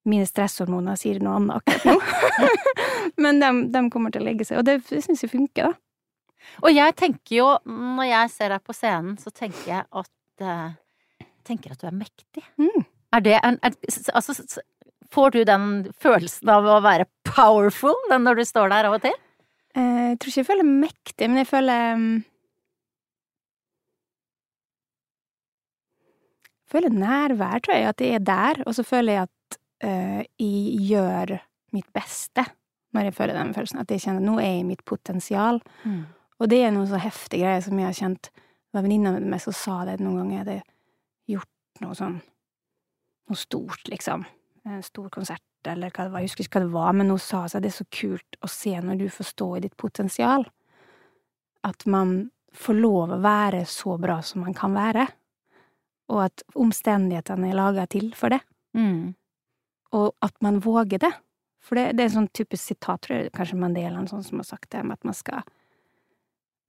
mine 0.09 0.27
stresshormoner 0.29 0.99
sier 1.01 1.21
noe 1.25 1.39
annet 1.39 1.61
akkurat 1.61 1.89
nå. 1.89 1.97
Men 3.25 3.41
de, 3.41 3.51
de, 3.73 3.83
kommer 3.93 4.13
til 4.13 4.25
å 4.25 4.29
legge 4.29 4.47
seg. 4.49 4.61
Og 4.61 4.69
det, 4.69 4.79
det 4.89 5.03
syns 5.05 5.25
jeg 5.25 5.33
funker, 5.33 5.71
da. 5.71 5.81
Og 6.65 6.71
jeg 6.75 6.95
tenker 6.99 7.37
jo, 7.39 7.51
når 7.65 8.09
jeg 8.11 8.33
ser 8.35 8.53
deg 8.53 8.65
på 8.65 8.77
scenen, 8.77 9.15
så 9.21 9.33
tenker 9.33 9.69
jeg 9.71 9.85
at 9.85 10.45
uh, 10.45 10.75
tenker 11.47 11.75
at 11.75 11.81
du 11.81 11.89
er 11.89 11.97
mektig. 11.97 12.45
Mm. 12.61 12.85
Er 13.15 13.25
det 13.25 13.39
en 13.41 13.59
er, 13.65 13.77
Altså, 14.17 14.35
får 15.13 15.35
du 15.35 15.43
den 15.49 15.69
følelsen 16.01 16.51
av 16.53 16.67
å 16.69 16.81
være 16.85 17.09
powerful 17.29 17.97
når 18.11 18.41
du 18.41 18.45
står 18.49 18.73
der 18.73 18.91
av 18.91 18.99
og 18.99 19.05
til? 19.05 19.17
Uh, 19.77 20.15
jeg 20.15 20.21
tror 20.21 20.33
ikke 20.33 20.43
jeg 20.43 20.51
føler 20.53 20.71
mektig, 20.71 21.29
men 21.29 21.43
jeg 21.43 21.51
føler 21.51 21.99
um, 21.99 22.09
føler 26.75 26.95
nærvær, 26.95 27.63
tror 27.65 27.79
jeg, 27.79 27.89
at 27.95 28.03
jeg 28.03 28.19
er 28.19 28.27
der, 28.27 28.61
og 28.67 28.77
så 28.77 28.85
føler 28.87 29.19
jeg 29.19 29.29
at 29.29 29.59
uh, 29.87 30.21
jeg 30.41 30.85
gjør 30.91 31.37
mitt 31.75 31.89
beste 31.95 32.47
når 32.95 33.09
jeg 33.09 33.17
føler 33.17 33.35
den 33.35 33.55
følelsen, 33.55 33.81
at 33.83 33.91
jeg 33.91 34.05
kjenner 34.05 34.23
at 34.23 34.29
nå 34.29 34.37
er 34.39 34.53
jeg 34.53 34.61
i 34.61 34.69
mitt 34.69 34.85
potensial. 34.87 35.59
Mm. 35.83 36.05
Og 36.39 36.51
det 36.51 36.61
er 36.63 36.71
noen 36.75 36.87
så 36.87 37.01
heftige 37.03 37.43
greier 37.43 37.65
som 37.65 37.79
jeg 37.79 37.89
har 37.89 37.97
kjent 37.99 38.31
Det 38.35 38.79
var 38.79 38.85
venninna 38.87 39.13
mi 39.23 39.39
som 39.39 39.55
sa 39.55 39.81
det 39.87 40.01
noen 40.03 40.17
ganger, 40.19 40.35
jeg 40.35 40.45
hadde 40.45 41.35
gjort 41.35 41.83
noe 41.83 41.99
sånn 41.99 42.17
noe 43.31 43.39
stort, 43.39 43.87
liksom. 43.89 44.25
En 44.69 44.83
stor 44.85 45.07
konsert, 45.15 45.45
eller 45.69 45.93
hva 45.95 46.05
det 46.05 46.13
var, 46.13 46.23
jeg 46.23 46.33
husker 46.33 46.45
ikke 46.45 46.59
hva 46.59 46.65
det 46.67 46.75
var, 46.75 46.97
men 46.99 47.13
hun 47.13 47.21
sa 47.23 47.45
seg 47.49 47.63
det 47.65 47.71
er 47.71 47.77
så 47.79 47.87
kult 47.95 48.39
å 48.45 48.51
se 48.51 48.73
når 48.75 48.99
du 49.01 49.07
får 49.13 49.29
stå 49.31 49.49
i 49.57 49.63
ditt 49.65 49.77
potensial, 49.81 50.45
at 51.65 51.87
man 51.89 52.17
får 52.55 52.79
lov 52.83 53.15
å 53.15 53.21
være 53.23 53.63
så 53.71 53.97
bra 54.01 54.19
som 54.27 54.45
man 54.45 54.57
kan 54.59 54.75
være 54.77 55.07
og 56.13 56.25
at 56.27 56.45
omstendighetene 56.59 57.51
er 57.51 57.59
laga 57.59 57.87
til 57.91 58.11
for 58.17 58.35
det. 58.35 58.41
Mm. 58.77 59.15
Og 59.95 60.13
at 60.25 60.35
man 60.45 60.61
våger 60.65 61.01
det. 61.05 61.13
For 61.65 61.79
det, 61.79 61.95
det 61.97 62.05
er 62.05 62.11
en 62.11 62.19
sånn 62.19 62.33
typisk 62.37 62.75
sitat, 62.75 63.07
tror 63.07 63.17
jeg 63.17 63.33
kanskje 63.37 63.59
Mandela 63.61 64.03
sånn 64.11 64.25
som 64.27 64.41
har 64.43 64.49
sagt 64.49 64.71
det, 64.75 64.83
om 64.85 64.93
at 64.95 65.05
man 65.07 65.17
skal 65.17 65.45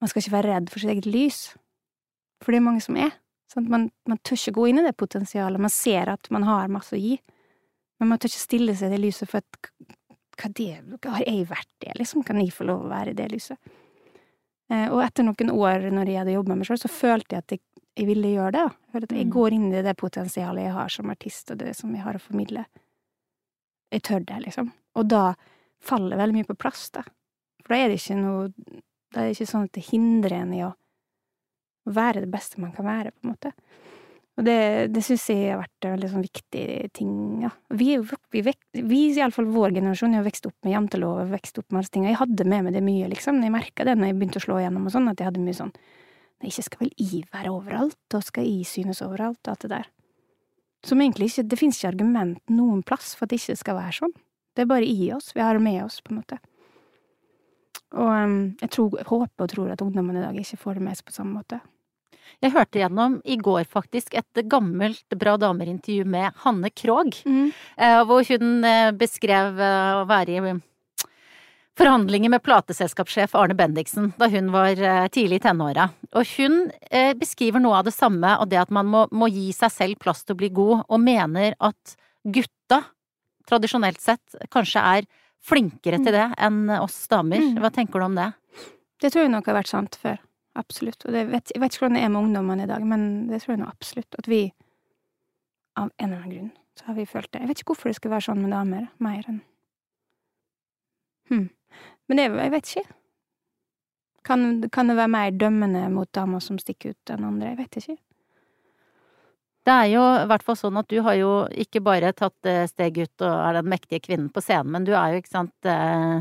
Man 0.03 0.09
skal 0.11 0.19
ikke 0.21 0.33
være 0.33 0.49
redd 0.51 0.65
for 0.69 0.83
sitt 0.83 0.91
eget 0.91 1.05
lys. 1.07 1.37
For 2.43 2.51
det 2.51 2.59
er 2.59 2.65
mange 2.65 2.81
som 2.83 2.97
er. 2.99 3.13
Sånn 3.49 3.69
man, 3.71 3.87
man 4.05 4.19
tør 4.27 4.35
ikke 4.35 4.57
gå 4.57 4.65
inn 4.69 4.81
i 4.81 4.83
det 4.85 4.91
potensialet. 4.99 5.61
Man 5.63 5.71
ser 5.71 6.11
at 6.11 6.27
man 6.35 6.43
har 6.45 6.67
masse 6.69 6.93
å 6.93 6.99
gi, 6.99 7.15
men 7.97 8.11
man 8.11 8.19
tør 8.19 8.33
ikke 8.33 8.43
stille 8.43 8.75
seg 8.75 8.91
i 8.91 8.97
det 8.97 8.99
lyset, 9.05 9.31
for 9.31 9.39
at 9.39 9.59
hva 10.35 10.51
det, 10.51 10.67
har 11.07 11.23
jeg 11.23 11.47
vært 11.47 11.71
det, 11.79 11.93
liksom? 11.95 12.25
Kan 12.27 12.41
jeg 12.41 12.51
få 12.53 12.67
lov 12.67 12.83
å 12.83 12.91
være 12.91 13.13
i 13.13 13.17
det 13.17 13.29
lyset? 13.31 13.71
Eh, 14.67 14.89
og 14.89 14.99
etter 15.05 15.25
noen 15.25 15.53
år 15.53 15.87
når 15.93 16.11
jeg 16.11 16.21
hadde 16.21 16.35
jobbet 16.35 16.51
med 16.51 16.61
meg 16.61 16.69
sjøl, 16.69 16.81
så 16.81 16.91
følte 16.91 17.37
jeg 17.37 17.45
at 17.45 17.55
jeg 17.55 17.63
jeg 17.95 18.07
ville 18.09 18.31
gjøre 18.33 18.51
det. 18.51 18.63
Da. 18.93 18.99
Jeg 19.15 19.27
Mm. 19.27 19.31
går 19.31 19.53
inn 19.53 19.73
i 19.73 19.81
det 19.81 19.95
potensialet 19.97 20.65
jeg 20.65 20.73
har 20.73 20.89
som 20.89 21.09
artist, 21.09 21.51
og 21.51 21.57
det 21.57 21.75
som 21.75 21.93
jeg 21.95 22.03
har 22.03 22.13
å 22.13 22.21
formidle. 22.21 22.65
Jeg 23.91 24.01
tør 24.03 24.25
det, 24.25 24.39
liksom. 24.45 24.71
Og 24.95 25.07
da 25.07 25.35
faller 25.81 26.17
veldig 26.17 26.33
mye 26.35 26.47
på 26.49 26.57
plass, 26.57 26.89
da. 26.91 27.03
For 27.63 27.73
da 27.73 27.75
er 27.75 27.87
det 27.89 27.99
ikke 28.01 28.17
noe 28.21 28.51
Da 29.13 29.21
er 29.21 29.29
det 29.29 29.37
ikke 29.37 29.47
sånn 29.47 29.63
at 29.63 29.71
det 29.71 29.85
hindrer 29.85 30.31
en 30.41 30.53
i 30.53 30.59
å 30.65 30.73
være 31.87 32.19
det 32.25 32.31
beste 32.31 32.59
man 32.59 32.73
kan 32.73 32.83
være, 32.83 33.11
på 33.13 33.23
en 33.23 33.31
måte. 33.31 33.51
Og 34.37 34.43
det, 34.43 34.91
det 34.91 35.03
syns 35.05 35.29
jeg 35.29 35.53
har 35.53 35.61
vært 35.61 35.85
en 35.87 35.93
veldig 35.95 36.09
sånn 36.11 36.25
viktig 36.25 36.91
ting, 36.91 37.11
ja. 37.45 37.51
Vi, 37.69 37.95
vi, 38.33 38.41
vi 38.73 38.99
iallfall 39.15 39.45
vår 39.45 39.71
generasjon, 39.77 40.13
har 40.17 40.25
vokst 40.25 40.49
opp 40.49 40.57
med 40.67 40.73
jantelov 40.73 41.21
og 41.21 41.31
vokst 41.31 41.61
opp 41.61 41.69
med 41.69 41.77
alle 41.77 41.85
disse 41.85 41.93
tingene. 41.95 42.11
jeg 42.11 42.19
hadde 42.19 42.45
med 42.51 42.65
meg 42.65 42.73
det 42.73 42.83
mye, 42.83 43.07
liksom. 43.13 43.39
Jeg 43.41 43.53
merka 43.55 43.85
det 43.85 43.95
når 43.95 44.07
jeg 44.11 44.17
begynte 44.19 44.41
å 44.41 44.45
slå 44.49 44.57
igjennom 44.59 44.85
og 44.89 44.91
sånn, 44.91 45.07
at 45.09 45.17
jeg 45.23 45.29
hadde 45.29 45.45
mye 45.45 45.55
sånn 45.61 45.71
Nei, 46.41 46.51
ikke 46.51 46.65
skal 46.67 46.83
vel 46.83 46.93
I 47.01 47.21
være 47.31 47.51
overalt, 47.53 48.17
og 48.17 48.25
skal 48.25 48.47
I 48.47 48.63
synes 48.67 49.01
overalt, 49.05 49.39
og 49.45 49.53
alt 49.53 49.65
det 49.65 49.71
der. 49.71 49.91
Som 50.85 51.01
egentlig 51.01 51.31
ikke 51.31 51.47
Det 51.49 51.59
fins 51.59 51.79
ikke 51.79 51.93
argument 51.93 52.41
noen 52.51 52.83
plass 52.85 53.15
for 53.15 53.25
at 53.25 53.33
det 53.33 53.41
ikke 53.41 53.57
skal 53.61 53.79
være 53.79 53.99
sånn. 53.99 54.17
Det 54.55 54.63
er 54.63 54.71
bare 54.71 54.87
i 54.87 55.11
oss. 55.15 55.33
Vi 55.35 55.43
har 55.43 55.57
det 55.57 55.63
med 55.63 55.81
oss, 55.83 56.01
på 56.01 56.13
en 56.13 56.19
måte. 56.21 56.39
Og 57.95 58.11
um, 58.11 58.35
jeg 58.61 58.71
tror, 58.75 58.99
håper 59.07 59.45
og 59.45 59.51
tror 59.51 59.71
at 59.71 59.81
ungdommen 59.83 60.19
i 60.19 60.23
dag 60.23 60.37
ikke 60.39 60.59
får 60.59 60.77
det 60.77 60.85
med 60.85 60.99
seg 60.99 61.07
på 61.07 61.15
samme 61.15 61.39
måte. 61.39 61.61
Jeg 62.43 62.51
hørte 62.55 62.81
gjennom 62.81 63.19
i 63.23 63.37
går 63.39 63.67
faktisk 63.69 64.15
et 64.17 64.39
gammelt 64.51 65.15
Bra 65.15 65.35
damer-intervju 65.39 66.07
med 66.09 66.35
Hanne 66.43 66.71
Krogh, 66.73 67.21
mm. 67.23 67.51
hvor 68.09 68.25
hun 68.27 68.65
eh, 68.67 68.91
beskrev 68.97 69.61
eh, 69.61 69.91
å 70.01 70.07
være 70.09 70.33
i 70.33 70.55
forhandlinger 71.77 72.31
med 72.31 72.43
plateselskapssjef 72.43 73.35
Arne 73.35 73.55
Bendiksen 73.57 74.11
da 74.19 74.29
hun 74.31 74.51
var 74.53 74.79
eh, 74.79 75.07
tidlig 75.11 75.41
i 75.41 75.45
tenåra. 75.47 75.89
Og 76.15 76.27
hun 76.37 76.69
eh, 76.89 77.13
beskriver 77.17 77.63
noe 77.63 77.81
av 77.81 77.89
det 77.89 77.95
samme, 77.95 78.37
og 78.39 78.49
det 78.51 78.61
at 78.63 78.73
man 78.73 78.89
må, 78.89 79.05
må 79.11 79.29
gi 79.31 79.49
seg 79.55 79.73
selv 79.73 79.99
plass 80.01 80.23
til 80.23 80.37
å 80.37 80.39
bli 80.39 80.51
god, 80.55 80.85
og 80.87 81.03
mener 81.03 81.57
at 81.59 81.95
gutta, 82.23 82.81
tradisjonelt 83.49 84.01
sett, 84.01 84.37
kanskje 84.53 84.81
er 84.81 85.09
flinkere 85.45 85.99
til 86.01 86.15
det 86.15 86.29
enn 86.41 86.69
oss 86.79 87.03
damer. 87.11 87.43
Mm. 87.43 87.59
Hva 87.61 87.71
tenker 87.73 88.01
du 88.01 88.07
om 88.07 88.15
det? 88.17 88.31
Det 89.01 89.11
tror 89.13 89.25
jeg 89.25 89.33
nok 89.35 89.49
har 89.51 89.59
vært 89.59 89.73
sant 89.73 89.97
før. 90.01 90.21
Absolutt. 90.55 91.03
Og 91.05 91.13
det 91.13 91.25
vet, 91.29 91.51
jeg 91.51 91.61
vet 91.61 91.73
ikke 91.73 91.85
hvordan 91.85 91.99
det 91.99 92.05
er 92.05 92.13
med 92.13 92.21
ungdommene 92.23 92.63
i 92.63 92.69
dag, 92.69 92.85
men 92.87 93.27
det 93.29 93.41
tror 93.43 93.53
jeg 93.53 93.61
nå 93.61 93.67
absolutt. 93.67 94.17
At 94.17 94.29
vi, 94.31 94.45
av 95.75 95.91
en 95.91 96.07
eller 96.07 96.23
annen 96.23 96.31
grunn, 96.31 96.53
så 96.79 96.87
har 96.89 96.97
vi 96.97 97.07
følt 97.09 97.29
det. 97.33 97.43
Jeg 97.43 97.51
vet 97.51 97.61
ikke 97.61 97.73
hvorfor 97.73 97.91
det 97.91 97.99
skal 97.99 98.15
være 98.15 98.27
sånn 98.29 98.41
med 98.45 98.55
damer, 98.55 98.87
mer 99.03 99.27
enn 99.29 99.43
hm. 101.29 101.45
Men 102.09 102.21
det, 102.21 102.25
jeg 102.37 102.53
vet 102.53 102.71
ikke. 102.71 102.95
Kan, 104.25 104.41
kan 104.73 104.89
det 104.89 104.97
være 104.97 105.13
mer 105.13 105.37
dømmende 105.37 105.85
mot 105.93 106.09
damer 106.13 106.41
som 106.41 106.57
stikker 106.61 106.95
ut 106.95 107.13
enn 107.13 107.27
andre? 107.27 107.51
Jeg 107.53 107.59
vet 107.61 107.79
ikke. 107.81 107.97
Det 109.65 109.73
er 109.73 109.87
jo 109.89 110.01
i 110.21 110.25
hvert 110.29 110.43
fall 110.45 110.57
sånn 110.59 110.77
at 110.77 110.89
du 110.91 110.99
har 111.05 111.15
jo 111.17 111.29
ikke 111.49 111.81
bare 111.85 112.11
tatt 112.13 112.49
steg 112.69 112.99
ut 113.01 113.23
og 113.25 113.31
er 113.33 113.57
den 113.57 113.69
mektige 113.71 114.03
kvinnen 114.03 114.27
på 114.33 114.43
scenen, 114.45 114.69
men 114.75 114.85
du 114.85 114.91
er 114.93 115.15
jo, 115.15 115.21
ikke 115.23 115.33
sant, 115.33 115.69
eh, 115.69 116.19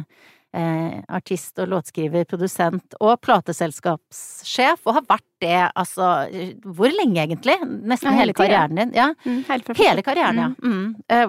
eh, 0.56 0.94
artist 1.12 1.60
og 1.60 1.68
låtskriver, 1.74 2.24
produsent 2.30 2.96
og 3.04 3.18
plateselskapssjef, 3.24 4.80
og 4.88 4.96
har 4.96 5.08
vært 5.10 5.28
det 5.44 5.60
altså 5.74 6.08
Hvor 6.64 6.92
lenge 6.96 7.20
egentlig? 7.26 7.58
Nesten 7.84 8.08
Ja, 8.08 8.16
hele 8.16 8.32
hele 8.32 8.38
karrieren 8.40 8.80
din? 8.80 8.94
Ja. 8.96 9.10
Mm, 9.26 9.42
Hele 9.82 10.06
karrieren, 10.06 10.40
ja. 10.40 10.48
Mm. 10.64 10.94
Eh, 11.08 11.26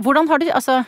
hvordan 0.00 0.28
har 0.28 0.40
du 0.40 0.48
Altså 0.50 0.80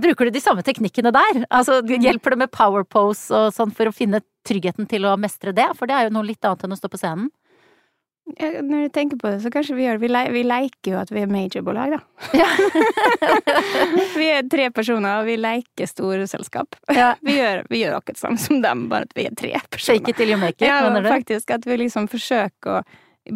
Bruker 0.00 0.24
du 0.24 0.30
de 0.32 0.40
samme 0.40 0.62
teknikkene 0.64 1.10
der? 1.12 1.42
Altså, 1.52 1.82
hjelper 1.84 2.32
det 2.32 2.38
med 2.46 2.50
power 2.54 2.84
pose 2.88 3.28
og 3.36 3.50
sånn 3.52 3.74
for 3.76 3.90
å 3.90 3.92
finne 3.92 4.22
tryggheten 4.48 4.88
til 4.88 5.04
å 5.04 5.18
mestre 5.20 5.52
det? 5.52 5.68
For 5.76 5.86
det 5.90 5.98
er 5.98 6.08
jo 6.08 6.14
noe 6.16 6.24
litt 6.30 6.44
annet 6.48 6.64
enn 6.64 6.72
å 6.72 6.78
stå 6.80 6.88
på 6.88 7.00
scenen. 7.02 7.28
Ja, 8.38 8.62
når 8.62 8.86
du 8.86 8.92
tenker 8.94 9.18
på 9.18 9.28
det, 9.28 9.40
så 9.42 9.50
kanskje 9.52 9.74
vi 9.76 9.84
gjør 9.84 9.98
det. 9.98 10.04
Vi, 10.06 10.08
le 10.14 10.20
vi 10.32 10.42
leker 10.46 10.94
jo 10.94 10.98
at 11.02 11.10
vi 11.12 11.24
er 11.24 11.28
majorbolag, 11.28 11.96
da. 11.98 12.00
Ja. 12.38 12.46
vi 14.20 14.28
er 14.30 14.46
tre 14.48 14.68
personer, 14.74 15.18
og 15.20 15.26
vi 15.28 15.36
leker 15.40 15.90
storselskap. 15.90 16.78
Ja. 16.94 17.12
Vi, 17.26 17.34
gjør, 17.36 17.62
vi 17.70 17.82
gjør 17.82 17.98
akkurat 17.98 18.20
samme 18.22 18.40
som 18.40 18.60
dem, 18.62 18.86
bare 18.90 19.06
at 19.08 19.12
vi 19.16 19.26
er 19.28 19.34
tre 19.38 19.50
personer. 19.68 19.98
Shake 19.98 20.12
it 20.14 20.16
till 20.22 20.30
you 20.32 20.38
make 20.40 20.56
it, 20.62 20.66
Ja, 20.68 20.80
mener 20.86 21.02
du? 21.04 21.10
faktisk. 21.12 21.50
At 21.54 21.66
vi 21.68 21.76
liksom 21.84 22.08
forsøker 22.12 22.78
å 22.80 22.82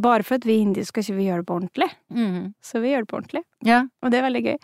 Bare 0.03 0.25
for 0.27 0.35
at 0.35 0.43
vi 0.43 0.57
er 0.57 0.65
indiske, 0.65 0.91
skal 0.91 1.05
ikke 1.05 1.15
vi 1.15 1.25
gjøre 1.29 1.43
det 1.45 1.47
på 1.47 1.57
ordentlig. 1.61 1.87
Mm. 2.11 2.39
Så 2.59 2.81
vi 2.83 2.91
gjør 2.91 3.05
det 3.05 3.11
på 3.13 3.19
ordentlig. 3.21 3.43
Ja. 3.63 3.85
Og 4.03 4.11
det 4.11 4.19
er 4.19 4.25
veldig 4.25 4.41
gøy. 4.43 4.57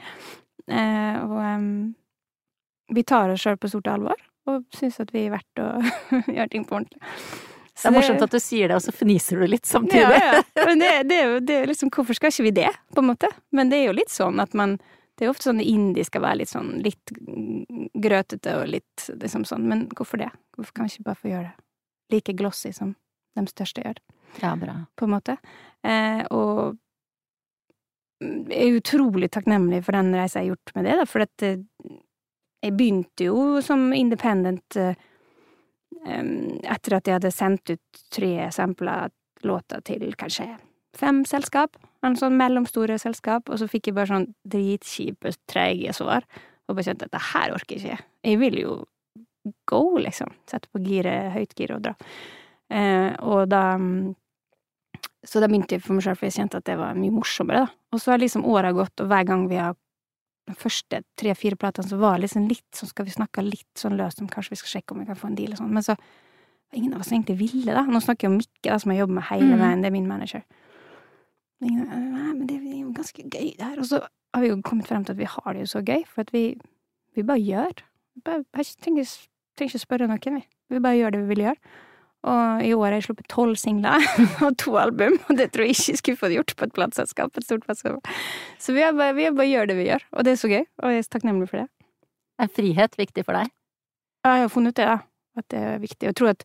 Eh, 0.71 1.17
og 1.23 1.39
um, 1.39 1.73
vi 2.93 3.05
tar 3.09 3.33
oss 3.33 3.43
sjøl 3.43 3.59
på 3.61 3.71
stort 3.73 3.89
alvor, 3.93 4.21
og 4.51 4.67
syns 4.75 5.01
at 5.03 5.13
vi 5.15 5.27
er 5.27 5.35
verdt 5.35 5.63
å 5.63 5.69
gjøre 6.37 6.51
ting 6.53 6.67
på 6.69 6.79
ordentlig. 6.79 7.01
Det 7.73 7.89
er 7.89 7.95
morsomt 7.97 8.23
at 8.23 8.35
du 8.35 8.39
sier 8.43 8.71
det, 8.71 8.77
og 8.77 8.85
så 8.85 8.93
fniser 8.95 9.41
du 9.41 9.49
litt 9.49 9.67
samtidig. 9.67 10.19
Ja, 10.21 10.39
ja. 10.39 10.43
Men 10.69 10.83
det, 10.83 10.91
det 11.09 11.19
er 11.19 11.31
jo 11.31 11.39
det 11.43 11.55
er 11.57 11.71
liksom 11.71 11.91
Hvorfor 11.91 12.15
skal 12.15 12.31
ikke 12.31 12.45
vi 12.47 12.53
det, 12.61 12.69
på 12.95 13.03
en 13.03 13.09
måte? 13.09 13.31
Men 13.51 13.73
det 13.73 13.81
er 13.81 13.89
jo 13.89 13.97
litt 13.97 14.13
sånn 14.13 14.39
at 14.45 14.53
man 14.55 14.77
Det 15.17 15.25
er 15.25 15.31
jo 15.31 15.33
ofte 15.33 15.49
sånn 15.49 15.63
indie 15.65 16.05
skal 16.07 16.23
være 16.23 16.43
litt 16.43 16.53
sånn 16.53 16.71
litt 16.85 17.13
grøtete 18.05 18.55
og 18.61 18.71
litt 18.71 19.09
liksom 19.19 19.47
sånn, 19.49 19.67
men 19.69 19.87
hvorfor 19.97 20.21
det? 20.21 20.31
Hvorfor 20.57 20.77
kan 20.77 20.87
vi 20.87 20.95
ikke 20.95 21.09
bare 21.09 21.21
få 21.25 21.33
gjøre 21.33 21.51
det 21.51 21.73
like 22.13 22.37
glossy 22.37 22.73
som 22.77 22.95
de 23.39 23.45
største 23.49 23.85
gjør? 23.85 24.01
Ja, 24.41 24.55
bra. 24.57 24.75
på 24.97 25.05
en 25.05 25.13
måte. 25.13 25.37
Eh, 25.85 26.23
og 26.33 26.79
er 28.53 28.79
utrolig 28.79 29.31
takknemlig 29.33 29.83
for 29.87 29.97
den 29.97 30.13
reisa 30.17 30.41
jeg 30.41 30.51
har 30.51 30.57
gjort 30.57 30.75
med 30.77 30.89
det, 30.89 30.99
da, 31.01 31.07
for 31.09 31.27
at 31.27 31.47
eh, 31.47 31.63
jeg 32.63 32.77
begynte 32.79 33.27
jo 33.31 33.63
som 33.65 33.89
independent 33.97 34.79
eh, 34.81 34.95
etter 36.03 36.97
at 36.97 37.07
jeg 37.07 37.19
hadde 37.19 37.35
sendt 37.35 37.75
ut 37.75 38.05
tre 38.11 38.35
eksempler 38.49 39.13
låter 39.47 39.83
til 39.87 40.15
kanskje 40.19 40.49
fem 40.99 41.23
selskap, 41.29 41.77
en 42.05 42.17
sånn 42.19 42.37
mellomstore 42.37 42.99
selskap, 43.01 43.49
og 43.49 43.61
så 43.61 43.69
fikk 43.71 43.89
jeg 43.89 43.97
bare 43.97 44.11
sånn 44.11 44.29
dritkjipe, 44.53 45.33
treige 45.51 45.95
svar, 45.97 46.27
og 46.69 46.77
bare 46.77 46.91
kjente 46.91 47.09
at 47.09 47.15
det 47.15 47.23
her 47.33 47.55
orker 47.55 47.79
jeg 47.79 47.95
ikke. 47.97 48.09
Jeg 48.29 48.41
vil 48.43 48.59
jo 48.61 48.75
go, 49.69 49.83
liksom. 49.99 50.35
Sette 50.51 50.71
på 50.71 50.83
giret, 50.85 51.33
høyt 51.35 51.55
gir 51.59 51.75
og 51.75 51.83
dra. 51.87 51.95
Eh, 52.73 53.11
og 53.27 53.49
da 53.51 53.65
Så 55.25 55.39
da 55.41 55.47
begynte 55.47 55.77
jeg 55.77 55.83
for 55.85 55.95
meg 55.95 56.03
sjøl, 56.03 56.17
for 56.19 56.27
jeg 56.27 56.35
kjente 56.41 56.59
at 56.59 56.65
det 56.67 56.75
var 56.81 56.95
mye 56.99 57.13
morsommere, 57.15 57.67
da. 57.67 57.71
Og 57.95 58.01
så 58.03 58.11
har 58.11 58.19
liksom 58.19 58.45
åra 58.45 58.73
gått, 58.75 58.99
og 59.01 59.07
hver 59.13 59.25
gang 59.29 59.45
vi 59.49 59.57
har 59.61 59.77
de 60.51 60.55
første 60.59 61.03
tre-fire 61.17 61.55
platene, 61.57 61.87
så 61.87 61.97
var 62.01 62.17
det 62.19 62.25
liksom 62.27 62.49
litt 62.51 62.67
sånn 62.75 62.89
Skal 62.91 63.07
vi 63.07 63.13
snakke 63.15 63.45
litt 63.47 63.79
sånn 63.79 63.95
løst 63.97 64.19
om 64.21 64.27
kanskje 64.27 64.51
vi 64.51 64.57
skal 64.57 64.73
sjekke 64.81 64.93
om 64.97 64.99
vi 64.99 65.07
kan 65.07 65.15
få 65.21 65.29
en 65.31 65.37
deal 65.39 65.53
og 65.55 65.59
sånn, 65.63 65.71
men 65.73 65.83
så 65.87 65.95
Ingen 66.75 66.95
av 66.95 67.01
oss 67.05 67.11
egentlig 67.13 67.37
ville, 67.37 67.69
da. 67.77 67.83
Nå 67.85 68.01
snakker 68.01 68.25
jeg 68.27 68.31
om 68.33 68.39
Mikke, 68.41 68.65
da, 68.71 68.79
som 68.81 68.91
jeg 68.95 69.03
jobber 69.03 69.15
med 69.19 69.25
hele 69.29 69.45
Mm. 69.53 69.59
veien, 69.61 69.81
det 69.83 69.87
er 69.91 69.93
min 69.93 70.07
manager. 70.09 70.43
Ingen, 71.63 71.85
Nei, 71.87 72.33
men 72.33 72.47
det 72.49 72.57
er 72.57 72.79
jo 72.81 72.93
ganske 72.97 73.23
gøy, 73.29 73.51
det 73.59 73.61
her. 73.67 73.79
Og 73.79 73.85
så 73.85 74.01
har 74.35 74.41
vi 74.43 74.49
jo 74.49 74.57
kommet 74.65 74.87
frem 74.89 75.05
til 75.05 75.13
at 75.13 75.19
vi 75.21 75.29
har 75.29 75.53
det 75.53 75.61
jo 75.67 75.71
så 75.79 75.83
gøy, 75.85 76.05
for 76.09 76.23
at 76.25 76.33
vi, 76.33 76.57
vi 77.15 77.23
bare 77.23 77.39
gjør. 77.45 77.83
Vi 78.17 78.23
Bare, 78.25 78.43
trenger, 78.83 79.05
trenger 79.57 79.71
ikke 79.77 79.85
spørre 79.85 80.09
noen, 80.09 80.41
vi. 80.41 80.47
Vi 80.71 80.81
bare 80.81 80.97
gjør 80.99 81.13
det 81.13 81.21
vi 81.21 81.35
vil 81.35 81.45
gjøre. 81.45 81.57
Og 82.23 82.63
i 82.63 82.71
år 82.77 82.85
har 82.87 82.99
jeg 83.01 83.07
sluppet 83.09 83.31
tolv 83.33 83.57
singler 83.59 84.05
og 84.47 84.57
to 84.63 84.77
album, 84.79 85.17
og 85.27 85.39
det 85.41 85.51
tror 85.53 85.67
jeg 85.67 85.75
ikke 85.75 85.95
jeg 85.95 86.01
skulle 86.03 86.21
fått 86.21 86.35
gjort 86.37 86.55
på 86.59 86.69
et 86.69 86.75
plateselskap. 86.77 87.33
Et 87.35 87.47
stort 87.47 87.65
plateselskap. 87.67 88.13
Så 88.63 88.77
vi 88.77 88.85
har 88.85 88.95
bare, 88.95 89.17
vi 89.19 89.31
bare 89.35 89.51
gjør 89.51 89.73
det 89.73 89.79
vi 89.81 89.89
gjør, 89.89 90.05
og 90.13 90.27
det 90.27 90.35
er 90.35 90.43
så 90.43 90.53
gøy, 90.53 90.63
og 90.83 90.93
jeg 90.93 91.03
er 91.03 91.09
så 91.09 91.17
takknemlig 91.17 91.51
for 91.51 91.65
det. 91.65 91.69
Er 92.43 92.53
frihet 92.53 92.95
viktig 92.99 93.27
for 93.27 93.39
deg? 93.39 93.51
Ja, 94.23 94.37
Jeg 94.39 94.47
har 94.47 94.55
funnet 94.55 94.75
ut 94.75 94.79
det, 94.79 94.87
da. 94.87 95.01
At 95.41 95.49
det 95.49 95.61
er 95.65 95.79
viktig. 95.81 96.05
Og 96.05 96.11
jeg 96.11 96.17
tror 96.19 96.31
at 96.35 96.43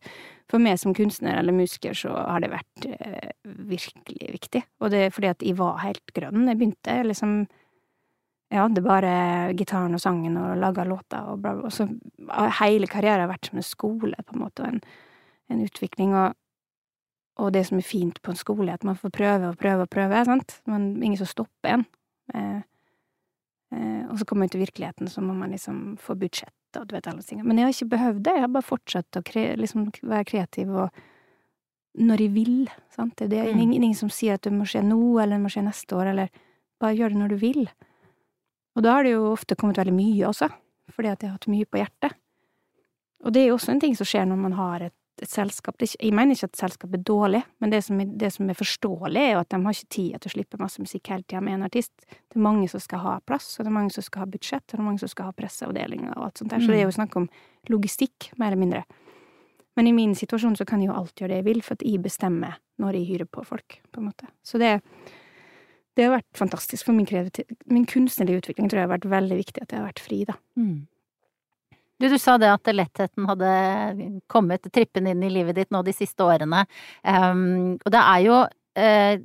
for 0.48 0.64
meg 0.64 0.78
som 0.80 0.94
kunstner 0.96 1.36
eller 1.38 1.52
musiker, 1.52 1.94
så 1.96 2.14
har 2.16 2.40
det 2.40 2.50
vært 2.54 2.86
eh, 2.88 3.32
virkelig 3.68 4.30
viktig. 4.32 4.62
Og 4.80 4.92
det 4.94 5.02
er 5.04 5.12
fordi 5.14 5.30
at 5.30 5.44
jeg 5.44 5.58
var 5.58 5.82
helt 5.82 6.14
grønn. 6.16 6.46
Jeg 6.48 6.60
begynte 6.60 7.00
liksom 7.06 7.40
Ja, 8.48 8.62
det 8.72 8.80
er 8.80 8.86
bare 8.86 9.10
gitaren 9.52 9.92
og 9.92 10.00
sangen 10.00 10.38
og 10.40 10.54
laga 10.56 10.86
låter 10.88 11.26
og 11.28 11.42
bla, 11.42 11.52
bla. 11.52 11.68
Og 11.68 11.74
så 11.74 11.84
har 12.32 12.54
hele 12.62 12.88
karrieren 12.88 13.26
har 13.26 13.28
vært 13.28 13.50
som 13.50 13.60
en 13.60 13.66
skole, 13.66 14.16
på 14.24 14.34
en 14.34 14.40
måte, 14.40 14.64
og 14.64 14.70
en, 14.72 14.80
en 15.50 15.62
utvikling. 15.64 16.14
Og, 16.14 16.34
og 17.38 17.52
det 17.52 17.66
som 17.68 17.78
er 17.78 17.86
fint 17.86 18.20
på 18.22 18.30
en 18.32 18.36
skole, 18.40 18.68
er 18.70 18.74
at 18.80 18.84
man 18.84 18.96
får 18.98 19.10
prøve 19.14 19.52
og 19.52 19.58
prøve 19.58 19.86
og 19.86 19.90
prøve, 19.90 20.24
sant. 20.24 20.60
Men 20.66 20.90
ingen 21.02 21.18
som 21.20 21.26
stopper 21.30 21.76
en. 21.78 21.86
Eh, 22.34 22.60
eh, 23.74 24.02
og 24.08 24.18
så 24.18 24.24
kommer 24.24 24.46
man 24.46 24.54
til 24.54 24.64
virkeligheten, 24.64 25.08
så 25.08 25.20
må 25.24 25.34
man 25.34 25.50
liksom 25.54 25.96
få 26.02 26.14
budsjett 26.18 26.54
og 26.76 26.84
du 26.88 26.94
vet 26.96 27.06
alle 27.08 27.22
tingene. 27.24 27.48
Men 27.48 27.58
jeg 27.58 27.64
har 27.64 27.72
ikke 27.72 27.92
behøvd 27.96 28.18
det. 28.26 28.32
Jeg 28.36 28.44
har 28.44 28.50
bare 28.52 28.66
fortsatt 28.66 29.16
å 29.16 29.24
kre 29.24 29.44
liksom 29.56 29.86
være 30.02 30.26
kreativ 30.28 30.74
og 30.84 30.90
når 31.98 32.20
jeg 32.20 32.32
vil, 32.34 32.68
sant. 32.94 33.16
Det 33.16 33.24
er 33.24 33.28
det- 33.28 33.54
Mm. 33.54 33.60
ingen, 33.60 33.82
ingen 33.82 33.94
som 33.94 34.08
sier 34.10 34.34
at 34.34 34.42
det 34.42 34.52
må 34.52 34.64
skje 34.64 34.84
nå, 34.84 35.20
eller 35.22 35.36
det 35.36 35.42
må 35.42 35.48
skje 35.48 35.64
neste 35.64 35.96
år, 35.96 36.06
eller 36.10 36.28
bare 36.78 36.94
gjør 36.94 37.08
det 37.08 37.18
når 37.18 37.28
du 37.28 37.36
vil. 37.36 37.68
Og 38.76 38.82
da 38.82 38.92
har 38.92 39.02
det 39.02 39.12
jo 39.12 39.32
ofte 39.32 39.56
kommet 39.56 39.76
veldig 39.76 39.94
mye 39.94 40.28
også, 40.28 40.52
fordi 40.92 41.08
at 41.08 41.20
jeg 41.20 41.30
har 41.30 41.38
hatt 41.38 41.48
mye 41.48 41.64
på 41.64 41.78
hjertet. 41.78 42.12
Og 43.24 43.32
det 43.32 43.42
er 43.42 43.48
jo 43.48 43.56
også 43.56 43.70
en 43.72 43.80
ting 43.80 43.96
som 43.96 44.04
skjer 44.04 44.28
når 44.28 44.38
man 44.38 44.52
har 44.52 44.82
et, 44.82 44.92
et 45.24 45.32
selskap. 45.32 45.76
Det 45.78 45.90
ikke, 45.90 46.00
jeg 46.04 46.14
mener 46.16 46.36
ikke 46.36 46.48
at 46.48 46.54
et 46.54 46.62
selskap 46.62 46.94
er 46.94 47.02
dårlig, 47.10 47.42
men 47.62 47.72
det 47.72 47.82
som, 47.86 48.00
det 48.20 48.30
som 48.34 48.50
er 48.50 48.58
forståelig, 48.58 49.20
er 49.22 49.34
jo 49.34 49.42
at 49.42 49.50
de 49.52 49.60
har 49.64 49.76
ikke 49.76 49.94
tid 49.96 50.16
til 50.16 50.30
å 50.30 50.34
slippe 50.34 50.60
masse 50.60 50.82
musikk 50.82 51.10
hele 51.12 51.26
tida 51.26 51.42
med 51.44 51.58
en 51.58 51.66
artist. 51.68 51.92
Det 52.08 52.38
er 52.38 52.44
mange 52.46 52.68
som 52.72 52.82
skal 52.82 53.04
ha 53.04 53.14
plass, 53.26 53.50
og 53.56 53.66
det 53.66 53.72
er 53.72 53.76
mange 53.78 53.94
som 53.94 54.06
skal 54.06 54.24
ha 54.24 54.30
budsjett, 54.32 54.64
og 54.66 54.74
det 54.76 54.82
er 54.82 54.88
mange 54.88 55.02
som 55.02 55.12
skal 55.12 55.30
ha 55.30 55.36
presseavdelinger 55.38 56.16
og 56.16 56.24
alt 56.28 56.42
sånt 56.42 56.54
der. 56.54 56.64
Så 56.64 56.72
det 56.72 56.80
er 56.80 56.88
jo 56.88 56.96
snakk 56.98 57.16
om 57.20 57.28
logistikk, 57.72 58.32
mer 58.36 58.52
eller 58.52 58.62
mindre. 58.62 58.82
Men 59.78 59.86
i 59.86 59.94
min 59.94 60.14
situasjon 60.18 60.56
så 60.58 60.66
kan 60.66 60.82
jeg 60.82 60.90
jo 60.90 60.98
alt 60.98 61.20
gjøre 61.20 61.36
det 61.36 61.42
jeg 61.42 61.48
vil, 61.52 61.62
for 61.62 61.78
at 61.78 61.86
jeg 61.86 62.02
bestemmer 62.02 62.58
når 62.82 62.98
jeg 62.98 63.08
hyrer 63.12 63.28
på 63.30 63.44
folk, 63.46 63.80
på 63.92 64.00
en 64.02 64.08
måte. 64.08 64.26
Så 64.42 64.58
det, 64.58 64.80
det 65.94 66.06
har 66.06 66.16
vært 66.16 66.38
fantastisk 66.38 66.88
for 66.88 66.98
min, 66.98 67.06
min 67.70 67.86
kunstnerlige 67.86 68.42
utvikling, 68.42 68.70
tror 68.70 68.82
jeg 68.82 68.88
har 68.88 68.96
vært 68.96 69.10
veldig 69.10 69.38
viktig 69.38 69.62
at 69.62 69.74
jeg 69.74 69.78
har 69.78 69.86
vært 69.86 70.02
fri, 70.02 70.24
da. 70.26 70.34
Du, 71.98 72.08
du 72.08 72.18
sa 72.18 72.36
det 72.38 72.50
at 72.52 72.70
lettheten 72.70 73.26
hadde 73.26 73.52
kommet 74.30 74.68
trippende 74.72 75.14
inn 75.14 75.24
i 75.26 75.32
livet 75.34 75.58
ditt 75.58 75.72
nå 75.74 75.82
de 75.82 75.94
siste 75.96 76.22
årene. 76.22 76.64
Um, 77.02 77.74
og 77.82 77.90
det 77.94 78.02
er 78.02 78.22
jo 78.22 78.36
eh, 78.78 79.18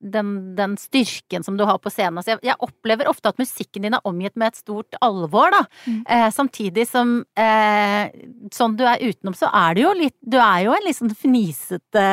den, 0.00 0.54
den 0.56 0.76
styrken 0.80 1.44
som 1.44 1.56
du 1.58 1.64
har 1.68 1.78
på 1.78 1.90
scenen. 1.92 2.18
Altså 2.20 2.34
jeg, 2.34 2.40
jeg 2.48 2.56
opplever 2.64 3.08
ofte 3.10 3.28
at 3.32 3.38
musikken 3.40 3.84
din 3.84 3.94
er 3.96 4.04
omgitt 4.08 4.36
med 4.40 4.52
et 4.54 4.60
stort 4.62 4.96
alvor, 5.04 5.52
da. 5.52 5.62
Mm. 5.86 6.00
Eh, 6.08 6.26
samtidig 6.34 6.86
som 6.88 7.12
eh, 7.36 8.08
sånn 8.54 8.76
du 8.80 8.84
er 8.88 9.02
utenom, 9.04 9.36
så 9.36 9.50
er 9.52 9.76
du 9.76 9.82
jo 9.84 9.92
litt 9.98 10.16
Du 10.24 10.38
er 10.40 10.64
jo 10.66 10.72
en 10.76 10.86
litt 10.86 10.96
sånn 10.98 11.12
fnisete, 11.16 12.06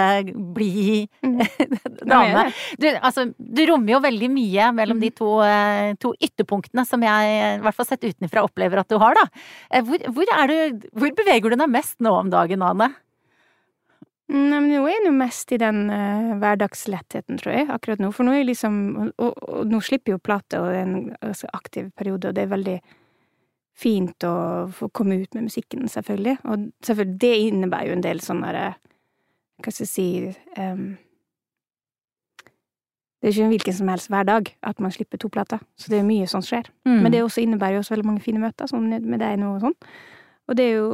blid 0.55 1.07
Mm. 1.23 1.39
dame. 2.07 2.43
Du, 2.79 2.87
altså, 3.01 3.27
du 3.37 3.61
rommer 3.69 3.95
jo 3.95 3.99
veldig 4.03 4.29
mye 4.33 4.69
mellom 4.75 4.97
Mm. 4.97 5.01
de 5.01 5.09
to, 5.13 5.31
eh, 5.45 5.93
to 6.01 6.13
ytterpunktene 6.23 6.85
som 6.87 7.01
jeg, 7.03 7.57
i 7.57 7.61
hvert 7.63 7.75
fall 7.75 7.85
sett 7.85 8.03
utenfra, 8.07 8.43
opplever 8.47 8.79
at 8.81 8.89
du 8.89 8.97
har, 9.01 9.13
da. 9.17 9.25
Eh, 9.71 9.81
Hvor, 9.85 9.97
hvor, 10.11 10.25
du, 10.49 10.87
hvor 10.97 11.11
beveger 11.15 11.53
du 11.53 11.55
deg 11.55 11.69
mest 11.69 11.99
nå 12.03 12.11
om 12.19 12.29
dagen, 12.33 12.61
Ane? 12.65 12.89
Nei, 14.27 14.59
men 14.59 14.67
nå 14.73 14.81
er 14.83 14.97
jeg 14.97 15.05
jo 15.07 15.13
mest 15.15 15.51
i 15.55 15.59
den 15.61 15.85
uh, 15.87 16.33
hverdagslettheten, 16.41 17.37
tror 17.39 17.53
jeg, 17.53 17.67
akkurat 17.71 18.01
nå. 18.03 18.09
For 18.11 18.27
nå 18.27 18.33
er 18.35 18.41
jeg 18.41 18.49
liksom 18.49 18.79
Og, 18.99 19.11
og, 19.23 19.37
og 19.47 19.71
nå 19.71 19.79
slipper 19.79 20.11
jeg 20.11 20.17
jo 20.17 20.23
plate, 20.23 20.59
og 20.59 20.67
det 20.67 20.81
er 20.81 20.87
en 20.89 21.15
altså, 21.21 21.47
aktiv 21.55 21.91
periode, 21.95 22.27
og 22.27 22.35
det 22.35 22.43
er 22.43 22.51
veldig 22.51 22.77
fint 23.77 24.25
å 24.25 24.35
få 24.73 24.89
komme 24.89 25.19
ut 25.21 25.35
med 25.37 25.47
musikken, 25.47 25.87
selvfølgelig. 25.87 26.37
Og 26.43 26.69
selvfølgelig, 26.83 27.19
det 27.21 27.33
innebærer 27.47 27.91
jo 27.91 27.97
en 27.97 28.05
del 28.05 28.23
sånn 28.25 28.43
derre 28.45 28.69
Hva 29.63 29.73
skal 29.73 29.85
jeg 29.85 29.89
si 29.89 30.07
um, 30.61 30.97
Det 33.17 33.29
er 33.29 33.33
ikke 33.33 33.45
en 33.47 33.53
hvilken 33.55 33.77
som 33.79 33.89
helst 33.89 34.11
hverdag 34.13 34.51
at 34.69 34.81
man 34.83 34.93
slipper 34.93 35.21
to 35.21 35.29
plater, 35.33 35.61
så 35.79 35.89
det 35.93 36.01
er 36.01 36.09
mye 36.09 36.27
som 36.29 36.43
skjer. 36.45 36.67
Mm. 36.85 36.99
Men 37.01 37.13
det 37.13 37.23
også 37.23 37.41
innebærer 37.41 37.77
jo 37.77 37.85
også 37.85 37.95
veldig 37.95 38.11
mange 38.11 38.25
fine 38.25 38.43
møter, 38.43 38.69
sånn 38.69 38.91
med 38.91 39.21
deg 39.23 39.39
nå 39.41 39.55
og 39.55 39.63
sånn. 39.65 39.77
Og 40.47 40.59
det 40.59 40.67
er 40.67 40.75
jo 40.75 40.91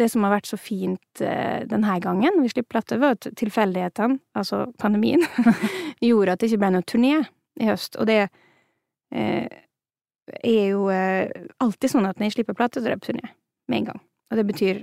det 0.00 0.08
som 0.12 0.24
har 0.24 0.34
vært 0.34 0.50
så 0.50 0.58
fint 0.60 1.22
eh, 1.24 1.62
denne 1.68 1.96
gangen, 2.02 2.40
vi 2.42 2.50
slipper 2.52 2.78
plate, 2.78 2.98
var 3.00 3.16
at 3.16 3.28
tilfeldighetene, 3.38 4.20
altså 4.38 4.64
pandemien, 4.80 5.24
gjorde 6.10 6.34
at 6.34 6.42
det 6.42 6.50
ikke 6.50 6.62
ble 6.64 6.72
noe 6.76 6.86
turné 6.88 7.16
i 7.60 7.68
høst. 7.68 7.98
Og 8.00 8.08
det 8.10 8.20
eh, 8.24 9.60
er 10.40 10.64
jo 10.72 10.86
eh, 10.92 11.28
alltid 11.62 11.94
sånn 11.94 12.08
at 12.08 12.18
når 12.18 12.30
jeg 12.30 12.38
slipper 12.38 12.58
plate, 12.58 12.80
så 12.80 12.88
er 12.88 12.96
det 12.96 13.02
på 13.02 13.10
turné 13.12 13.32
med 13.70 13.82
en 13.82 13.90
gang. 13.92 14.02
Og 14.30 14.40
det 14.40 14.46
betyr 14.48 14.82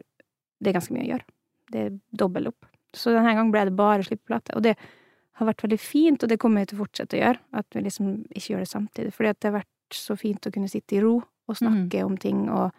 det 0.58 0.72
er 0.72 0.78
ganske 0.80 0.96
mye 0.96 1.06
å 1.06 1.12
gjøre. 1.12 1.28
Det 1.72 1.84
er 1.84 1.98
dobbelt 2.18 2.52
opp. 2.54 2.70
Så 2.96 3.12
denne 3.14 3.34
gangen 3.36 3.52
ble 3.54 3.68
det 3.68 3.76
bare 3.78 4.02
å 4.02 4.08
slippe 4.08 4.30
plate. 4.30 4.56
Og 4.58 4.64
det 4.66 4.78
har 5.38 5.50
vært 5.50 5.64
veldig 5.66 5.80
fint, 5.82 6.24
og 6.24 6.32
det 6.32 6.40
kommer 6.42 6.64
jeg 6.64 6.72
til 6.72 6.80
å 6.80 6.84
fortsette 6.86 7.18
å 7.18 7.22
gjøre. 7.22 7.42
At 7.60 7.76
vi 7.76 7.84
liksom 7.86 8.14
ikke 8.32 8.54
gjør 8.54 8.64
det 8.64 8.72
samtidig. 8.72 9.14
Fordi 9.14 9.32
at 9.34 9.40
det 9.40 9.52
har 9.52 9.58
vært 9.60 9.98
så 9.98 10.18
fint 10.20 10.50
å 10.50 10.54
kunne 10.54 10.72
sitte 10.72 10.98
i 10.98 11.04
ro 11.04 11.20
og 11.22 11.60
snakke 11.60 12.02
om 12.04 12.18
ting 12.20 12.48
og 12.52 12.74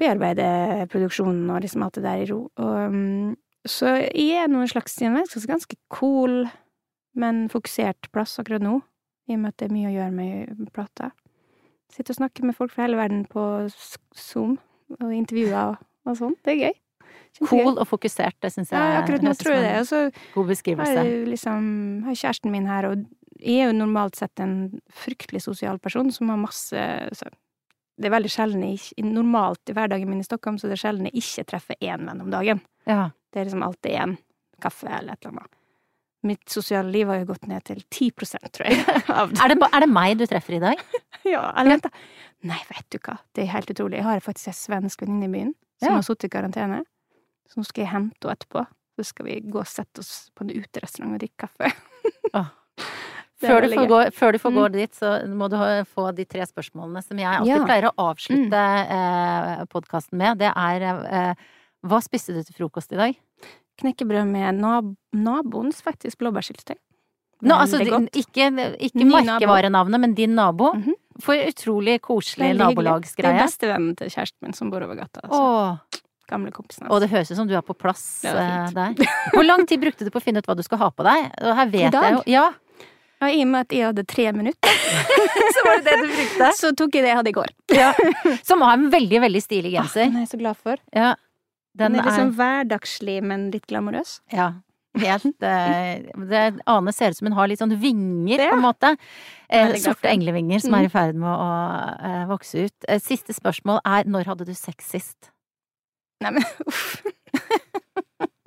bearbeide 0.00 0.86
produksjonen 0.92 1.50
og 1.52 1.62
liksom 1.64 1.84
alt 1.84 1.98
det 1.98 2.04
der 2.06 2.22
i 2.22 2.28
ro. 2.30 2.40
Og, 2.62 2.76
um, 2.92 3.34
så 3.68 3.94
jeg 4.08 4.42
er 4.42 4.50
noen 4.50 4.70
slags 4.70 4.96
ganske, 4.98 5.78
cool, 5.94 6.46
men 7.14 7.46
fokusert 7.52 8.10
plass 8.14 8.38
akkurat 8.42 8.64
nå. 8.64 8.80
I 9.30 9.36
og 9.36 9.44
med 9.44 9.52
at 9.52 9.60
det 9.60 9.68
er 9.68 9.74
mye 9.76 9.90
å 9.90 9.94
gjøre 9.94 10.14
med 10.16 10.70
plata. 10.74 11.12
Sitte 11.92 12.14
og 12.14 12.18
snakke 12.22 12.44
med 12.46 12.56
folk 12.56 12.72
fra 12.72 12.88
hele 12.88 12.98
verden 12.98 13.26
på 13.30 13.42
Zoom, 14.18 14.56
og 14.98 15.12
intervjuer 15.14 15.74
og, 15.74 15.84
og 16.08 16.18
sånn. 16.18 16.34
Det 16.42 16.56
er 16.56 16.62
gøy. 16.64 16.78
Kjempegøy. 17.32 17.48
Cool 17.48 17.78
og 17.80 17.86
fokusert, 17.88 18.36
det 18.44 18.50
syns 18.52 18.72
jeg 18.72 18.80
Ja, 18.80 19.00
akkurat 19.00 19.24
nå 19.24 19.32
tror 19.38 19.54
jeg 19.56 19.64
det. 19.64 19.76
Og 19.80 19.86
så 19.88 20.00
god 20.34 20.42
har 20.42 20.50
beskrivelse. 20.50 20.96
jeg 20.98 21.28
liksom 21.30 21.62
har 22.08 22.18
kjæresten 22.18 22.52
min 22.52 22.68
her, 22.68 22.88
og 22.90 23.06
jeg 23.40 23.62
er 23.62 23.70
jo 23.70 23.78
normalt 23.78 24.18
sett 24.18 24.42
en 24.42 24.56
fryktelig 24.92 25.42
sosial 25.46 25.80
person 25.82 26.10
som 26.12 26.28
har 26.32 26.40
masse 26.40 26.82
så, 27.16 27.30
Det 28.00 28.08
er 28.08 28.14
veldig 28.14 28.30
sjelden 28.32 28.62
jeg 28.64 29.04
Normalt 29.04 29.68
i 29.68 29.74
hverdagen 29.76 30.08
min 30.10 30.22
i 30.22 30.26
Stockholm 30.26 30.56
så 30.58 30.68
det 30.70 30.78
er 30.78 30.82
sjelden 30.86 31.08
jeg 31.10 31.20
ikke 31.22 31.44
treffer 31.52 31.76
én 31.84 32.06
venn 32.08 32.22
om 32.24 32.30
dagen. 32.32 32.62
Ja. 32.88 33.10
Det 33.32 33.40
er 33.42 33.48
liksom 33.48 33.64
alltid 33.66 33.92
én 33.98 34.14
kaffe 34.62 34.88
eller 34.88 35.12
et 35.16 35.24
eller 35.26 35.36
annet. 35.42 35.58
Mitt 36.22 36.48
sosiale 36.54 36.86
liv 36.94 37.08
har 37.10 37.18
jo 37.18 37.28
gått 37.32 37.48
ned 37.50 37.64
til 37.66 37.80
10% 37.82 38.52
tror 38.54 38.68
jeg. 38.70 38.78
Er, 39.42 39.50
det, 39.50 39.56
er 39.58 39.82
det 39.82 39.88
meg 39.90 40.18
du 40.20 40.26
treffer 40.30 40.54
i 40.56 40.62
dag? 40.62 40.78
ja, 41.34 41.42
eller 41.58 41.74
vent, 41.76 41.88
da. 41.88 41.90
Nei, 42.46 42.60
vet 42.70 42.86
du 42.94 42.98
hva. 43.02 43.16
Det 43.34 43.42
er 43.44 43.50
helt 43.56 43.70
utrolig. 43.74 43.98
Jeg 43.98 44.06
har 44.06 44.22
faktisk 44.22 44.52
en 44.52 44.58
svensk 44.60 45.02
venninne 45.02 45.26
i 45.28 45.32
byen 45.34 45.52
som 45.82 45.88
Ja. 45.90 45.96
har 45.98 46.06
sittet 46.06 46.28
i 46.30 46.32
karantene. 46.36 46.84
Så 47.50 47.58
nå 47.58 47.66
skal 47.66 47.82
jeg 47.84 47.90
hente 47.92 48.22
henne 48.22 48.36
etterpå. 48.38 48.64
Så 48.98 49.04
skal 49.08 49.26
vi 49.26 49.40
gå 49.50 49.58
og 49.58 49.66
sette 49.66 49.98
oss 50.04 50.30
på 50.36 50.44
en 50.46 50.54
uterestaurant 50.54 51.14
og 51.16 51.20
drikke 51.24 51.46
kaffe. 51.48 51.72
Det 52.22 52.30
er 52.38 52.50
Før 53.42 53.64
du, 53.66 53.74
gå, 53.90 53.98
før 54.14 54.32
du 54.32 54.38
får 54.42 54.52
Mm. 54.52 54.58
gå 54.60 54.66
dit, 54.72 54.92
så 54.94 55.10
må 55.28 55.48
du 55.50 55.56
få 55.94 56.14
de 56.14 56.24
tre 56.24 56.46
spørsmålene 56.46 57.02
som 57.04 57.18
jeg 57.18 57.26
alltid 57.26 57.48
Ja. 57.50 57.58
Mm. 57.58 57.66
pleier 57.66 57.88
å 57.90 57.94
avslutte 58.10 58.62
eh, 58.96 59.64
podkasten 59.72 60.18
med. 60.18 60.38
Det 60.38 60.52
er 60.54 60.82
eh, 60.88 61.34
Hva 61.84 61.98
spiste 62.02 62.32
du 62.36 62.42
til 62.46 62.54
frokost 62.54 62.92
i 62.94 62.96
dag? 63.00 63.16
Knekkebrød 63.82 64.26
med 64.30 64.54
nab 64.60 64.94
naboens 65.12 65.80
faktisk 65.82 66.18
blåbærsyltetøy. 66.20 66.76
Nå, 67.42 67.56
altså, 67.58 67.80
ikke, 68.14 68.46
ikke 68.78 69.02
merkevarenavnet, 69.08 69.98
men 70.00 70.14
din 70.14 70.36
nabo. 70.38 70.72
Mhm. 70.76 70.94
For 71.20 71.34
utrolig 71.34 71.98
koselig 72.00 72.52
nabolagsgreie. 72.56 73.34
Det 73.34 73.42
er 73.42 73.48
bestevennen 73.48 73.96
til 73.98 74.08
kjæresten 74.08 74.40
min 74.46 74.52
som 74.54 74.70
bor 74.70 74.80
over 74.86 74.94
gata. 74.96 75.20
Altså. 75.26 75.40
Åh, 75.42 75.98
Gamle 76.30 76.50
kompisen 76.54 76.86
og 76.88 77.00
det 77.02 77.10
høres 77.10 77.28
ut 77.30 77.36
som 77.36 77.48
du 77.48 77.52
er 77.58 77.60
på 77.66 77.74
plass 77.76 78.24
eh, 78.24 78.70
der. 78.72 78.94
Hvor 79.34 79.44
lang 79.44 79.66
tid 79.68 79.82
brukte 79.82 80.06
du 80.06 80.10
på 80.14 80.20
å 80.20 80.24
finne 80.24 80.38
ut 80.40 80.46
hva 80.48 80.54
du 80.56 80.62
skal 80.64 80.78
ha 80.78 80.88
på 80.94 81.04
deg? 81.04 81.26
Og 81.42 81.56
her 81.58 81.66
vet 81.74 81.88
I 81.88 81.90
dag? 81.90 82.04
jeg 82.04 82.14
jo 82.14 82.22
Ja. 82.32 82.46
Ja, 83.22 83.28
I 83.30 83.44
og 83.44 83.50
med 83.52 83.68
at 83.68 83.74
jeg 83.76 83.86
hadde 83.86 84.02
tre 84.10 84.24
minutter, 84.34 84.78
Så 85.54 85.62
var 85.66 85.78
det 85.78 85.84
det 85.86 85.98
du 86.00 86.08
brukte. 86.16 86.48
så 86.58 86.72
tok 86.74 86.96
jeg 86.98 87.04
det 87.04 87.12
jeg 87.12 87.18
hadde 87.20 87.30
i 87.30 87.36
går. 87.36 87.52
Ja. 87.76 87.92
Som 88.42 88.64
har 88.66 88.74
en 88.74 88.88
veldig, 88.90 89.20
veldig 89.22 89.42
stilig 89.44 89.72
genser. 89.76 90.08
Den 90.08 90.18
er 90.18 90.24
jeg 90.26 90.32
så 90.32 90.40
glad 90.40 90.58
for. 90.58 90.82
Ja. 90.96 91.12
Den, 91.72 91.94
Den 91.94 92.00
er 92.00 92.02
liksom 92.02 92.12
er 92.12 92.20
sånn 92.24 92.34
hverdagslig, 92.40 93.16
men 93.30 93.48
litt 93.54 93.66
glamorøs. 93.70 94.16
Ja. 94.34 94.50
Helt 95.00 95.46
eh, 95.48 96.02
det, 96.28 96.42
Ane 96.68 96.92
ser 96.92 97.14
ut 97.14 97.20
som 97.20 97.30
hun 97.30 97.36
har 97.38 97.48
litt 97.48 97.62
sånn 97.62 97.72
vinger, 97.80 98.42
på 98.42 98.58
en 98.58 98.64
måte. 98.66 98.94
Eh, 99.48 99.76
sorte 99.80 100.10
englevinger 100.10 100.60
som 100.64 100.74
er 100.76 100.88
i 100.88 100.92
ferd 100.92 101.16
med 101.16 101.30
å 101.30 101.50
eh, 102.10 102.24
vokse 102.32 102.66
ut. 102.66 102.88
Eh, 102.88 103.00
siste 103.00 103.36
spørsmål 103.36 103.80
er 103.88 104.10
når 104.10 104.32
hadde 104.32 104.48
du 104.50 104.54
sex 104.58 104.90
sist? 104.96 105.30
Nei, 106.24 106.34
men 106.36 106.44
uff. 106.68 106.98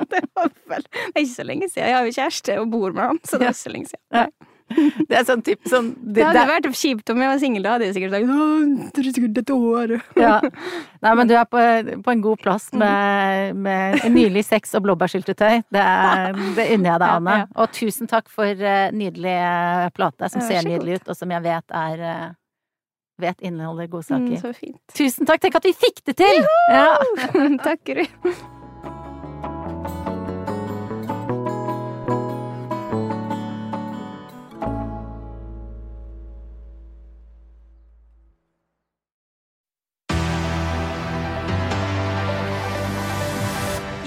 Det 0.06 0.22
var 0.38 0.52
vel 0.70 0.84
Det 0.86 1.16
er 1.16 1.24
ikke 1.24 1.32
så 1.34 1.46
lenge 1.48 1.68
siden. 1.72 1.88
Jeg 1.90 1.96
har 1.98 2.06
jo 2.06 2.14
kjæreste 2.20 2.60
og 2.62 2.70
bor 2.76 2.94
med 2.94 3.08
han, 3.10 3.20
så 3.26 3.40
det 3.40 3.48
er 3.48 3.56
ikke 3.56 3.64
så 3.64 3.74
lenge 3.74 3.90
siden. 3.90 4.06
Nei. 4.20 4.52
Det 5.10 5.14
er 5.20 5.26
sånn 5.28 5.44
typ 5.46 5.68
sånn 5.70 5.92
Det 6.16 6.24
hadde 6.26 6.46
vært 6.50 6.68
kjipt 6.74 7.12
om 7.14 7.20
jeg 7.22 7.30
var 7.30 7.42
singel, 7.42 7.64
da 7.66 7.74
hadde 7.76 7.86
jeg 7.90 7.96
sikkert 7.98 8.16
sagt 8.16 8.96
det 8.96 9.04
er 9.04 9.10
sikkert 9.18 9.36
dette 9.38 9.58
året. 9.58 10.08
Ja. 10.26 10.40
Nei, 11.06 11.12
men 11.20 11.30
du 11.30 11.36
er 11.38 11.46
på, 11.46 11.62
på 12.06 12.14
en 12.16 12.24
god 12.24 12.42
plass 12.42 12.72
med, 12.74 13.56
med 13.62 14.08
nylig 14.16 14.42
sex 14.48 14.74
og 14.78 14.86
blåbærsyltetøy. 14.88 15.62
Det, 15.70 15.84
det 16.58 16.66
unner 16.74 16.90
jeg 16.96 17.04
deg, 17.04 17.06
Ja, 17.06 17.12
Anne. 17.20 17.36
ja. 17.44 17.46
Og 17.62 17.70
tusen 17.78 18.10
takk 18.10 18.32
for 18.34 18.50
uh, 18.66 18.88
nydelig 18.96 19.36
eh, 19.36 19.86
plate, 19.96 20.32
som 20.34 20.42
ser 20.42 20.66
nydelig 20.66 20.98
ut, 21.02 21.14
og 21.14 21.20
som 21.20 21.32
jeg 21.36 21.46
vet 21.46 21.78
er 21.86 22.04
uh, 22.08 22.26
Vet 23.22 23.40
inneholder 23.48 23.86
Mm, 23.88 23.92
godsaker. 23.94 24.42
så 24.42 24.50
fint. 24.58 24.82
Tusen 24.92 25.30
takk! 25.30 25.40
Tenk 25.46 25.56
at 25.56 25.64
vi 25.70 25.72
fikk 25.72 26.02
det 26.10 26.18
til! 26.20 26.44
Ja. 26.68 26.90
Takk, 27.70 27.86
Gry. 27.88 28.10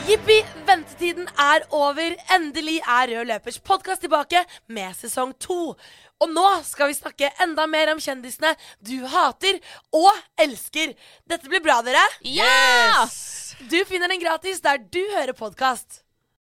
Jippi, 0.09 0.39
ventetiden 0.65 1.27
er 1.37 1.67
over. 1.77 2.15
Endelig 2.33 2.79
er 2.81 3.11
Rød 3.11 3.27
løpers 3.29 3.59
podkast 3.61 4.01
tilbake 4.01 4.41
med 4.73 4.97
sesong 4.97 5.35
to. 5.37 5.75
Og 6.25 6.33
nå 6.33 6.47
skal 6.65 6.89
vi 6.89 6.97
snakke 6.97 7.29
enda 7.45 7.67
mer 7.69 7.93
om 7.93 8.01
kjendisene 8.01 8.55
du 8.81 9.03
hater 9.05 9.61
og 9.93 10.09
elsker. 10.41 10.97
Dette 11.29 11.53
blir 11.53 11.61
bra, 11.61 11.83
dere. 11.85 12.07
Ja! 12.25 13.05
Du 13.69 13.77
finner 13.85 14.09
den 14.09 14.25
gratis 14.25 14.65
der 14.65 14.81
du 14.81 15.03
hører 15.13 15.37
podkast. 15.37 16.01